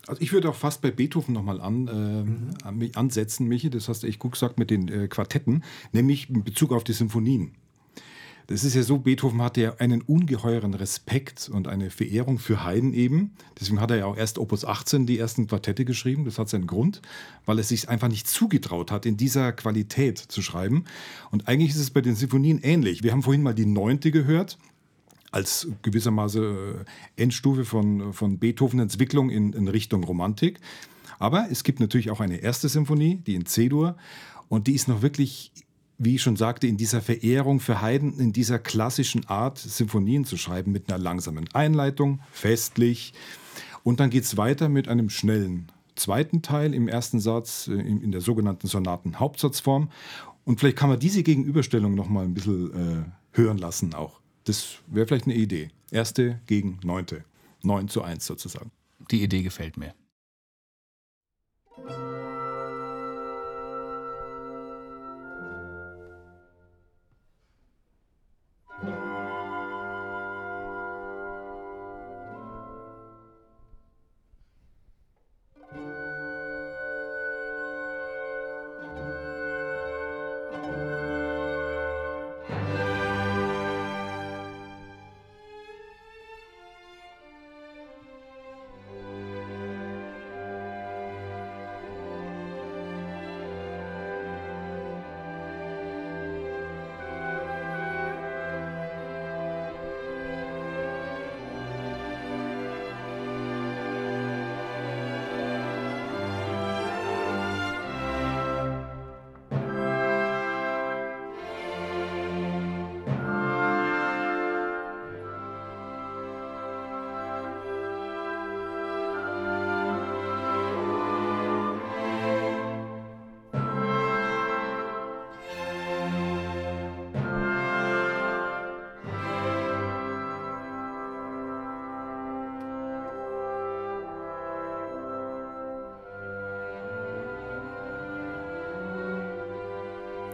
Also 0.08 0.22
ich 0.22 0.32
würde 0.32 0.50
auch 0.50 0.56
fast 0.56 0.82
bei 0.82 0.90
Beethoven 0.90 1.34
nochmal 1.34 1.62
an, 1.62 1.88
äh, 1.88 2.72
mhm. 2.72 2.92
ansetzen, 2.96 3.48
Michi, 3.48 3.70
das 3.70 3.90
hast 3.90 4.02
du 4.02 4.08
echt 4.08 4.18
gut 4.18 4.32
gesagt 4.32 4.58
mit 4.58 4.72
den 4.72 4.88
äh, 4.88 5.08
Quartetten, 5.08 5.64
nämlich 5.92 6.30
in 6.30 6.44
Bezug 6.44 6.72
auf 6.72 6.84
die 6.84 6.94
Symphonien. 6.94 7.54
Das 8.50 8.64
ist 8.64 8.74
ja 8.74 8.82
so, 8.82 8.98
Beethoven 8.98 9.44
hatte 9.44 9.62
ja 9.62 9.76
einen 9.76 10.02
ungeheuren 10.02 10.74
Respekt 10.74 11.52
und 11.54 11.68
eine 11.68 11.92
Verehrung 11.92 12.40
für 12.40 12.66
Haydn 12.66 12.94
eben. 12.94 13.36
Deswegen 13.60 13.80
hat 13.80 13.92
er 13.92 13.98
ja 13.98 14.06
auch 14.08 14.18
erst 14.18 14.40
Opus 14.40 14.66
18 14.66 15.06
die 15.06 15.20
ersten 15.20 15.46
Quartette 15.46 15.86
geschrieben. 15.86 16.26
Das 16.26 16.40
hat 16.40 16.50
seinen 16.50 16.66
Grund, 16.66 17.00
weil 17.46 17.60
er 17.60 17.64
sich 17.64 17.90
einfach 17.90 18.08
nicht 18.08 18.28
zugetraut 18.28 18.90
hat, 18.90 19.06
in 19.06 19.18
dieser 19.18 19.52
Qualität 19.52 20.18
zu 20.18 20.42
schreiben. 20.42 20.86
Und 21.30 21.48
eigentlich 21.48 21.70
ist 21.70 21.78
es 21.78 21.92
bei 21.92 22.02
den 22.02 22.16
Sinfonien 22.16 22.60
ähnlich. 22.64 23.04
Wir 23.04 23.12
haben 23.12 23.22
vorhin 23.22 23.44
mal 23.44 23.54
die 23.54 23.68
neunte 23.68 24.10
gehört 24.10 24.58
als 25.30 25.68
gewissermaßen 25.84 26.44
äh, 26.44 27.22
Endstufe 27.22 27.66
von, 27.66 28.14
von 28.14 28.40
Beethovens 28.40 28.82
Entwicklung 28.82 29.30
in, 29.30 29.54
in 29.54 29.68
Richtung 29.68 30.04
Romantik. 30.04 30.60
Aber 31.20 31.52
es 31.52 31.64
gibt 31.64 31.80
natürlich 31.80 32.10
auch 32.10 32.20
eine 32.20 32.38
erste 32.38 32.68
Symphonie, 32.68 33.18
die 33.18 33.36
in 33.36 33.46
C-Dur, 33.46 33.96
und 34.48 34.66
die 34.66 34.74
ist 34.74 34.88
noch 34.88 35.04
wirklich 35.04 35.52
wie 36.00 36.16
ich 36.16 36.22
schon 36.22 36.38
sagte, 36.38 36.66
in 36.66 36.78
dieser 36.78 37.02
Verehrung 37.02 37.60
für 37.60 37.82
Haydn, 37.82 38.18
in 38.18 38.32
dieser 38.32 38.58
klassischen 38.58 39.28
Art, 39.28 39.60
Symphonien 39.60 40.26
zu 40.26 40.38
schreiben, 40.38 40.72
mit 40.72 40.90
einer 40.90 40.98
langsamen 40.98 41.48
Einleitung, 41.54 42.22
festlich. 42.32 43.14
Und 43.84 44.00
dann 44.00 44.10
geht 44.10 44.24
es 44.24 44.38
weiter 44.38 44.70
mit 44.70 44.88
einem 44.88 45.10
schnellen 45.10 45.72
zweiten 45.96 46.42
Teil 46.42 46.74
im 46.74 46.88
ersten 46.88 47.20
Satz, 47.20 47.68
äh, 47.68 47.74
in, 47.74 48.12
der 48.12 48.22
sogenannten 48.22 48.68
Sonaten-Hauptsatzform. 48.68 49.90
Und 50.46 50.60
vielleicht 50.60 50.78
kann 50.78 50.90
man 50.90 51.00
diese 51.00 51.22
Gegenüberstellung 51.22 51.94
noch 51.94 52.08
mal 52.08 52.24
ein 52.24 52.34
bisschen 52.34 52.74
äh, 52.74 53.04
hören 53.38 53.58
lassen 53.58 53.94
auch. 53.94 54.22
Das 54.46 54.78
wäre 54.88 55.06
vielleicht 55.06 55.26
eine 55.26 55.36
Idee. 55.36 55.70
Erste 55.92 56.40
gegen 56.48 56.80
neunte. 56.84 57.26
Neun 57.62 57.90
zu 57.90 58.02
eins 58.02 58.26
sozusagen. 58.26 58.72
Die 59.12 59.22
Idee 59.22 59.44
gefällt 59.44 59.76
mir. 59.76 59.94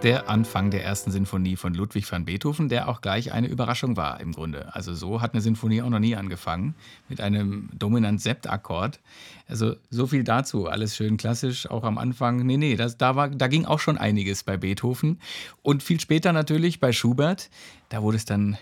Der 0.06 0.30
Anfang 0.30 0.70
der 0.70 0.84
ersten 0.84 1.10
Sinfonie 1.10 1.56
von 1.56 1.74
Ludwig 1.74 2.12
van 2.12 2.26
Beethoven, 2.26 2.70
der 2.70 2.90
auch 2.90 3.02
gleich 3.02 3.32
eine 3.32 3.48
Überraschung 3.48 3.98
war 3.98 4.20
im 4.20 4.34
Grunde. 4.34 4.72
Also 4.76 4.94
so 4.94 5.20
hat 5.20 5.34
eine 5.34 5.42
Sinfonie 5.42 5.82
auch 5.82 5.90
noch 5.90 5.98
nie 5.98 6.16
angefangen, 6.16 6.76
mit 7.10 7.20
einem 7.20 7.70
dominant 7.74 8.22
Septakkord. 8.22 9.00
Also 9.48 9.76
so 9.90 10.06
viel 10.06 10.24
dazu, 10.24 10.68
alles 10.68 10.96
schön 10.96 11.18
klassisch, 11.18 11.68
auch 11.68 11.84
am 11.84 11.98
Anfang. 11.98 12.46
Nee, 12.46 12.58
nee, 12.58 12.76
das, 12.76 13.00
da, 13.00 13.16
war, 13.16 13.30
da 13.30 13.48
ging 13.48 13.66
auch 13.66 13.80
schon 13.80 13.98
einiges 13.98 14.44
bei 14.44 14.58
Beethoven. 14.58 15.20
Und 15.64 15.82
viel 15.82 16.00
später 16.00 16.34
natürlich 16.34 16.80
bei 16.80 16.92
Schubert, 16.92 17.50
da 17.90 18.04
wurde 18.04 18.18
es 18.18 18.26
dann 18.26 18.60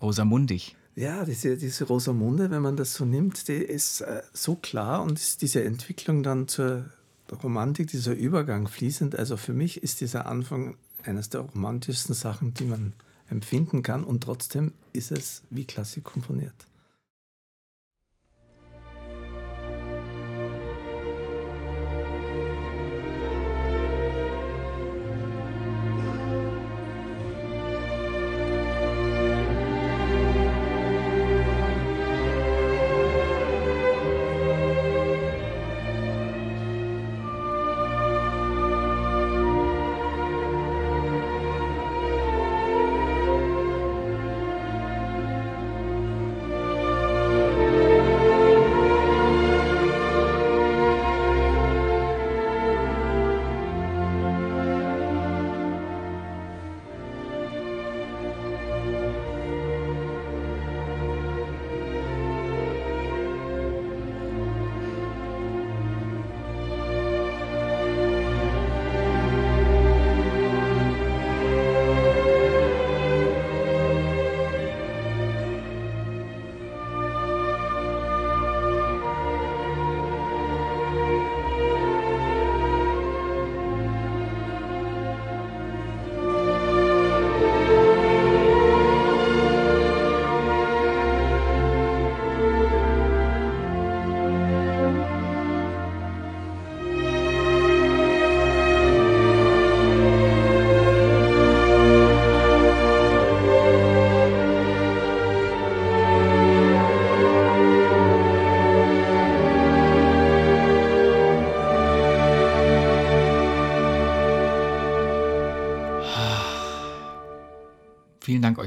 rosamundig. 0.00 0.74
Ja, 0.94 1.26
diese, 1.26 1.58
diese 1.58 1.84
Rosamunde, 1.84 2.50
wenn 2.50 2.62
man 2.62 2.76
das 2.76 2.94
so 2.94 3.04
nimmt, 3.04 3.46
die 3.48 3.52
ist 3.52 4.00
äh, 4.00 4.22
so 4.32 4.54
klar 4.54 5.02
und 5.02 5.42
diese 5.42 5.62
Entwicklung 5.62 6.22
dann 6.22 6.48
zur 6.48 6.86
Romantik, 7.32 7.88
dieser 7.88 8.14
Übergang 8.14 8.68
fließend. 8.68 9.16
Also 9.16 9.36
für 9.36 9.52
mich 9.52 9.82
ist 9.82 10.00
dieser 10.00 10.26
Anfang 10.26 10.76
eines 11.02 11.28
der 11.30 11.40
romantischsten 11.42 12.14
Sachen, 12.14 12.54
die 12.54 12.64
man 12.64 12.92
empfinden 13.28 13.82
kann. 13.82 14.04
Und 14.04 14.22
trotzdem 14.22 14.72
ist 14.92 15.10
es 15.12 15.42
wie 15.50 15.64
Klassik 15.64 16.04
komponiert. 16.04 16.67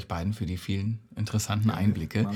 Euch 0.01 0.07
beiden 0.07 0.33
für 0.33 0.45
die 0.45 0.57
vielen 0.57 0.99
interessanten 1.15 1.69
Einblicke. 1.69 2.29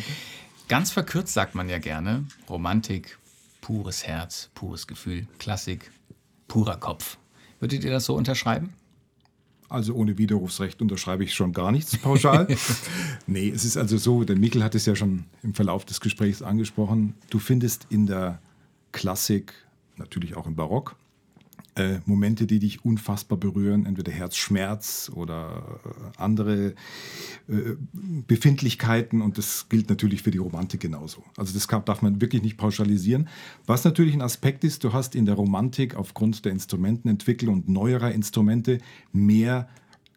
Ganz 0.68 0.92
verkürzt 0.92 1.34
sagt 1.34 1.56
man 1.56 1.70
ja 1.70 1.80
gerne 1.80 2.26
Romantik, 2.50 3.18
pures 3.62 4.06
Herz, 4.06 4.50
pures 4.54 4.88
Gefühl, 4.88 5.28
Klassik, 5.40 5.92
purer 6.48 6.78
Kopf. 6.78 7.18
Würdet 7.60 7.84
ihr 7.84 7.92
das 7.92 8.06
so 8.06 8.16
unterschreiben? 8.16 8.74
Also 9.68 9.96
ohne 9.96 10.18
Widerrufsrecht 10.20 10.82
unterschreibe 10.82 11.24
ich 11.24 11.34
schon 11.34 11.52
gar 11.52 11.72
nichts 11.72 11.98
pauschal. 11.98 12.48
nee, 13.28 13.50
es 13.50 13.66
ist 13.66 13.78
also 13.78 13.98
so, 13.98 14.24
der 14.24 14.36
Mikkel 14.36 14.64
hat 14.64 14.76
es 14.76 14.86
ja 14.86 14.96
schon 14.96 15.26
im 15.42 15.56
Verlauf 15.56 15.86
des 15.86 16.02
Gesprächs 16.02 16.44
angesprochen, 16.44 17.16
du 17.32 17.40
findest 17.40 17.88
in 17.90 18.06
der 18.06 18.40
Klassik, 18.92 19.54
natürlich 19.98 20.36
auch 20.36 20.46
im 20.46 20.56
Barock, 20.56 20.96
äh, 21.76 22.00
Momente, 22.06 22.48
die 22.48 22.60
dich 22.60 22.86
unfassbar 22.86 23.38
berühren, 23.38 23.86
entweder 23.86 24.12
Herzschmerz 24.12 25.12
oder 25.14 25.80
äh, 25.84 26.18
andere 26.18 26.74
äh, 27.50 27.76
Befindlichkeiten 28.28 29.22
und 29.22 29.38
das 29.38 29.68
gilt 29.68 29.90
natürlich 29.90 30.24
für 30.24 30.32
die 30.32 30.38
Romantik 30.38 30.80
genauso. 30.80 31.24
Also 31.36 31.54
das 31.54 31.68
kann, 31.68 31.84
darf 31.84 32.02
man 32.02 32.22
wirklich 32.22 32.42
nicht 32.42 32.58
pauschalisieren. 32.58 33.28
Was 33.66 33.84
natürlich 33.84 34.14
ein 34.14 34.22
Aspekt 34.22 34.64
ist, 34.64 34.84
du 34.86 34.94
hast 34.94 35.16
in 35.16 35.26
der 35.26 35.36
Romantik 35.36 35.96
aufgrund 35.96 36.46
der 36.46 36.54
Instrumentenentwicklung 36.54 37.56
und 37.56 37.70
neuerer 37.70 38.12
Instrumente 38.12 38.80
mehr 39.12 39.68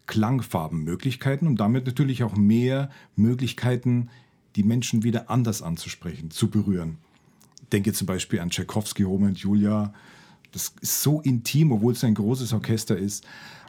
Klangfarbenmöglichkeiten 0.07 1.49
und 1.49 1.59
damit 1.59 1.87
natürlich 1.87 2.23
auch 2.23 2.37
mehr 2.37 2.89
Möglichkeiten, 3.17 4.11
die 4.57 4.63
Menschen 4.63 5.03
wieder 5.03 5.29
anders 5.29 5.61
anzusprechen, 5.63 6.31
zu 6.31 6.51
berühren. 6.51 6.99
Denke 7.73 7.93
zum 7.93 8.07
Beispiel 8.07 8.41
an 8.41 8.51
Tchaikovsky, 8.51 9.03
Romeo 9.03 9.29
und 9.29 9.39
Julia, 9.39 9.93
das 10.53 10.73
ist 10.81 11.03
so 11.03 11.21
intim, 11.21 11.73
obwohl 11.73 11.93
es 11.93 12.05
ein 12.05 12.15
großes 12.15 12.53
Orchester 12.53 12.97
ist. 12.97 13.25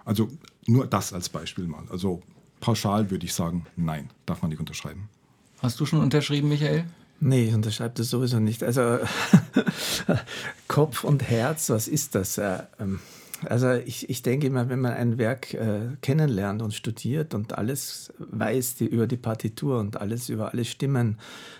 Also 0.06 0.30
nur 0.66 0.88
das 0.88 1.14
als 1.14 1.30
Beispiel 1.30 1.68
mal. 1.68 1.84
Also 1.90 2.22
pauschal 2.60 3.12
würde 3.12 3.26
ich 3.26 3.34
sagen, 3.34 3.66
nein, 3.76 4.10
darf 4.26 4.42
man 4.42 4.50
nicht 4.50 4.60
unterschreiben. 4.60 5.10
Hast 5.60 5.80
du 5.80 5.86
schon 5.86 6.00
unterschrieben, 6.00 6.50
Michael? 6.50 6.86
Nee, 7.20 7.46
ich 7.46 7.54
unterschreibe 7.54 7.96
das 7.96 8.10
sowieso 8.10 8.40
nicht. 8.40 8.64
Also 8.64 9.00
Kopf 10.68 11.04
und 11.04 11.24
Herz, 11.24 11.70
was 11.70 11.88
ist 11.88 12.16
das? 12.16 12.38
Äh, 12.38 12.60
ähm, 12.80 13.00
also 13.46 13.72
ich, 13.74 14.10
ich 14.10 14.22
denke 14.22 14.48
immer, 14.48 14.70
wenn 14.70 14.80
man 14.80 14.94
ein 14.94 15.18
Werk 15.18 15.54
äh, 15.54 15.82
kennenlernt 16.02 16.62
und 16.62 16.74
studiert 16.74 17.34
und 17.34 17.58
alles 17.58 18.14
weiß 18.18 18.76
die, 18.76 18.86
über 18.86 19.08
die 19.08 19.18
Partitur 19.18 19.80
und 19.80 19.98
alles 19.98 20.30
über 20.30 20.52
alle 20.52 20.66
Stimmen, 20.66 21.18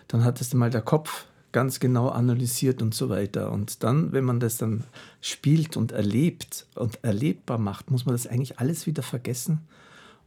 dann 0.08 0.24
hat 0.24 0.42
es 0.42 0.54
mal 0.54 0.70
der 0.70 0.82
Kopf 0.82 1.26
ganz 1.52 1.80
genau 1.80 2.10
analysiert 2.10 2.82
und 2.82 2.94
so 2.94 3.10
weiter. 3.10 3.52
Und 3.52 3.84
dann, 3.84 4.12
wenn 4.12 4.24
man 4.24 4.40
das 4.40 4.58
dann 4.58 4.84
spielt 5.22 5.78
und 5.78 5.92
erlebt 5.92 6.68
und 6.76 7.04
erlebbar 7.04 7.58
macht, 7.58 7.92
muss 7.92 8.06
man 8.06 8.14
das 8.14 8.28
eigentlich 8.28 8.60
alles 8.60 8.86
wieder 8.86 9.04
vergessen 9.04 9.62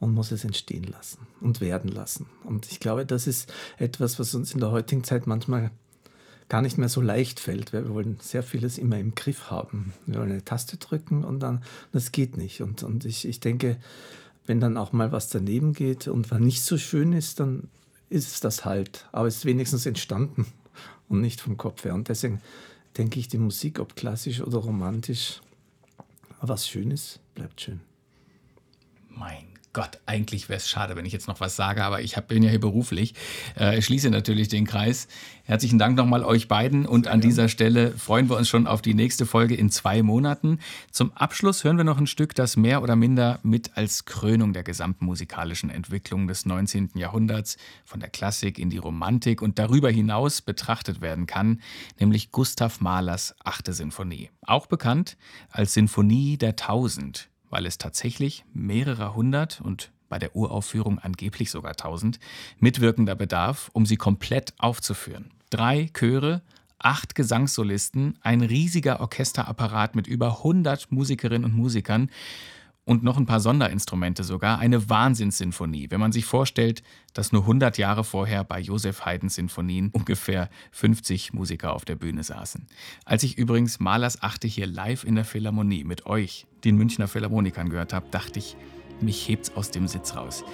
und 0.00 0.14
muss 0.14 0.32
es 0.32 0.44
entstehen 0.44 0.84
lassen 0.84 1.18
und 1.40 1.60
werden 1.60 1.90
lassen. 1.90 2.26
Und 2.44 2.70
ich 2.70 2.80
glaube, 2.80 3.06
das 3.06 3.26
ist 3.26 3.52
etwas, 3.78 4.18
was 4.18 4.34
uns 4.34 4.52
in 4.52 4.60
der 4.60 4.72
heutigen 4.72 5.04
Zeit 5.04 5.26
manchmal 5.26 5.70
gar 6.48 6.60
nicht 6.60 6.76
mehr 6.76 6.88
so 6.88 7.00
leicht 7.00 7.38
fällt. 7.38 7.72
Wir 7.72 7.88
wollen 7.88 8.18
sehr 8.20 8.42
vieles 8.42 8.76
immer 8.76 8.98
im 8.98 9.14
Griff 9.14 9.50
haben. 9.50 9.94
Wir 10.06 10.18
wollen 10.18 10.32
eine 10.32 10.44
Taste 10.44 10.76
drücken 10.76 11.24
und 11.24 11.40
dann, 11.40 11.62
das 11.92 12.10
geht 12.10 12.36
nicht. 12.36 12.62
Und, 12.62 12.82
und 12.82 13.04
ich, 13.04 13.26
ich 13.26 13.38
denke, 13.38 13.78
wenn 14.44 14.60
dann 14.60 14.76
auch 14.76 14.92
mal 14.92 15.12
was 15.12 15.28
daneben 15.28 15.72
geht 15.72 16.08
und 16.08 16.30
was 16.32 16.40
nicht 16.40 16.62
so 16.62 16.76
schön 16.78 17.12
ist, 17.12 17.38
dann 17.38 17.68
ist 18.10 18.32
es 18.32 18.40
das 18.40 18.64
halt. 18.64 19.08
Aber 19.12 19.28
es 19.28 19.36
ist 19.36 19.44
wenigstens 19.44 19.86
entstanden 19.86 20.46
und 21.12 21.20
nicht 21.20 21.40
vom 21.40 21.56
Kopf 21.56 21.84
her. 21.84 21.94
Und 21.94 22.08
deswegen 22.08 22.40
denke 22.96 23.20
ich, 23.20 23.28
die 23.28 23.38
Musik, 23.38 23.78
ob 23.78 23.94
klassisch 23.94 24.40
oder 24.40 24.58
romantisch, 24.58 25.40
was 26.40 26.66
schön 26.66 26.90
ist, 26.90 27.20
bleibt 27.34 27.60
schön. 27.60 27.80
Mein 29.08 29.51
Gott, 29.74 30.00
eigentlich 30.04 30.50
wäre 30.50 30.58
es 30.58 30.68
schade, 30.68 30.96
wenn 30.96 31.06
ich 31.06 31.14
jetzt 31.14 31.28
noch 31.28 31.40
was 31.40 31.56
sage, 31.56 31.82
aber 31.82 32.02
ich 32.02 32.18
hab, 32.18 32.28
bin 32.28 32.42
ja 32.42 32.50
hier 32.50 32.60
beruflich. 32.60 33.14
Äh, 33.58 33.78
ich 33.78 33.86
schließe 33.86 34.10
natürlich 34.10 34.48
den 34.48 34.66
Kreis. 34.66 35.08
Herzlichen 35.44 35.78
Dank 35.78 35.96
nochmal 35.96 36.24
euch 36.24 36.46
beiden 36.46 36.84
und 36.84 37.04
Sehr 37.04 37.14
an 37.14 37.22
dieser 37.22 37.48
Stelle 37.48 37.92
freuen 37.92 38.28
wir 38.28 38.36
uns 38.36 38.50
schon 38.50 38.66
auf 38.66 38.82
die 38.82 38.92
nächste 38.92 39.24
Folge 39.24 39.54
in 39.54 39.70
zwei 39.70 40.02
Monaten. 40.02 40.58
Zum 40.90 41.12
Abschluss 41.12 41.64
hören 41.64 41.78
wir 41.78 41.84
noch 41.84 41.96
ein 41.96 42.06
Stück, 42.06 42.34
das 42.34 42.58
mehr 42.58 42.82
oder 42.82 42.96
minder 42.96 43.40
mit 43.42 43.74
als 43.74 44.04
Krönung 44.04 44.52
der 44.52 44.62
gesamten 44.62 45.06
musikalischen 45.06 45.70
Entwicklung 45.70 46.28
des 46.28 46.44
19. 46.44 46.90
Jahrhunderts 46.96 47.56
von 47.86 47.98
der 47.98 48.10
Klassik 48.10 48.58
in 48.58 48.68
die 48.68 48.76
Romantik 48.76 49.40
und 49.40 49.58
darüber 49.58 49.88
hinaus 49.90 50.42
betrachtet 50.42 51.00
werden 51.00 51.24
kann, 51.24 51.62
nämlich 51.98 52.30
Gustav 52.30 52.82
Mahlers 52.82 53.34
achte 53.42 53.72
Sinfonie. 53.72 54.28
Auch 54.46 54.66
bekannt 54.66 55.16
als 55.50 55.72
Sinfonie 55.72 56.36
der 56.36 56.56
Tausend 56.56 57.31
weil 57.52 57.66
es 57.66 57.78
tatsächlich 57.78 58.44
mehrere 58.54 59.14
hundert 59.14 59.60
und 59.60 59.92
bei 60.08 60.18
der 60.18 60.34
Uraufführung 60.34 60.98
angeblich 60.98 61.50
sogar 61.50 61.76
tausend 61.76 62.18
Mitwirkender 62.58 63.14
bedarf, 63.14 63.70
um 63.72 63.86
sie 63.86 63.96
komplett 63.96 64.54
aufzuführen. 64.58 65.30
Drei 65.50 65.90
Chöre, 65.92 66.42
acht 66.78 67.14
Gesangssolisten, 67.14 68.18
ein 68.22 68.40
riesiger 68.40 69.00
Orchesterapparat 69.00 69.94
mit 69.94 70.06
über 70.06 70.38
100 70.38 70.90
Musikerinnen 70.90 71.44
und 71.44 71.54
Musikern 71.54 72.10
und 72.84 73.02
noch 73.02 73.16
ein 73.16 73.26
paar 73.26 73.40
Sonderinstrumente 73.40 74.24
sogar, 74.24 74.58
eine 74.58 74.88
Wahnsinnssinfonie, 74.88 75.90
wenn 75.90 76.00
man 76.00 76.12
sich 76.12 76.24
vorstellt, 76.24 76.82
dass 77.12 77.32
nur 77.32 77.42
100 77.42 77.78
Jahre 77.78 78.04
vorher 78.04 78.44
bei 78.44 78.60
Josef 78.60 79.04
Haydns 79.04 79.36
Sinfonien 79.36 79.90
ungefähr 79.92 80.50
50 80.72 81.32
Musiker 81.32 81.74
auf 81.74 81.84
der 81.84 81.96
Bühne 81.96 82.24
saßen. 82.24 82.66
Als 83.04 83.22
ich 83.22 83.38
übrigens 83.38 83.80
Malers 83.80 84.22
Achte 84.22 84.48
hier 84.48 84.66
live 84.66 85.04
in 85.04 85.14
der 85.14 85.24
Philharmonie 85.24 85.84
mit 85.84 86.06
euch, 86.06 86.46
den 86.64 86.76
Münchner 86.76 87.08
Philharmonikern, 87.08 87.68
gehört 87.68 87.92
habe, 87.92 88.06
dachte 88.10 88.38
ich, 88.38 88.56
mich 89.00 89.28
hebt's 89.28 89.54
aus 89.56 89.70
dem 89.70 89.88
Sitz 89.88 90.16
raus. 90.16 90.44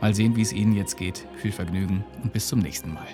Mal 0.00 0.14
sehen, 0.14 0.36
wie 0.36 0.42
es 0.42 0.52
Ihnen 0.52 0.74
jetzt 0.74 0.96
geht. 0.96 1.26
Viel 1.36 1.52
Vergnügen 1.52 2.04
und 2.22 2.32
bis 2.32 2.48
zum 2.48 2.60
nächsten 2.60 2.92
Mal. 2.92 3.08